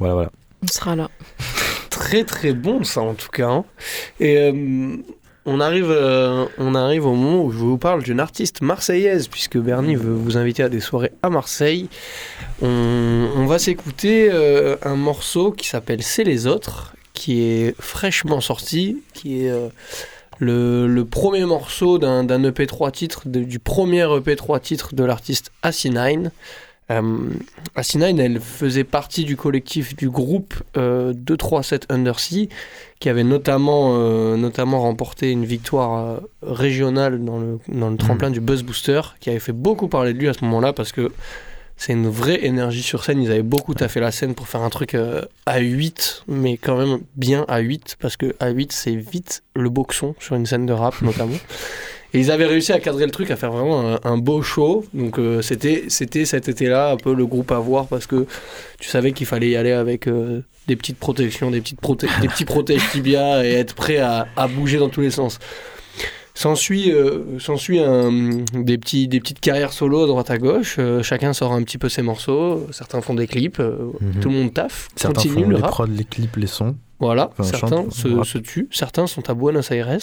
Voilà, 0.00 0.12
voilà. 0.12 0.30
On 0.62 0.66
sera 0.66 0.96
là. 0.96 1.08
Très 1.88 2.24
très 2.24 2.52
bon 2.52 2.84
ça 2.84 3.00
en 3.00 3.14
tout 3.14 3.30
cas. 3.30 3.48
hein. 3.48 3.64
Et 4.20 4.36
euh, 4.36 4.96
on, 5.44 5.60
arrive, 5.60 5.90
euh, 5.90 6.46
on 6.58 6.74
arrive 6.74 7.06
au 7.06 7.14
moment 7.14 7.44
où 7.44 7.50
je 7.50 7.58
vous 7.58 7.78
parle 7.78 8.02
d'une 8.02 8.20
artiste 8.20 8.60
marseillaise, 8.60 9.28
puisque 9.28 9.58
Bernie 9.58 9.96
veut 9.96 10.12
vous 10.12 10.36
inviter 10.36 10.62
à 10.62 10.68
des 10.68 10.80
soirées 10.80 11.12
à 11.22 11.30
Marseille. 11.30 11.88
On, 12.60 13.46
va 13.46 13.58
s'écouter 13.58 14.30
euh, 14.30 14.76
un 14.82 14.94
morceau 14.94 15.50
qui 15.50 15.66
s'appelle 15.66 16.02
C'est 16.02 16.24
les 16.24 16.46
autres, 16.46 16.94
qui 17.12 17.42
est 17.42 17.74
fraîchement 17.80 18.40
sorti, 18.40 19.02
qui 19.14 19.44
est 19.44 19.50
euh, 19.50 19.68
le, 20.38 21.02
premier 21.02 21.44
morceau 21.44 21.98
d'un 21.98 22.44
EP 22.44 22.66
3 22.66 22.90
titres, 22.92 23.22
du 23.26 23.58
premier 23.58 24.06
EP 24.16 24.36
3 24.36 24.60
titres 24.60 24.94
de 24.94 25.04
l'artiste 25.04 25.50
Asinine. 25.62 26.30
Euh, 26.92 27.30
Asinine, 27.74 28.18
elle 28.18 28.40
faisait 28.40 28.84
partie 28.84 29.24
du 29.24 29.36
collectif 29.36 29.96
du 29.96 30.10
groupe 30.10 30.54
euh, 30.76 31.12
237 31.14 31.86
Undersea, 31.90 32.46
qui 33.00 33.08
avait 33.08 33.24
notamment, 33.24 33.96
euh, 33.96 34.36
notamment 34.36 34.80
remporté 34.80 35.30
une 35.30 35.44
victoire 35.44 36.06
euh, 36.06 36.20
régionale 36.42 37.24
dans 37.24 37.38
le, 37.38 37.58
dans 37.68 37.90
le 37.90 37.96
tremplin 37.96 38.30
du 38.30 38.40
Buzz 38.40 38.62
Booster, 38.62 39.00
qui 39.20 39.30
avait 39.30 39.40
fait 39.40 39.52
beaucoup 39.52 39.88
parler 39.88 40.12
de 40.12 40.18
lui 40.18 40.28
à 40.28 40.34
ce 40.34 40.44
moment-là, 40.44 40.72
parce 40.72 40.92
que 40.92 41.10
c'est 41.76 41.94
une 41.94 42.08
vraie 42.08 42.44
énergie 42.44 42.82
sur 42.82 43.02
scène. 43.02 43.20
Ils 43.20 43.32
avaient 43.32 43.42
beaucoup 43.42 43.74
taffé 43.74 43.98
la 43.98 44.12
scène 44.12 44.34
pour 44.36 44.46
faire 44.46 44.62
un 44.62 44.70
truc 44.70 44.94
euh, 44.94 45.22
à 45.46 45.58
8, 45.58 46.24
mais 46.28 46.56
quand 46.56 46.76
même 46.76 47.00
bien 47.16 47.44
à 47.48 47.58
8, 47.58 47.96
parce 47.98 48.16
que 48.16 48.36
à 48.38 48.50
8, 48.50 48.70
c'est 48.70 48.94
vite 48.94 49.42
le 49.56 49.68
boxon 49.68 50.14
sur 50.20 50.36
une 50.36 50.46
scène 50.46 50.66
de 50.66 50.72
rap, 50.72 51.00
notamment. 51.02 51.38
Et 52.14 52.20
ils 52.20 52.30
avaient 52.30 52.46
réussi 52.46 52.72
à 52.72 52.78
cadrer 52.80 53.06
le 53.06 53.10
truc, 53.10 53.30
à 53.30 53.36
faire 53.36 53.50
vraiment 53.52 53.94
un, 53.94 53.98
un 54.04 54.18
beau 54.18 54.42
show. 54.42 54.84
Donc 54.92 55.18
euh, 55.18 55.40
c'était 55.42 55.84
c'était 55.88 56.24
cet 56.26 56.48
été-là 56.48 56.90
un 56.92 56.96
peu 56.96 57.14
le 57.14 57.24
groupe 57.26 57.50
à 57.52 57.58
voir 57.58 57.86
parce 57.86 58.06
que 58.06 58.26
tu 58.78 58.88
savais 58.88 59.12
qu'il 59.12 59.26
fallait 59.26 59.48
y 59.50 59.56
aller 59.56 59.72
avec 59.72 60.06
euh, 60.08 60.42
des 60.68 60.76
petites 60.76 60.98
protections, 60.98 61.50
des, 61.50 61.60
petites 61.60 61.80
proté- 61.80 62.08
des 62.20 62.28
petits 62.28 62.44
protèges 62.44 62.82
tibia 62.92 63.44
et 63.46 63.52
être 63.52 63.74
prêt 63.74 63.96
à, 63.98 64.28
à 64.36 64.46
bouger 64.46 64.78
dans 64.78 64.88
tous 64.90 65.00
les 65.00 65.10
sens. 65.10 65.38
S'ensuit 66.34 66.90
euh, 66.90 67.38
s'ensuit 67.38 67.78
des, 68.54 68.78
petits, 68.78 69.06
des 69.06 69.20
petites 69.20 69.40
carrières 69.40 69.72
solo 69.72 70.04
à 70.04 70.06
droite 70.06 70.30
à 70.30 70.38
gauche. 70.38 70.76
Euh, 70.78 71.02
chacun 71.02 71.34
sort 71.34 71.52
un 71.52 71.62
petit 71.62 71.76
peu 71.76 71.90
ses 71.90 72.00
morceaux. 72.00 72.66
Certains 72.70 73.02
font 73.02 73.12
des 73.14 73.26
clips. 73.26 73.60
euh, 73.60 73.90
Mhm. 74.00 74.20
Tout 74.22 74.28
le 74.30 74.34
monde 74.36 74.54
taffe. 74.54 74.88
Certains 74.96 75.22
continue 75.22 75.44
font 75.44 75.50
le 75.50 75.56
les 75.56 75.62
rap. 75.62 75.70
prods, 75.70 75.86
les 75.86 76.04
clips, 76.04 76.36
les 76.36 76.46
sons. 76.46 76.74
Voilà, 77.00 77.30
Enfin, 77.32 77.42
certains 77.42 77.68
chante, 77.68 77.92
se, 77.92 78.22
se 78.24 78.38
tuent, 78.38 78.68
certains 78.70 79.06
sont 79.08 79.28
à 79.28 79.34
Buenos 79.34 79.70
Aires, 79.72 79.98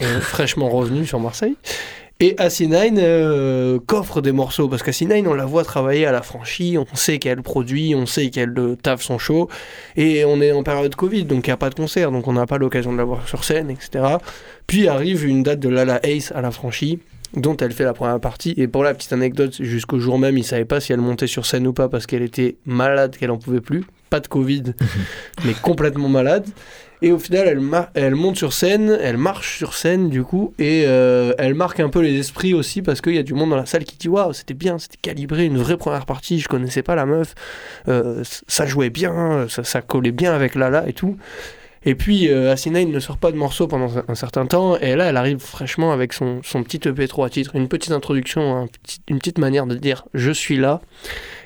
fraîchement 0.00 0.68
revenus 0.68 1.08
sur 1.08 1.20
Marseille. 1.20 1.56
Et 2.20 2.36
Asinine 2.38 2.98
euh, 2.98 3.80
coffre 3.84 4.20
des 4.20 4.30
morceaux, 4.30 4.68
parce 4.68 4.84
qu'Asinine, 4.84 5.26
on 5.26 5.34
la 5.34 5.46
voit 5.46 5.64
travailler 5.64 6.06
à 6.06 6.12
la 6.12 6.22
franchie, 6.22 6.78
on 6.78 6.94
sait 6.94 7.18
qu'elle 7.18 7.42
produit, 7.42 7.96
on 7.96 8.06
sait 8.06 8.30
qu'elle 8.30 8.56
euh, 8.56 8.76
taffe 8.80 9.02
son 9.02 9.18
show, 9.18 9.48
et 9.96 10.24
on 10.24 10.40
est 10.40 10.52
en 10.52 10.62
période 10.62 10.94
Covid, 10.94 11.24
donc 11.24 11.46
il 11.46 11.50
n'y 11.50 11.54
a 11.54 11.56
pas 11.56 11.70
de 11.70 11.74
concert, 11.74 12.12
donc 12.12 12.28
on 12.28 12.32
n'a 12.34 12.46
pas 12.46 12.56
l'occasion 12.56 12.92
de 12.92 12.98
la 12.98 13.04
voir 13.04 13.26
sur 13.26 13.42
scène, 13.42 13.68
etc. 13.68 14.04
Puis 14.68 14.86
arrive 14.86 15.26
une 15.26 15.42
date 15.42 15.58
de 15.58 15.68
Lala 15.68 15.98
Ace 16.04 16.30
à 16.32 16.40
la 16.40 16.52
franchie, 16.52 17.00
dont 17.34 17.56
elle 17.56 17.72
fait 17.72 17.82
la 17.82 17.94
première 17.94 18.20
partie, 18.20 18.54
et 18.56 18.68
pour 18.68 18.84
la 18.84 18.94
petite 18.94 19.12
anecdote, 19.12 19.56
jusqu'au 19.60 19.98
jour 19.98 20.16
même, 20.16 20.38
il 20.38 20.42
ne 20.42 20.46
savait 20.46 20.64
pas 20.64 20.78
si 20.78 20.92
elle 20.92 21.00
montait 21.00 21.26
sur 21.26 21.46
scène 21.46 21.66
ou 21.66 21.72
pas, 21.72 21.88
parce 21.88 22.06
qu'elle 22.06 22.22
était 22.22 22.54
malade, 22.64 23.16
qu'elle 23.16 23.32
en 23.32 23.38
pouvait 23.38 23.60
plus, 23.60 23.84
pas 24.08 24.20
de 24.20 24.28
Covid, 24.28 24.62
mais 25.44 25.54
complètement 25.54 26.08
malade. 26.08 26.46
Et 27.04 27.12
au 27.12 27.18
final, 27.18 27.60
elle, 27.92 28.14
monte 28.14 28.38
sur 28.38 28.54
scène, 28.54 28.96
elle 28.98 29.18
marche 29.18 29.58
sur 29.58 29.74
scène 29.74 30.08
du 30.08 30.22
coup, 30.22 30.54
et 30.58 30.84
euh, 30.86 31.34
elle 31.36 31.52
marque 31.52 31.78
un 31.80 31.90
peu 31.90 32.00
les 32.00 32.18
esprits 32.18 32.54
aussi 32.54 32.80
parce 32.80 33.02
qu'il 33.02 33.14
y 33.14 33.18
a 33.18 33.22
du 33.22 33.34
monde 33.34 33.50
dans 33.50 33.56
la 33.56 33.66
salle 33.66 33.84
qui 33.84 33.98
dit 33.98 34.08
Waouh, 34.08 34.32
c'était 34.32 34.54
bien, 34.54 34.78
c'était 34.78 34.96
calibré, 35.02 35.44
une 35.44 35.58
vraie 35.58 35.76
première 35.76 36.06
partie, 36.06 36.40
je 36.40 36.48
connaissais 36.48 36.82
pas 36.82 36.94
la 36.94 37.04
meuf, 37.04 37.34
euh, 37.88 38.22
ça 38.24 38.64
jouait 38.64 38.88
bien, 38.88 39.48
ça, 39.50 39.82
collait 39.82 40.12
bien 40.12 40.32
avec 40.32 40.54
Lala 40.54 40.88
et 40.88 40.94
tout. 40.94 41.18
Et 41.84 41.94
puis, 41.94 42.30
euh, 42.30 42.50
Asinine 42.50 42.90
ne 42.90 43.00
sort 43.00 43.18
pas 43.18 43.30
de 43.30 43.36
morceaux 43.36 43.66
pendant 43.68 43.90
un, 44.08 44.14
certain 44.14 44.46
temps, 44.46 44.78
et 44.78 44.96
là, 44.96 45.04
elle 45.04 45.18
arrive 45.18 45.40
fraîchement 45.40 45.92
avec 45.92 46.14
son, 46.14 46.40
petit 46.40 46.88
EP 46.88 47.06
3 47.06 47.28
titres, 47.28 47.54
une 47.54 47.68
petite 47.68 47.92
introduction, 47.92 48.66
une 49.08 49.18
petite 49.18 49.36
manière 49.36 49.66
de 49.66 49.74
dire 49.74 50.06
Je 50.14 50.30
suis 50.30 50.56
là. 50.56 50.80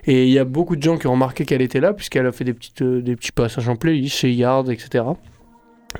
Et 0.07 0.27
il 0.27 0.33
y 0.33 0.39
a 0.39 0.45
beaucoup 0.45 0.77
de 0.77 0.83
gens 0.85 0.97
qui 0.97 1.09
ont 1.09 1.13
remarqué 1.13 1.45
qu'elle 1.45 1.63
était 1.63 1.81
là, 1.81 1.93
puisqu'elle 1.93 2.27
a 2.27 2.33
fait 2.33 2.45
des, 2.45 2.55
petites, 2.55 2.83
euh, 2.83 3.03
des 3.03 3.17
petits 3.17 3.33
passages 3.33 3.69
en 3.69 3.75
playlist 3.75 4.15
chez 4.15 4.31
Yard, 4.31 4.71
etc. 4.71 5.05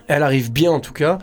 Elle 0.07 0.23
arrive 0.23 0.53
bien 0.53 0.71
en 0.71 0.81
tout 0.81 0.93
cas. 0.93 1.19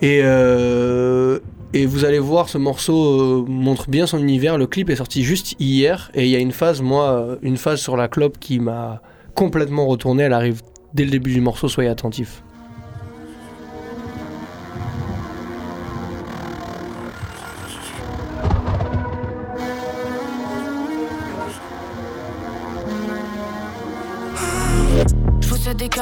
Et, 0.00 0.20
euh, 0.22 1.38
vous 1.74 2.04
allez 2.04 2.18
voir, 2.18 2.48
ce 2.48 2.58
morceau 2.58 3.42
euh, 3.42 3.44
montre 3.46 3.88
bien 3.88 4.06
son 4.06 4.18
univers. 4.18 4.58
Le 4.58 4.66
clip 4.66 4.90
est 4.90 4.96
sorti 4.96 5.22
juste 5.22 5.54
hier. 5.60 6.10
Et 6.14 6.24
il 6.24 6.30
y 6.30 6.36
a 6.36 6.40
une 6.40 6.52
phase, 6.52 6.82
moi, 6.82 7.38
une 7.42 7.56
phase 7.56 7.80
sur 7.80 7.96
la 7.96 8.08
clope 8.08 8.38
qui 8.38 8.58
m'a 8.58 9.00
complètement 9.34 9.86
retourné. 9.86 10.24
Elle 10.24 10.32
arrive 10.32 10.62
dès 10.94 11.04
le 11.04 11.10
début 11.10 11.32
du 11.32 11.40
morceau, 11.40 11.68
soyez 11.68 11.88
attentifs. 11.88 12.42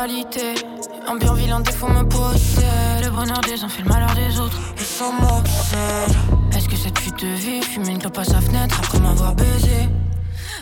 Des 0.07 0.25
qualités, 0.25 0.55
un 1.07 1.17
bien 1.17 1.35
vilain 1.35 1.61
défaut 1.61 1.89
me 1.89 2.03
possède. 2.03 3.05
Le 3.05 3.11
bonheur 3.11 3.41
des 3.41 3.63
uns 3.63 3.69
fait 3.69 3.83
le 3.83 3.89
malheur 3.89 4.15
des 4.15 4.39
autres, 4.41 4.59
et 4.79 4.85
ça 4.85 5.05
m'obsède. 5.11 6.17
Est-ce 6.57 6.69
que 6.69 6.77
cette 6.77 6.99
fuite 6.99 7.21
de 7.21 7.29
vie 7.29 7.63
fume 7.63 7.89
une 7.89 7.99
clope 7.99 8.19
à 8.19 8.25
sa 8.25 8.41
fenêtre 8.41 8.81
après 8.83 8.99
m'avoir 8.99 9.35
baisé? 9.35 9.89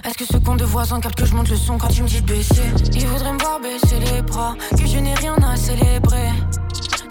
Est-ce 0.05 0.15
que 0.15 0.25
ce 0.25 0.39
con 0.39 0.57
de 0.57 0.65
voisin 0.65 1.01
capte 1.01 1.19
que 1.19 1.27
je 1.27 1.35
monte 1.35 1.51
le 1.51 1.57
son 1.57 1.79
quand 1.79 1.89
tu 1.89 2.03
me 2.03 2.09
dis 2.09 2.21
de 2.21 2.27
baisser? 2.27 2.63
Il 2.95 3.07
voudrait 3.07 3.33
me 3.33 3.39
voir 3.39 3.61
baisser 3.61 3.99
les 4.01 4.23
bras, 4.23 4.55
que 4.71 4.87
je 4.87 4.99
n'ai 4.99 5.15
rien 5.15 5.37
à 5.37 5.57
célébrer. 5.57 6.31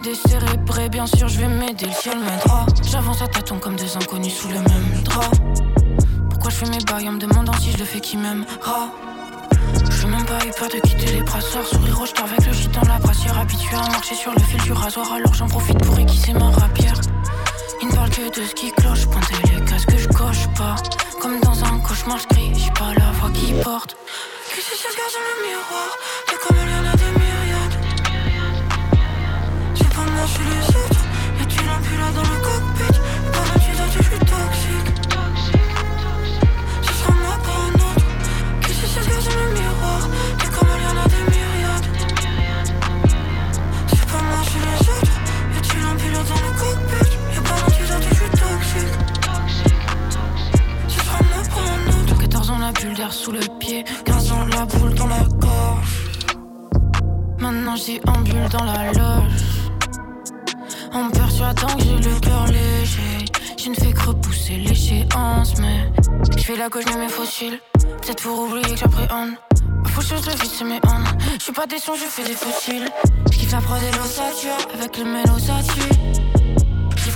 Décérébré, 0.04 0.90
bien 0.90 1.06
sûr, 1.06 1.28
je 1.28 1.40
vais 1.40 1.48
m'aider, 1.48 1.86
le 1.86 1.92
ciel 1.92 2.18
m'aidera. 2.20 2.66
J'avance 2.84 3.22
à 3.22 3.28
tâtons 3.28 3.60
comme 3.60 3.76
deux 3.76 3.96
inconnus 3.96 4.34
sous 4.34 4.50
le 4.50 4.60
même 4.60 5.04
drap. 5.04 5.32
Pourquoi 6.30 6.50
je 6.50 6.56
fais 6.56 6.70
mes 6.70 6.84
bails 6.84 7.10
en 7.10 7.14
me 7.14 7.20
demandant 7.20 7.54
si 7.54 7.72
je 7.72 7.78
le 7.78 7.86
fais 7.86 8.00
qui 8.00 8.18
m'aimera? 8.18 8.90
J'ai 10.28 10.34
même 10.34 10.54
pas 10.56 10.68
de 10.68 10.80
quitter 10.82 11.14
les 11.14 11.22
brasseurs 11.22 11.66
Sourire 11.66 11.98
roche 11.98 12.12
avec 12.22 12.46
le 12.46 12.52
shit 12.52 12.70
dans 12.72 12.82
la 12.82 13.00
brassière. 13.00 13.38
Habitué 13.38 13.76
à 13.76 13.90
marcher 13.90 14.16
sur 14.16 14.34
le 14.34 14.40
fil 14.42 14.62
du 14.62 14.74
rasoir. 14.74 15.14
Alors 15.14 15.34
j'en 15.34 15.48
profite 15.48 15.78
pour 15.86 15.98
aiguiser 15.98 16.34
ma 16.34 16.50
rapière. 16.50 17.00
Il 17.82 17.88
ne 17.88 17.94
parle 17.94 18.10
que 18.10 18.40
de 18.40 18.46
ce 18.46 18.54
qui 18.54 18.72
cloche. 18.72 19.06
Pointer 19.06 19.36
les 19.54 19.64
cases 19.66 19.86
que 19.86 19.98
je 19.98 20.08
coche 20.10 20.48
pas. 20.58 20.76
Comme 21.22 21.40
dans 21.40 21.64
un 21.64 21.80
cauchemar 21.80 22.18
je 22.18 22.28
crie. 22.28 22.52
J'ai 22.56 22.72
pas 22.72 22.94
la 22.98 23.12
voix 23.12 23.30
qui 23.32 23.54
porte. 23.64 23.96
Que 24.54 24.62
si 24.62 24.76
je 24.76 24.88
regarde 24.92 25.14
dans 25.16 25.28
le 25.32 25.36
miroir. 25.48 25.90
Y'a 26.30 26.38
comme 26.46 26.58
il 26.62 26.72
y 26.72 26.76
en 26.76 26.86
a 26.92 26.96
des 26.98 27.12
myriades. 27.20 27.78
C'est 29.76 29.90
pas 29.90 30.12
moi 30.12 30.26
je 30.26 30.34
suis 30.34 30.44
les 30.44 30.68
autres. 30.76 31.04
Y'a-tu 31.40 31.64
l'impul 31.66 32.00
là 32.00 32.12
dans 32.12 32.22
le 32.22 32.38
cockpit. 32.44 33.00
Pendant 33.32 33.60
tu 33.64 33.72
dois 33.78 33.90
je 33.96 34.04
suis 34.04 34.20
toxique 34.20 34.67
14 52.88 52.94
ans, 52.94 52.94
la 52.94 52.94
bulle 52.94 52.94
d'air 52.96 53.14
sous 53.14 53.32
le 53.32 53.40
pied. 53.60 53.84
15 54.06 54.32
ans, 54.32 54.46
la 54.52 54.66
boule 54.66 54.94
dans 54.94 55.08
la 55.08 55.24
gorge. 55.24 56.10
Maintenant, 57.40 57.76
j'ai 57.76 58.02
un 58.08 58.22
bulle 58.22 58.50
dans 58.52 58.64
la 58.64 58.92
loge. 58.94 59.44
On 60.94 61.10
persuadant 61.10 61.68
que 61.76 61.84
j'ai 61.84 62.10
le 62.10 62.20
cœur 62.20 62.46
léger. 62.48 63.26
Je 63.58 63.70
ne 63.70 63.76
fais 63.76 63.92
que 63.92 64.08
repousser 64.08 64.58
l'échéance, 64.58 65.58
mais 65.60 65.92
je 66.38 66.44
fais 66.44 66.56
la 66.56 66.70
gauche, 66.70 66.86
mais 66.88 66.98
mes 66.98 67.10
fossiles. 67.10 67.60
Peut-être 68.02 68.24
pour 68.24 68.40
oublier 68.40 68.70
que 68.70 68.78
j'appréhende. 68.78 69.32
Faut 69.88 70.02
je 70.02 70.16
le 70.16 70.36
vide, 70.36 70.52
c'est 70.54 70.66
mes 70.66 70.80
hannes. 70.88 71.18
Je 71.38 71.44
suis 71.44 71.54
pas 71.54 71.66
des 71.66 71.80
sons, 71.80 71.96
je 71.96 72.06
fais 72.06 72.24
des 72.24 72.36
fossiles. 72.36 72.90
Je 73.32 73.38
kiffe 73.38 73.52
la 73.52 73.62
prod 73.62 73.82
et 73.82 73.98
l'ossature. 73.98 74.58
Avec 74.74 74.98
le 74.98 75.06
mélo, 75.06 75.38
ça. 75.40 75.56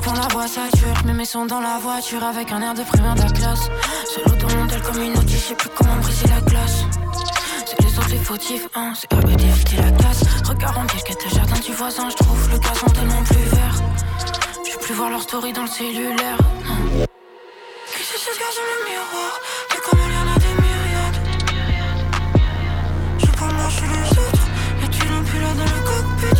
Je 0.01 0.09
quand 0.09 0.15
la 0.15 0.47
sature. 0.47 0.95
Je 1.01 1.07
mets 1.07 1.13
mes 1.13 1.25
sons 1.25 1.45
dans 1.45 1.59
la 1.59 1.77
voiture 1.77 2.23
avec 2.23 2.51
un 2.51 2.61
air 2.61 2.73
de 2.73 2.81
première 2.83 3.13
de 3.15 3.21
la 3.21 3.29
classe. 3.29 3.69
Solo 4.05 4.35
dans 4.35 4.55
mon 4.55 4.67
tel 4.67 4.81
comme 4.81 5.01
une 5.01 5.11
autre, 5.11 5.27
je 5.27 5.37
sais 5.37 5.55
plus 5.55 5.69
comment 5.75 5.95
briser 5.97 6.27
la 6.27 6.41
glace. 6.41 6.85
C'est 7.65 7.79
les 7.81 7.97
autres 7.97 8.09
les 8.09 8.17
fautifs, 8.17 8.67
hein. 8.75 8.93
C'est 8.95 9.13
eux 9.13 9.35
d'éviter 9.35 9.77
la 9.77 9.91
casse. 9.91 10.23
Regarde 10.47 10.77
en 10.77 10.85
piège, 10.85 11.03
quête 11.03 11.23
jardin 11.33 11.59
du 11.59 11.71
voisin. 11.73 12.09
Je 12.09 12.15
trouve 12.15 12.49
le 12.51 12.57
gazon 12.57 12.87
tellement 12.87 13.23
plus 13.23 13.35
vert. 13.35 13.75
Je 14.65 14.77
plus 14.77 14.93
voir 14.93 15.09
leur 15.09 15.21
story 15.21 15.53
dans 15.53 15.63
le 15.63 15.67
cellulaire. 15.67 16.37
non. 16.65 17.05
Qui 17.95 18.03
c'est 18.03 18.17
ce 18.17 18.31
gars 18.39 18.53
dans 18.57 18.67
le 18.71 18.77
miroir? 18.89 19.39
T'es 19.69 19.77
comme 19.87 19.99
il 20.07 20.13
y 20.13 20.17
en 20.17 20.27
a 20.33 20.37
des 20.39 20.53
myriades. 20.61 21.19
Je 23.19 23.31
parle 23.37 23.53
moi 23.53 23.69
chez 23.69 23.87
les 23.87 24.09
autres. 24.17 24.47
Y'a 24.81 24.87
tu 24.87 25.39
là 25.39 25.53
dans 25.53 25.63
le 25.63 25.81
cockpit. 25.85 26.30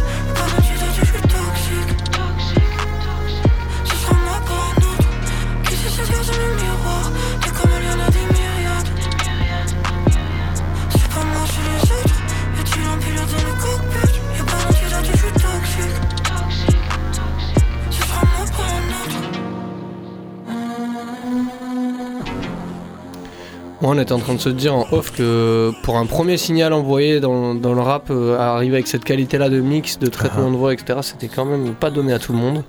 On 23.81 23.97
était 23.99 24.11
en 24.13 24.19
train 24.19 24.33
de 24.35 24.39
se 24.39 24.49
dire 24.49 24.75
en 24.75 24.85
off 24.91 25.11
que 25.11 25.71
pour 25.83 25.97
un 25.97 26.05
premier 26.05 26.37
signal 26.37 26.73
envoyé 26.73 27.19
dans, 27.19 27.55
dans 27.55 27.73
le 27.73 27.81
rap, 27.81 28.09
euh, 28.11 28.37
arriver 28.37 28.75
avec 28.75 28.87
cette 28.87 29.03
qualité-là 29.03 29.49
de 29.49 29.59
mix, 29.59 29.97
de 29.99 30.07
traitement 30.07 30.51
de 30.51 30.55
voix, 30.55 30.73
etc., 30.73 30.99
c'était 31.01 31.27
quand 31.27 31.45
même 31.45 31.73
pas 31.73 31.89
donné 31.89 32.13
à 32.13 32.19
tout 32.19 32.31
le 32.33 32.37
monde. 32.39 32.63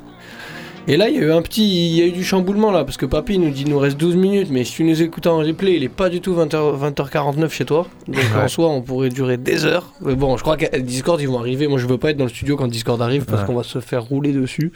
Et 0.89 0.97
là, 0.97 1.09
il 1.09 1.15
y 1.15 1.19
a 1.19 1.23
eu 1.23 1.31
un 1.31 1.43
petit, 1.43 1.91
il 1.91 1.97
y 1.97 2.03
a 2.03 2.07
eu 2.07 2.11
du 2.11 2.25
chamboulement 2.25 2.73
là, 2.73 2.83
parce 2.85 2.97
que 2.97 3.07
Papy 3.07 3.39
nous 3.39 3.51
dit 3.51 3.63
il 3.63 3.71
nous 3.71 3.79
reste 3.79 3.97
12 3.99 4.17
minutes, 4.17 4.49
mais 4.51 4.65
si 4.65 4.73
tu 4.73 4.85
nous 4.85 5.01
écoutes 5.01 5.29
en 5.29 5.37
replay, 5.39 5.75
il 5.77 5.85
est 5.85 5.89
pas 5.89 6.09
du 6.09 6.21
tout 6.21 6.35
20h, 6.35 6.93
20h49 6.93 7.51
chez 7.51 7.65
toi. 7.65 7.87
Donc 8.09 8.19
en 8.37 8.49
soi, 8.49 8.69
on 8.69 8.83
pourrait 8.83 9.09
durer 9.11 9.37
des 9.37 9.65
heures. 9.65 9.93
Mais 10.01 10.17
bon, 10.17 10.37
je 10.37 10.43
crois 10.43 10.57
qu'à 10.57 10.77
Discord, 10.81 11.21
ils 11.21 11.29
vont 11.29 11.39
arriver. 11.39 11.69
Moi, 11.69 11.79
je 11.79 11.87
veux 11.87 11.99
pas 11.99 12.11
être 12.11 12.17
dans 12.17 12.25
le 12.25 12.31
studio 12.31 12.57
quand 12.57 12.67
Discord 12.67 13.01
arrive 13.01 13.27
parce 13.27 13.43
Ouais. 13.43 13.47
qu'on 13.47 13.55
va 13.55 13.63
se 13.63 13.79
faire 13.79 14.03
rouler 14.03 14.33
dessus. 14.33 14.73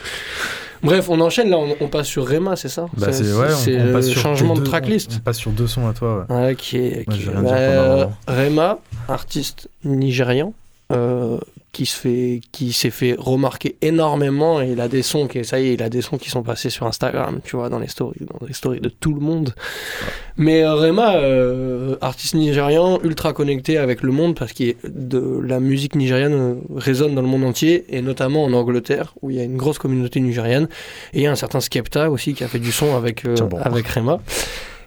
Bref, 0.83 1.09
on 1.09 1.21
enchaîne 1.21 1.51
là, 1.51 1.59
on, 1.59 1.75
on 1.81 1.89
passe 1.89 2.07
sur 2.07 2.27
Rema, 2.29 2.57
c'est 2.57 2.69
ça 2.69 2.87
Bah, 2.97 3.13
c'est 3.13 3.25
ouais, 3.33 3.81
on- 3.89 3.93
passe 3.93 4.07
sur 4.09 4.21
changement 4.21 4.55
de 4.55 4.61
tracklist. 4.63 5.11
On, 5.13 5.17
on 5.17 5.21
passe 5.21 5.39
sur 5.39 5.51
deux 5.51 5.67
sons 5.67 5.89
à 5.89 5.93
toi. 5.93 6.27
Ouais. 6.29 6.53
Ok, 6.53 6.77
ok. 7.09 7.35
Moi, 7.35 7.53
Bah. 7.53 8.11
Rema, 8.29 8.79
artiste 9.09 9.69
nigérian, 9.85 10.53
euh, 10.93 11.39
qui 11.77 11.85
se 11.85 11.95
fait, 11.99 12.41
qui 12.53 12.73
s'est 12.73 12.89
fait 12.89 13.15
remarquer 13.19 13.77
énormément 13.83 14.63
et 14.63 14.71
il 14.71 14.81
a 14.81 14.89
des 14.89 15.03
sons 15.03 15.29
qui, 15.29 15.45
ça 15.45 15.61
y 15.61 15.69
est, 15.69 15.75
il 15.75 15.83
a 15.83 15.91
des 15.91 16.01
sons 16.01 16.17
qui 16.17 16.31
sont 16.31 16.43
passés 16.43 16.71
sur 16.71 16.87
Instagram, 16.87 17.41
tu 17.45 17.55
vois, 17.55 17.69
dans 17.69 17.79
les 17.79 17.87
stories, 17.87 18.21
dans 18.21 18.47
les 18.47 18.55
stories 18.55 18.81
de 18.81 18.89
tout 18.89 19.13
le 19.13 19.21
monde. 19.21 19.55
Mais 20.39 20.63
euh, 20.63 20.75
Rema, 20.75 21.17
euh, 21.17 21.97
artiste 22.01 22.35
nigérian, 22.35 22.99
ultra 23.05 23.35
connecté 23.35 23.77
avec 23.77 24.01
le 24.01 24.11
monde 24.11 24.39
parce 24.39 24.55
que 24.55 24.75
de 24.89 25.39
la 25.45 25.61
musique 25.61 25.97
nigériane 25.97 26.33
euh, 26.33 26.55
résonne 26.75 27.15
dans 27.15 27.21
le 27.21 27.29
monde 27.29 27.45
entier 27.45 27.85
et 27.91 28.01
notamment 28.01 28.45
en 28.45 28.55
Angleterre 28.55 29.13
où 29.21 29.29
il 29.29 29.37
y 29.37 29.41
a 29.41 29.45
une 29.45 29.59
grosse 29.59 29.79
communauté 29.79 30.21
nigériane 30.21 30.69
et 31.13 31.19
il 31.19 31.23
y 31.25 31.27
a 31.27 31.31
un 31.31 31.37
certain 31.37 31.61
Skepta 31.61 32.11
aussi 32.11 32.33
qui 32.33 32.43
a 32.43 32.49
fait 32.49 32.59
du 32.59 32.73
son 32.73 32.97
avec 32.97 33.27
euh, 33.27 33.35
bon. 33.35 33.59
avec 33.59 33.87
Rema. 33.89 34.23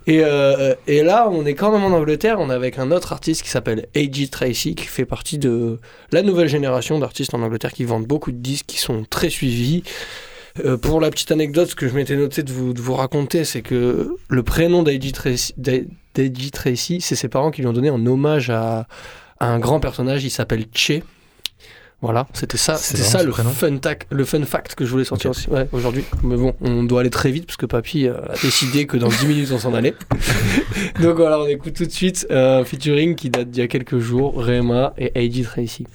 Et, 0.07 0.21
euh, 0.23 0.73
et 0.87 1.03
là, 1.03 1.29
on 1.31 1.45
est 1.45 1.53
quand 1.53 1.71
même 1.71 1.83
en 1.83 1.95
Angleterre, 1.95 2.37
on 2.39 2.49
est 2.49 2.53
avec 2.53 2.79
un 2.79 2.91
autre 2.91 3.11
artiste 3.13 3.43
qui 3.43 3.49
s'appelle 3.49 3.87
A.G. 3.95 4.27
Tracy, 4.29 4.75
qui 4.75 4.85
fait 4.85 5.05
partie 5.05 5.37
de 5.37 5.79
la 6.11 6.21
nouvelle 6.21 6.47
génération 6.47 6.99
d'artistes 6.99 7.33
en 7.33 7.41
Angleterre 7.41 7.73
qui 7.73 7.83
vendent 7.83 8.07
beaucoup 8.07 8.31
de 8.31 8.37
disques, 8.37 8.65
qui 8.67 8.79
sont 8.79 9.05
très 9.09 9.29
suivis. 9.29 9.83
Euh, 10.65 10.77
pour 10.77 10.99
la 10.99 11.11
petite 11.11 11.31
anecdote, 11.31 11.69
ce 11.69 11.75
que 11.75 11.87
je 11.87 11.93
m'étais 11.93 12.15
noté 12.15 12.43
de 12.43 12.51
vous, 12.51 12.93
raconter, 12.93 13.45
c'est 13.45 13.61
que 13.61 14.15
le 14.27 14.43
prénom 14.43 14.83
d'A.G. 14.83 15.11
Tracy, 15.11 15.53
d'A.G. 15.57 16.51
Tracy, 16.51 17.01
c'est 17.01 17.15
ses 17.15 17.29
parents 17.29 17.51
qui 17.51 17.61
lui 17.61 17.67
ont 17.67 17.73
donné 17.73 17.89
en 17.89 18.03
hommage 18.05 18.49
à, 18.49 18.87
à 19.39 19.47
un 19.47 19.59
grand 19.59 19.79
personnage, 19.79 20.23
il 20.23 20.31
s'appelle 20.31 20.65
Che. 20.73 21.01
Voilà, 22.01 22.27
c'était 22.33 22.55
ça, 22.57 22.75
c'était 22.75 23.01
ça 23.03 23.23
le 23.23 23.31
prénom 23.31 23.49
fun, 23.49 23.75
tac- 23.77 24.07
le 24.09 24.23
fun 24.23 24.41
fact 24.45 24.73
que 24.75 24.85
je 24.85 24.91
voulais 24.91 25.03
sortir 25.03 25.31
aussi 25.31 25.49
ouais, 25.49 25.67
aujourd'hui. 25.73 26.05
Mais 26.23 26.37
bon, 26.37 26.55
on 26.61 26.83
doit 26.83 27.01
aller 27.01 27.09
très 27.09 27.29
vite 27.29 27.45
parce 27.45 27.57
que 27.57 27.65
papy 27.65 28.07
euh, 28.07 28.13
a 28.29 28.33
décidé 28.41 28.87
que 28.87 28.95
dans 28.95 29.09
10 29.09 29.27
minutes 29.27 29.49
on 29.51 29.59
s'en 29.59 29.73
allait. 29.73 29.93
Donc 31.01 31.17
voilà, 31.17 31.37
on 31.39 31.45
écoute 31.47 31.73
tout 31.73 31.85
de 31.85 31.91
suite 31.91 32.25
euh, 32.31 32.61
un 32.61 32.63
featuring 32.63 33.15
qui 33.15 33.29
date 33.29 33.49
d'il 33.49 33.61
y 33.61 33.65
a 33.65 33.67
quelques 33.67 33.97
jours, 33.99 34.33
Rema 34.37 34.93
et 34.97 35.11
A.G. 35.13 35.43
Tracy. 35.43 35.85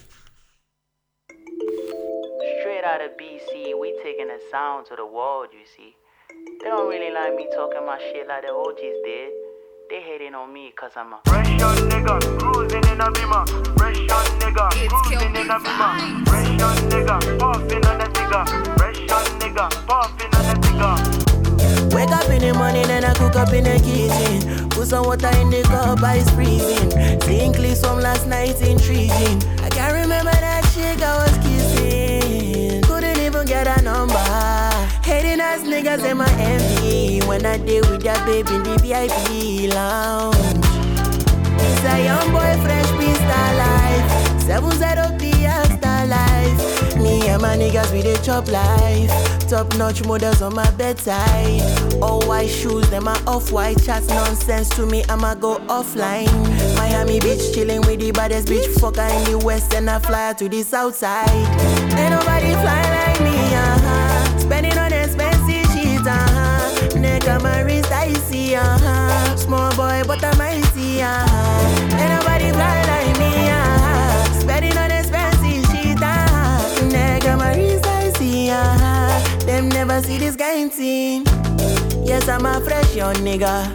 Straight 2.61 2.84
out 2.84 3.00
of 3.00 3.16
BC, 3.16 3.72
we 3.80 3.92
taking 4.02 4.26
the 4.28 4.40
sound 4.52 4.84
to 4.86 4.94
the 4.96 5.09
world, 5.11 5.48
you 5.55 5.64
see. 5.64 5.94
They 6.62 6.68
don't 6.68 6.88
really 6.90 7.12
like 7.12 7.34
me 7.34 7.46
talking 7.57 7.80
my 7.86 7.98
shit 8.12 8.28
like 8.28 8.42
the 8.42 8.52
OGs 8.52 9.00
did. 9.07 9.32
They 9.91 10.01
hating 10.01 10.35
on 10.35 10.51
me 10.53 10.72
cause 10.74 10.93
I'm 10.97 11.12
a 11.12 11.20
fresh 11.26 11.49
young 11.61 11.76
nigga, 11.91 12.18
cruising 12.39 12.85
in 12.91 13.01
a 13.01 13.11
beamer. 13.12 13.45
Fresh 13.76 13.99
young 13.99 14.24
nigga, 14.41 14.70
cruising 14.89 15.37
in 15.37 15.51
a 15.51 15.59
beamer. 15.61 16.24
Fresh 16.24 16.49
young 16.59 16.76
nigga, 16.89 17.39
puffing 17.39 17.85
on 17.85 17.99
the 17.99 18.07
tigger. 18.16 18.76
Fresh 18.78 18.99
young 19.01 19.39
nigga, 19.41 19.68
puffing 19.87 20.35
on 20.35 20.45
the 20.49 20.55
tigger. 20.64 21.95
Wake 21.95 22.11
up 22.11 22.30
in 22.30 22.41
the 22.41 22.55
morning 22.55 22.89
and 22.91 23.05
I 23.05 23.12
cook 23.12 23.37
up 23.37 23.53
in 23.53 23.64
the 23.64 23.78
kitchen. 23.78 24.70
Put 24.70 24.89
some 24.89 25.05
water 25.05 25.28
in 25.37 25.51
the 25.51 25.62
cup, 25.64 26.03
ice 26.03 26.30
freezing. 26.30 26.91
Seeing 27.20 27.53
clips 27.53 27.80
from 27.80 28.01
last 28.01 28.26
night 28.26 28.61
intriguing. 28.62 29.43
I 29.61 29.68
can't 29.68 29.93
remember 29.93 30.32
that 30.32 30.64
chick 30.74 31.03
I 31.03 31.24
was 31.24 31.37
kissing. 31.45 32.80
Couldn't 32.82 33.18
even 33.18 33.47
get 33.47 33.66
a 33.66 33.82
number. 33.82 34.64
Hating 35.15 35.41
ass 35.41 35.61
niggas 35.61 36.05
in 36.11 36.17
my 36.17 36.29
envy. 36.41 37.21
When 37.29 37.47
I 37.47 37.57
did 37.57 37.89
with 37.89 38.03
that 38.03 38.27
baby 38.27 38.53
in 38.57 38.65
the 38.65 38.77
VIP 38.83 39.73
lounge. 39.73 40.35
It's 41.62 41.85
a 41.87 42.03
young 42.03 42.33
boy, 42.33 42.51
fresh 42.65 42.91
beast 42.99 43.21
life. 43.23 44.43
Seven 44.43 44.73
zero 44.73 45.17
Fiesta 45.17 46.07
life. 46.11 46.97
Me 46.97 47.29
and 47.29 47.41
my 47.41 47.57
niggas 47.57 47.93
we 47.93 48.03
dey 48.03 48.17
chop 48.25 48.49
life. 48.49 49.09
Top 49.49 49.73
notch 49.77 50.05
models 50.05 50.43
on 50.43 50.53
my 50.53 50.69
bedside. 50.73 51.62
All 52.03 52.21
white 52.27 52.51
shoes, 52.51 52.91
them 52.91 53.07
are 53.07 53.23
off 53.29 53.53
white. 53.53 53.81
Chats 53.85 54.09
nonsense 54.09 54.69
to 54.71 54.85
me, 54.85 55.05
I'ma 55.09 55.37
go 55.37 55.59
offline. 55.69 56.27
Miami 56.75 57.21
Beach 57.21 57.55
chilling 57.55 57.83
with 57.83 58.01
the 58.01 58.11
baddest 58.11 58.49
bitch 58.49 58.67
fucker 58.81 59.09
in 59.19 59.31
the 59.31 59.39
west, 59.47 59.73
and 59.75 59.89
I 59.89 60.01
fly 60.01 60.33
to 60.39 60.49
the 60.49 60.65
south 60.65 60.97
side. 60.97 61.31
Ain't 61.97 62.11
nobody 62.11 62.51
fly 62.55 62.93
my 68.05 68.12
wrist, 68.12 68.26
I 68.26 68.30
see, 68.30 68.55
uh 68.55 68.78
huh. 68.78 69.36
Small 69.36 69.70
boy, 69.70 70.02
but 70.07 70.22
I'm 70.24 70.38
mighty, 70.38 71.02
uh 71.02 71.26
huh. 71.26 71.98
Ain't 71.98 72.11
nobody 72.11 72.50
fly 72.52 72.82
like 72.86 73.18
me, 73.18 73.50
uh 73.50 73.78
huh. 73.78 74.40
Spending 74.40 74.76
on 74.76 74.90
expensive 74.90 75.64
shit, 75.70 76.02
uh 76.02 76.26
huh. 76.28 76.86
Neck 76.88 77.24
on 77.26 77.38
my 77.38 77.55
wrist, 77.57 77.86
I 77.86 78.11
see, 78.12 78.50
uh 78.50 78.57
huh. 78.57 79.46
Them 79.46 79.68
never 79.68 80.00
see 80.02 80.18
this 80.18 80.36
kind 80.36 80.72
thing. 80.72 81.24
Yes, 82.05 82.28
I'm 82.28 82.46
a 82.46 82.61
fresh 82.61 82.94
young 82.94 83.16
nigga. 83.16 83.72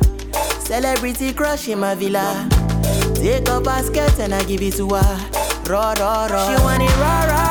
Celebrity 0.61 1.34
crush 1.34 1.67
in 1.67 1.80
my 1.80 1.95
villa. 1.95 2.47
Take 3.15 3.49
a 3.49 3.59
basket 3.59 4.19
and 4.19 4.34
I 4.34 4.43
give 4.43 4.61
it 4.61 4.75
to 4.75 4.89
her. 4.89 5.30
Raw, 5.67 5.93
raw, 5.99 6.27
raw. 6.27 6.47
She 6.47 6.63
want 6.63 6.84
it 6.84 6.97
raw, 6.97 7.25
raw. 7.25 7.49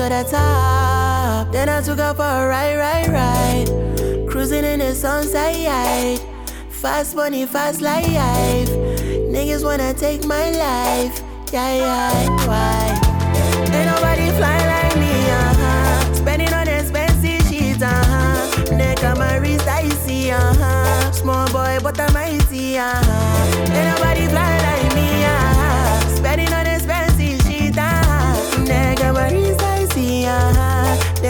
To 0.00 0.08
the 0.08 0.24
top. 0.30 1.52
Then 1.52 1.68
I 1.68 1.82
took 1.82 1.98
her 1.98 2.14
for 2.14 2.22
a 2.22 2.48
ride, 2.48 2.76
ride, 2.76 3.08
ride. 3.08 4.28
Cruising 4.28 4.64
in 4.64 4.78
the 4.78 4.94
sunset. 4.94 6.18
Fast 6.70 7.14
money, 7.14 7.44
fast 7.44 7.82
life. 7.82 8.70
Niggas 9.34 9.62
wanna 9.62 9.92
take 9.92 10.24
my 10.24 10.50
life. 10.50 11.22
Yeah, 11.52 11.74
yeah, 11.76 12.46
why? 12.48 12.80
Ain't 13.74 13.86
nobody 13.92 14.30
fly 14.38 14.58
like 14.72 14.96
me, 14.96 15.12
uh 15.28 15.54
huh. 15.60 16.14
Spending 16.14 16.54
on 16.54 16.68
expensive 16.68 17.42
shit, 17.48 17.82
uh 17.82 18.04
huh. 18.12 18.76
Neck 18.76 19.04
on 19.04 19.18
my 19.18 19.36
wrist, 19.36 19.68
I 19.68 19.88
see, 20.04 20.30
uh 20.30 20.54
huh. 20.54 21.12
Small 21.12 21.46
boy, 21.48 21.78
but 21.82 22.00
I'm 22.00 22.12
mighty, 22.14 22.78
uh 22.78 22.94
huh. 22.94 23.74
Ain't 23.76 23.88
nobody 23.92 24.26
fly 24.28 24.49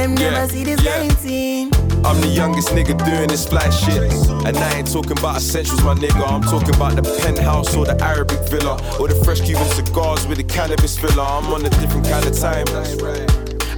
Them 0.01 0.17
Yeah, 0.17 0.31
never 0.31 0.49
see 0.51 0.65
this 0.65 0.83
yeah. 0.83 0.97
kind 0.97 1.13
thing. 1.19 1.71
I'm 1.75 2.07
I'm 2.07 2.21
the 2.23 2.29
youngest 2.29 2.69
nigga 2.71 2.97
doing 3.05 3.29
this 3.29 3.47
fly 3.47 3.69
shit. 3.69 4.11
And 4.47 4.57
I 4.57 4.79
ain't 4.79 4.91
talking 4.91 5.13
about 5.13 5.37
essentials, 5.37 5.83
my 5.85 5.93
nigga. 5.93 6.27
I'm 6.27 6.41
talking 6.41 6.75
about 6.75 6.97
the 6.97 7.03
penthouse 7.21 7.77
or 7.77 7.85
the 7.85 8.03
Arabic 8.03 8.39
villa. 8.49 8.81
Or 8.99 9.09
the 9.09 9.15
fresh 9.23 9.43
Cuban 9.43 9.69
cigars 9.69 10.27
with 10.27 10.39
the 10.39 10.45
cannabis 10.45 10.99
filler. 10.99 11.23
I'm 11.23 11.53
on 11.53 11.67
a 11.67 11.69
different 11.69 12.09
kind 12.09 12.25
of 12.25 12.35
time. 12.35 12.65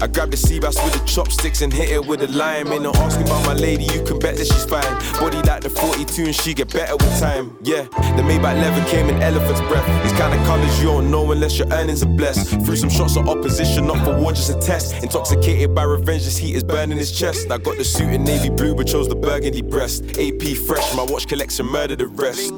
I 0.02 0.08
grab 0.08 0.32
the 0.32 0.36
sea 0.36 0.58
bass 0.58 0.74
with 0.82 0.94
the 0.94 1.06
chopsticks 1.06 1.62
and 1.62 1.72
hit 1.72 1.90
it 1.90 2.04
with 2.04 2.22
a 2.22 2.26
lime. 2.26 2.72
Ain't 2.72 2.82
no 2.82 2.90
asking 2.96 3.22
about 3.22 3.46
my 3.46 3.54
lady, 3.54 3.84
you 3.84 4.02
can 4.02 4.18
bet 4.18 4.34
that 4.34 4.48
she's 4.48 4.64
fine. 4.64 4.82
Body 5.20 5.36
like 5.48 5.62
the 5.62 5.70
42 5.70 6.24
and 6.24 6.34
she 6.34 6.54
get 6.54 6.72
better 6.72 6.96
with 6.96 7.20
time. 7.20 7.56
Yeah, 7.62 7.82
the 8.16 8.22
Maybach 8.26 8.60
leather 8.60 8.84
came 8.90 9.08
in 9.08 9.22
elephant's 9.22 9.60
breath. 9.60 9.86
These 10.02 10.12
kind 10.14 10.34
of 10.34 10.44
colors 10.44 10.76
you 10.80 10.86
don't 10.86 11.08
know 11.08 11.30
unless 11.30 11.56
your 11.56 11.68
earnings 11.72 12.02
are 12.02 12.08
blessed. 12.16 12.50
Threw 12.66 12.74
some 12.74 12.90
shots 12.90 13.16
of 13.16 13.28
opposition, 13.28 13.86
not 13.86 14.04
for 14.04 14.18
war, 14.20 14.32
just 14.32 14.50
a 14.50 14.58
test. 14.58 15.00
Intoxicated 15.04 15.72
by 15.72 15.84
revenge, 15.84 16.24
this 16.24 16.36
heat 16.36 16.56
is 16.56 16.64
burning 16.64 16.98
his 16.98 17.16
chest. 17.16 17.48
I 17.52 17.58
got 17.58 17.78
the 17.78 17.84
suit 17.84 18.12
in 18.12 18.24
navy 18.24 18.50
blue, 18.50 18.74
but 18.74 18.88
chose 18.88 19.06
the 19.06 19.14
burgundy 19.14 19.62
breast. 19.62 20.18
AP 20.18 20.42
fresh, 20.66 20.96
my 20.96 21.04
watch 21.04 21.28
collection 21.28 21.66
murdered 21.66 22.00
the 22.00 22.08
rest. 22.08 22.52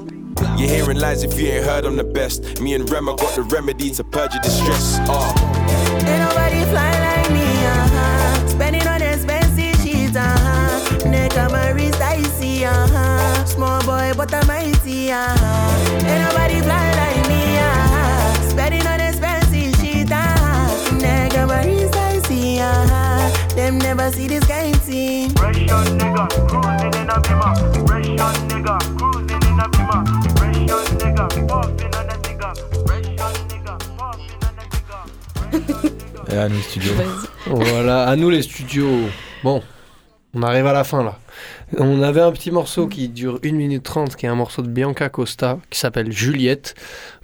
You're 0.57 0.71
hearing 0.71 0.99
lies 0.99 1.23
if 1.23 1.39
you 1.39 1.49
ain't 1.49 1.67
heard 1.67 1.85
I'm 1.85 1.97
the 1.97 2.05
best. 2.05 2.63
Me 2.63 2.73
and 2.73 2.91
Rema 2.91 3.15
got 3.17 3.35
the 3.35 3.43
remedy 3.43 3.91
to 3.91 4.03
purge 4.03 4.33
your 4.33 4.43
distress. 4.43 4.99
Uh. 5.01 6.44
Uh-huh. 12.63 13.45
Small 13.45 13.81
boy, 13.83 14.13
but 14.17 14.33
I'm 14.33 14.47
mighty, 14.47 15.11
uh-huh. 15.11 16.07
Ain't 16.07 16.21
nobody 16.23 16.61
fly 16.61 16.93
like 16.95 17.29
me, 17.29 17.59
uh-huh. 17.59 18.51
Spending 18.51 18.87
on 18.87 19.01
expensive 19.01 19.75
shit, 19.81 20.13
uh-huh. 20.13 20.45
Wrist, 21.65 21.97
I 21.97 22.19
see, 22.29 22.61
uh-huh. 22.61 23.55
Them 23.57 23.79
never 23.79 24.11
see 24.11 24.29
this 24.29 24.45
kind 24.47 24.77
thing. 24.77 25.31
Fresh 25.31 25.59
young 25.59 25.99
nigga, 25.99 26.29
cruising 26.49 26.95
in 27.01 27.11
a 27.11 27.21
bimmer. 27.21 27.55
Fresh 27.87 28.09
young 28.09 28.39
nigga, 28.49 28.79
cruising 28.97 29.43
in 29.49 29.61
a 29.61 29.67
bimmer. 29.69 30.03
Fresh 30.39 30.59
young 30.69 30.89
nigga, 31.01 31.25
puffing 31.49 31.95
on 31.95 32.09
a 32.09 32.17
nigga. 32.25 32.49
Fresh 32.87 33.09
young 33.09 33.39
nigga, 33.49 33.75
puffing 33.99 34.43
on 34.43 34.57
a 34.59 34.65
nigga. 34.73 36.33
Et 36.33 36.39
à 36.39 36.49
nous, 36.49 36.63
studio. 36.63 36.93
Voilà, 37.47 38.09
à 38.09 38.17
nous 38.17 38.31
les 38.31 38.43
studios. 38.43 39.11
Bon, 39.43 39.63
on 40.35 40.43
arrive 40.43 40.67
à 40.67 40.73
la 40.73 40.85
fin 40.85 41.03
là. 41.05 41.19
On 41.79 42.03
avait 42.03 42.21
un 42.21 42.31
petit 42.31 42.51
morceau 42.51 42.87
qui 42.87 43.09
dure 43.09 43.41
1 43.45 43.53
minute 43.53 43.83
30, 43.83 44.17
qui 44.17 44.27
est 44.27 44.29
un 44.29 44.35
morceau 44.35 44.63
de 44.63 44.69
Bianca 44.69 45.09
Costa, 45.09 45.59
qui 45.71 45.79
s'appelle 45.79 46.13
Juliette. 46.13 46.75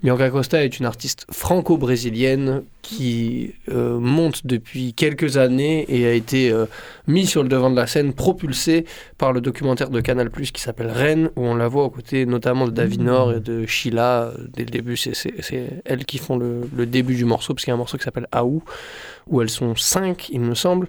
Bianca 0.03 0.31
Costa 0.31 0.65
est 0.65 0.79
une 0.79 0.87
artiste 0.87 1.27
franco-brésilienne 1.31 2.63
qui 2.83 3.55
euh, 3.71 3.99
monte 4.01 4.47
depuis 4.47 4.95
quelques 4.95 5.37
années 5.37 5.85
et 5.89 6.07
a 6.07 6.13
été 6.15 6.51
euh, 6.51 6.65
mise 7.07 7.29
sur 7.29 7.43
le 7.43 7.49
devant 7.49 7.71
de 7.71 7.77
la 7.77 7.87
scène, 7.87 8.13
propulsée 8.15 8.87
par 9.19 9.33
le 9.33 9.41
documentaire 9.41 9.91
de 9.91 10.01
Canal+, 10.01 10.31
qui 10.31 10.61
s'appelle 10.63 10.89
Rennes, 10.91 11.31
où 11.37 11.43
on 11.45 11.55
la 11.55 11.69
voit 11.69 11.85
aux 11.85 11.91
côtés 11.91 12.25
notamment 12.27 12.65
de 12.67 12.71
Davinor 12.73 13.35
et 13.35 13.41
de 13.41 13.67
Sheila. 13.67 14.23
euh, 14.25 14.33
Dès 14.55 14.65
le 14.65 14.71
début, 14.71 14.97
c'est- 14.97 15.13
elles 15.85 16.05
qui 16.07 16.19
font 16.19 16.39
le, 16.39 16.63
le 16.75 16.87
début 16.87 17.15
du 17.15 17.25
morceau, 17.27 17.53
parce 17.55 17.65
qu'il 17.65 17.71
y 17.71 17.73
a 17.73 17.75
un 17.75 17.79
morceau 17.79 17.99
qui 17.99 18.05
s'appelle 18.05 18.27
Aou, 18.33 18.63
où 19.27 19.43
elles 19.43 19.51
sont 19.51 19.77
cinq, 19.77 20.29
il 20.31 20.41
me 20.41 20.55
semble. 20.55 20.89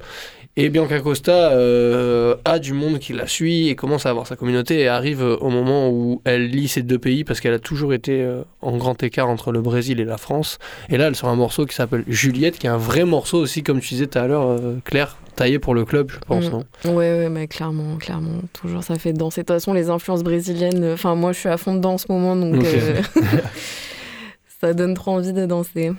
Et 0.58 0.68
Bianca 0.70 1.00
Costa 1.00 1.52
euh, 1.54 2.36
a 2.44 2.60
du 2.60 2.74
monde 2.74 3.00
qui 3.00 3.14
la 3.14 3.26
suit 3.26 3.70
et 3.70 3.76
commence 3.76 4.06
à 4.06 4.10
avoir 4.10 4.28
sa 4.28 4.36
communauté 4.36 4.80
et 4.82 4.88
arrive 4.90 5.22
au 5.24 5.50
moment 5.50 5.90
où 5.90 6.22
elle 6.26 6.50
lit 6.50 6.68
ces 6.68 6.82
deux 6.84 7.00
pays 7.00 7.24
parce 7.24 7.40
qu'elle 7.40 7.54
a 7.54 7.60
toujours 7.60 7.94
été 7.94 8.22
euh, 8.22 8.44
en 8.62 8.76
grand 8.76 9.02
écart 9.02 9.30
entre 9.30 9.54
le 9.54 9.62
Brésil 9.62 10.02
et 10.02 10.06
la 10.06 10.18
France. 10.18 10.60
Et 10.90 10.98
là, 10.98 11.08
elle 11.08 11.16
sort 11.16 11.30
un 11.30 11.38
morceau 11.38 11.66
qui 11.66 11.74
s'appelle 11.76 12.04
Juliette, 12.08 12.60
qui 12.60 12.68
est 12.68 12.70
un 12.70 12.78
vrai 12.78 13.06
morceau 13.06 13.38
aussi, 13.40 13.64
comme 13.64 13.80
tu 13.80 13.90
disais 13.94 14.08
tout 14.08 14.20
à 14.20 14.28
l'heure, 14.28 14.46
euh, 14.46 14.76
Claire, 14.84 15.16
taillé 15.38 15.58
pour 15.58 15.74
le 15.74 15.86
club, 15.86 16.12
je 16.12 16.20
pense. 16.20 16.48
Mm. 16.48 16.52
non? 16.52 16.66
Ouais, 16.96 17.14
ouais, 17.18 17.30
mais 17.30 17.48
clairement, 17.48 17.96
clairement, 17.98 18.42
toujours 18.52 18.84
ça 18.84 18.96
fait 18.96 19.14
danser. 19.14 19.42
De 19.42 19.46
toute 19.46 19.56
façon, 19.56 19.74
les 19.74 19.90
influences 19.90 20.24
brésiliennes, 20.24 20.92
enfin, 20.94 21.16
moi 21.16 21.32
je 21.32 21.40
suis 21.40 21.50
à 21.50 21.56
fond 21.56 21.76
dedans 21.76 21.94
en 21.94 21.98
ce 21.98 22.08
moment, 22.10 22.36
donc 22.36 22.56
Ok. 22.56 22.66
euh, 22.66 23.02
ça 24.62 24.74
donne 24.74 24.94
trop 24.94 25.12
envie 25.12 25.34
de 25.34 25.46
danser. 25.46 25.92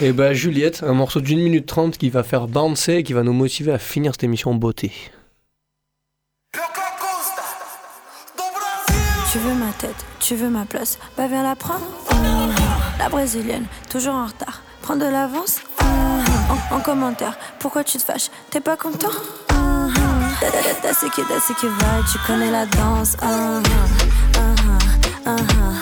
Et 0.00 0.12
bah 0.12 0.34
Juliette, 0.34 0.82
un 0.86 0.92
morceau 0.92 1.20
d'une 1.20 1.40
minute 1.40 1.66
trente 1.66 1.96
qui 1.96 2.10
va 2.10 2.22
faire 2.22 2.46
bouncer 2.46 2.96
et 2.96 3.02
qui 3.02 3.14
va 3.14 3.22
nous 3.22 3.32
motiver 3.32 3.72
à 3.72 3.78
finir 3.78 4.12
cette 4.12 4.24
émission 4.24 4.50
en 4.50 4.54
beauté. 4.54 4.92
Tu 9.32 9.38
veux 9.38 9.54
ma 9.54 9.72
tête, 9.78 9.94
tu 10.18 10.34
veux 10.34 10.50
ma 10.50 10.64
place, 10.64 10.98
bah 11.16 11.28
viens 11.28 11.42
la 11.42 11.56
prendre. 11.56 11.86
La 12.98 13.08
brésilienne, 13.08 13.64
toujours 13.88 14.14
en 14.14 14.26
retard, 14.26 14.62
prends 14.82 14.96
de 14.96 15.04
l'avance. 15.06 15.60
En, 15.80 16.76
en 16.76 16.80
commentaire, 16.80 17.38
pourquoi 17.60 17.84
tu 17.84 17.96
te 17.96 18.02
fâches, 18.02 18.28
t'es 18.50 18.60
pas 18.60 18.76
content? 18.76 19.08
T'as 20.82 20.92
ce 20.94 21.06
qui, 21.06 21.22
qui 21.54 21.66
va, 21.66 22.02
tu 22.10 22.18
connais 22.26 22.50
la 22.50 22.66
danse. 22.66 23.16
Mhm. 23.22 23.62
Mhm. 24.36 24.78
Mhm. 25.26 25.79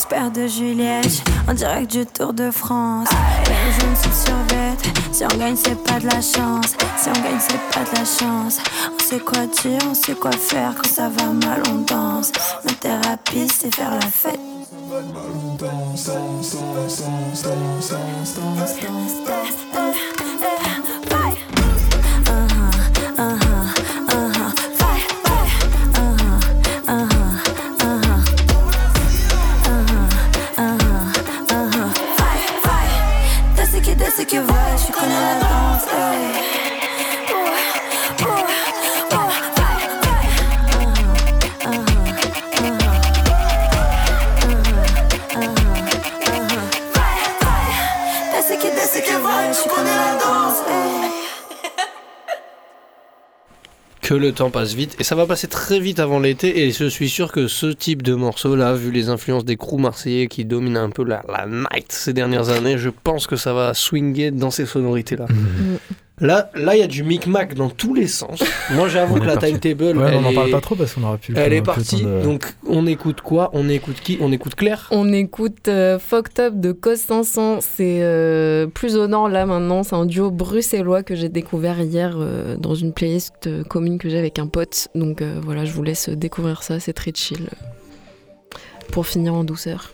Grosse 0.00 0.08
paire 0.08 0.30
de 0.30 0.46
Juliette, 0.46 1.22
en 1.46 1.52
direct 1.52 1.90
du 1.90 2.06
Tour 2.06 2.32
de 2.32 2.50
France. 2.50 3.08
Vert 3.44 3.56
jaune 3.78 3.96
sous 3.96 4.28
survêt. 4.28 4.74
Si 5.12 5.24
on 5.24 5.36
gagne, 5.36 5.56
c'est 5.56 5.76
pas 5.84 6.00
de 6.00 6.06
la 6.06 6.22
chance. 6.22 6.74
Si 6.96 7.08
on 7.10 7.12
gagne, 7.12 7.38
c'est 7.38 7.60
pas 7.70 7.84
de 7.84 7.98
la 7.98 8.04
chance. 8.06 8.60
On 8.94 8.98
sait 8.98 9.18
quoi 9.18 9.46
dire, 9.46 9.78
on 9.90 9.92
sait 9.92 10.14
quoi 10.14 10.30
faire. 10.32 10.74
Quand 10.74 10.88
ça 10.88 11.10
va 11.10 11.26
mal, 11.26 11.62
on 11.68 11.82
danse. 11.82 12.32
Ma 12.64 12.72
thérapie, 12.72 13.46
c'est 13.48 13.74
faire 13.74 13.90
la 13.90 14.00
fête. 14.00 14.40
Ce 34.30 34.36
qui, 34.36 34.42
t'as 34.42 34.76
ce 34.78 34.86
qui 34.86 34.92
va, 34.92 35.78
tu 35.80 36.39
que 54.10 54.14
le 54.16 54.32
temps 54.32 54.50
passe 54.50 54.74
vite 54.74 54.96
et 54.98 55.04
ça 55.04 55.14
va 55.14 55.24
passer 55.24 55.46
très 55.46 55.78
vite 55.78 56.00
avant 56.00 56.18
l'été 56.18 56.64
et 56.64 56.72
je 56.72 56.86
suis 56.86 57.08
sûr 57.08 57.30
que 57.30 57.46
ce 57.46 57.66
type 57.66 58.02
de 58.02 58.16
morceau 58.16 58.56
là, 58.56 58.74
vu 58.74 58.90
les 58.90 59.08
influences 59.08 59.44
des 59.44 59.56
crews 59.56 59.78
marseillais 59.78 60.26
qui 60.26 60.44
dominent 60.44 60.78
un 60.78 60.90
peu 60.90 61.04
la, 61.04 61.22
la 61.28 61.46
night 61.46 61.92
ces 61.92 62.12
dernières 62.12 62.48
années, 62.48 62.76
je 62.76 62.88
pense 62.88 63.28
que 63.28 63.36
ça 63.36 63.52
va 63.52 63.72
swinguer 63.72 64.32
dans 64.32 64.50
ces 64.50 64.66
sonorités 64.66 65.14
là. 65.14 65.26
Là, 66.20 66.50
là, 66.54 66.76
il 66.76 66.80
y 66.80 66.82
a 66.82 66.86
du 66.86 67.02
micmac 67.02 67.54
dans 67.54 67.70
tous 67.70 67.94
les 67.94 68.06
sens. 68.06 68.42
Moi, 68.72 68.88
j'avoue 68.88 69.16
On 69.16 69.20
que 69.20 69.24
la 69.24 69.36
parti. 69.38 69.58
timetable, 69.58 69.98
Ouais, 69.98 70.08
elle 70.10 70.16
on 70.18 70.20
n'en 70.20 70.30
est- 70.30 70.34
parle 70.34 70.50
pas 70.50 70.60
trop 70.60 70.74
parce 70.74 70.92
qu'on 70.92 71.02
aurait 71.04 71.16
pu. 71.16 71.32
le 71.32 71.38
Elle 71.38 71.54
est 71.54 71.62
partie. 71.62 72.02
de- 72.02 72.22
Donc, 72.22 72.54
on 72.68 72.86
écoute 72.86 73.22
quoi? 73.22 73.48
On 73.54 73.68
écoute 73.70 73.96
qui? 74.02 74.18
On 74.20 74.30
écoute 74.30 74.54
Claire? 74.54 74.86
On 74.90 75.12
écoute 75.14 75.68
euh, 75.68 75.98
Fucked 75.98 76.38
Up 76.40 76.54
de 76.60 76.72
Cos 76.72 76.96
500. 76.96 77.60
C'est 77.60 78.00
euh, 78.02 78.66
plus 78.66 78.96
au 78.96 79.06
nord 79.06 79.30
là 79.30 79.46
maintenant. 79.46 79.82
C'est 79.82 79.94
un 79.96 80.04
duo 80.04 80.30
bruxellois 80.30 81.02
que 81.02 81.14
j'ai 81.14 81.30
découvert 81.30 81.80
hier 81.80 82.16
euh, 82.18 82.56
dans 82.56 82.74
une 82.74 82.92
playlist 82.92 83.46
euh, 83.46 83.64
commune 83.64 83.96
que 83.98 84.10
j'ai 84.10 84.18
avec 84.18 84.38
un 84.38 84.46
pote. 84.46 84.88
Donc 84.94 85.22
euh, 85.22 85.40
voilà, 85.42 85.64
je 85.64 85.72
vous 85.72 85.82
laisse 85.82 86.10
découvrir 86.10 86.62
ça. 86.62 86.80
C'est 86.80 86.92
très 86.92 87.12
chill. 87.14 87.48
Pour 88.92 89.06
finir 89.06 89.34
en 89.34 89.44
douceur. 89.44 89.90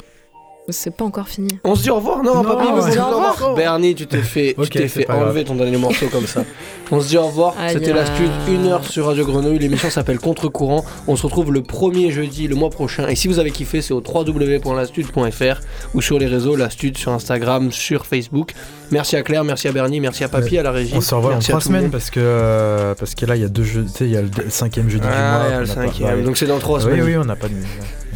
C'est 0.68 0.94
pas 0.94 1.04
encore 1.04 1.28
fini. 1.28 1.58
On 1.64 1.74
se 1.76 1.82
dit 1.84 1.90
au 1.90 1.96
revoir 1.96 2.22
Non, 2.24 2.36
Non, 2.36 2.42
pas 2.42 2.56
on 2.74 2.82
se 2.82 2.90
dit 2.90 2.98
au 2.98 3.04
revoir. 3.06 3.54
Bernie, 3.54 3.94
tu 3.94 4.06
t'es 4.06 4.18
fait, 4.22 4.54
tu 4.60 4.68
t'es 4.68 4.88
fait 4.88 5.04
grave. 5.04 5.22
enlever 5.22 5.44
ton 5.44 5.54
dernier 5.54 5.76
morceau 5.76 6.06
comme 6.08 6.26
ça. 6.26 6.44
On 6.92 7.00
se 7.00 7.08
dit 7.08 7.16
au 7.18 7.26
revoir. 7.26 7.54
C'était 7.68 7.92
la 7.92 8.02
aïe. 8.02 8.06
Stud, 8.14 8.30
une 8.48 8.66
heure 8.66 8.84
sur 8.84 9.06
Radio 9.06 9.24
Grenouille. 9.26 9.58
L'émission 9.58 9.90
s'appelle 9.90 10.18
Contre-courant. 10.20 10.84
On 11.08 11.16
se 11.16 11.22
retrouve 11.24 11.52
le 11.52 11.62
premier 11.62 12.12
jeudi, 12.12 12.46
le 12.46 12.54
mois 12.54 12.70
prochain. 12.70 13.08
Et 13.08 13.16
si 13.16 13.26
vous 13.26 13.40
avez 13.40 13.50
kiffé, 13.50 13.82
c'est 13.82 13.92
au 13.92 14.00
www.lastud.fr 14.00 15.60
ou 15.94 16.00
sur 16.00 16.18
les 16.18 16.26
réseaux, 16.26 16.54
la 16.54 16.70
Stud 16.70 16.96
sur 16.96 17.10
Instagram, 17.12 17.72
sur 17.72 18.06
Facebook. 18.06 18.52
Merci 18.92 19.16
à 19.16 19.22
Claire, 19.22 19.42
merci 19.42 19.66
à 19.66 19.72
Bernie, 19.72 19.98
merci 20.00 20.22
à 20.22 20.28
Papy, 20.28 20.58
à 20.58 20.62
la 20.62 20.70
régie. 20.70 20.92
On 20.96 21.00
se 21.00 21.14
revoit 21.14 21.32
dans 21.34 21.38
trois 21.40 21.60
semaines 21.60 21.90
parce 21.90 22.10
que, 22.10 22.20
euh, 22.22 22.94
parce 22.94 23.14
que 23.16 23.26
là, 23.26 23.34
il 23.36 23.42
y 23.42 23.44
a 23.44 23.48
deux 23.48 23.64
jeux. 23.64 23.84
Tu 23.84 23.90
sais, 23.98 24.04
il 24.04 24.12
y 24.12 24.16
a 24.16 24.22
le 24.22 24.28
cinquième 24.48 24.88
jeudi 24.88 25.06
du 25.06 25.12
Ah, 25.12 25.38
mois. 25.38 25.46
il 25.48 25.50
y 25.50 25.54
a 25.54 25.60
le 25.62 25.66
pas- 25.66 25.74
cinquième. 25.74 26.22
Donc 26.24 26.36
c'est 26.36 26.46
dans 26.46 26.58
trois 26.58 26.78
Oui, 26.78 26.84
semaines. 26.84 27.02
oui, 27.04 27.16
on 27.16 27.24
n'a 27.24 27.34
pas 27.36 27.48
de. 27.48 27.54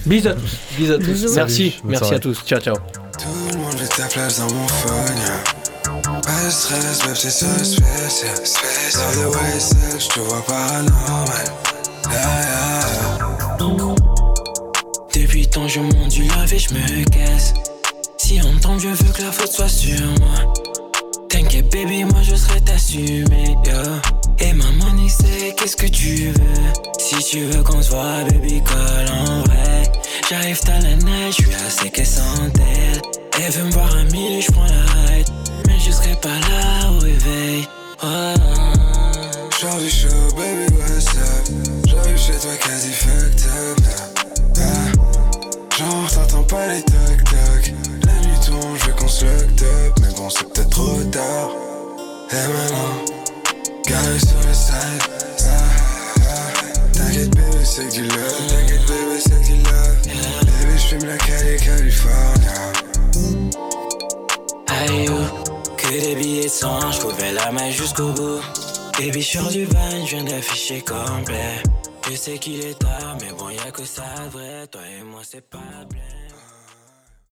Bisous 0.07 0.29
à 0.29 0.33
tous. 0.33 0.57
Bisous 0.77 0.93
à 0.93 0.99
tous. 0.99 1.07
Bisous. 1.07 1.35
Merci, 1.35 1.71
Salut, 1.71 1.83
merci 1.85 2.15
à 2.15 2.19
tous. 2.19 2.43
Ciao, 2.47 2.61
ciao. 2.61 2.77
Tout 2.77 3.29
le 3.53 3.59
monde 3.59 3.75
veut 3.75 3.89
ta 3.89 4.07
place 4.07 4.39
dans 4.39 4.53
mon 4.55 4.69
phone, 4.69 5.17
yeah. 5.17 6.21
Pas 6.23 6.45
de 6.45 6.51
stress, 6.51 7.01
babe, 7.01 7.15
c'est 7.15 7.31
ça 7.31 7.47
spécial. 7.65 8.37
Spécial 8.45 9.15
de 9.15 9.27
ouais, 9.27 9.99
je 9.99 10.09
te 10.09 10.21
vois 10.21 10.45
paranormal. 10.47 11.45
Yeah, 12.11 12.21
yeah, 12.21 12.41
yeah. 12.49 13.11
temps, 15.51 15.67
je 15.67 15.81
monte 15.81 16.09
du 16.09 16.25
lave 16.25 16.53
et 16.53 16.59
je 16.59 16.73
me 16.75 17.05
casse. 17.11 17.55
Si 18.19 18.41
on 18.45 18.59
tombe, 18.59 18.79
je 18.79 18.89
veux 18.89 19.13
que 19.13 19.23
la 19.23 19.33
faute 19.33 19.53
soit 19.53 19.69
sur 19.69 20.01
moi. 20.21 20.53
T'inquiète, 21.29 21.71
baby, 21.73 22.05
moi 22.05 22.23
je 22.23 22.35
serai 22.35 22.61
t'assumer, 22.61 23.57
yo. 23.67 24.01
Et 24.39 24.53
ma 24.53 24.71
money, 24.73 25.09
c'est 25.09 25.55
qu'est-ce 25.57 25.77
que 25.77 25.87
tu 25.87 26.31
veux? 26.31 26.73
Si 26.99 27.17
tu 27.17 27.45
veux 27.47 27.63
qu'on 27.63 27.83
se 27.83 27.91
voit, 27.91 28.25
baby, 28.29 28.63
colle 28.63 29.09
en 29.13 29.43
vrai. 29.43 29.70
J'arrive 30.31 30.61
t'as 30.61 30.79
la 30.79 30.95
neige, 30.95 31.39
je 31.39 31.43
suis 31.43 31.55
assez 31.55 31.91
qu'elle 31.91 32.07
elle. 32.07 33.51
Veut 33.51 33.65
me 33.65 33.73
voir 33.73 33.97
à 33.97 34.05
mille, 34.13 34.41
je 34.41 34.53
prends 34.53 34.63
la 34.63 35.09
ride. 35.09 35.27
Mais 35.67 35.77
je 35.77 35.91
serai 35.91 36.15
pas 36.23 36.29
là 36.29 36.93
au 36.93 37.01
réveil. 37.01 37.67
Oh. 38.05 38.35
J'arrive 39.61 39.93
chaud, 39.93 40.09
baby, 40.37 40.73
what's 40.77 41.09
up? 41.17 41.49
J'arrive 41.85 42.17
chez 42.17 42.35
toi 42.35 42.53
quasi 42.63 42.93
fucked 42.93 43.45
up. 43.45 43.79
Ah, 44.57 44.63
ah. 44.63 45.77
Genre, 45.77 46.11
t'entends 46.13 46.45
pas 46.45 46.75
les 46.75 46.83
toc-toc. 46.83 47.75
La 48.07 48.13
nuit 48.13 48.47
tombe, 48.47 48.77
je 48.79 48.87
veux 48.87 48.93
qu'on 48.93 49.09
se 49.09 49.25
locked 49.25 49.63
up. 49.65 49.99
Mais 50.01 50.15
bon, 50.17 50.31
c'est 50.31 50.49
peut-être 50.53 50.71
trop 50.71 51.03
tard. 51.11 51.51
Et 52.31 52.37
maintenant, 52.37 53.03
garé 53.85 54.19
sur 54.21 54.39
le 54.47 54.55
side. 54.55 55.03
Ah, 55.41 55.55
ah. 56.21 56.73
T'inquiète, 56.93 57.31
bébé, 57.31 57.65
c'est 57.65 57.89
du 57.93 58.03
love. 58.03 58.70
J'fume 60.91 61.07
la 61.07 61.17
Cali, 61.19 61.57
California. 61.57 62.73
Aïe, 64.67 65.07
oh, 65.09 65.75
que 65.77 65.89
des 65.89 66.17
billets 66.17 66.43
de 66.43 66.49
sang, 66.49 66.81
je 66.91 67.33
la 67.33 67.53
main 67.53 67.71
jusqu'au 67.71 68.09
bout. 68.09 68.41
Baby, 68.99 69.23
sur 69.23 69.47
du 69.51 69.67
van, 69.67 70.05
je 70.05 70.17
viens 70.17 70.25
d'afficher 70.25 70.81
complet. 70.81 71.63
Je 72.11 72.17
sais 72.17 72.39
qu'il 72.39 72.65
est 72.65 72.77
tard, 72.77 73.17
mais 73.21 73.31
bon, 73.39 73.51
y'a 73.51 73.71
que 73.71 73.85
ça 73.85 74.03
vrai. 74.33 74.67
Toi 74.67 74.81
et 74.99 75.05
moi, 75.05 75.21
c'est 75.23 75.49
pas 75.49 75.59
plein. 75.89 76.30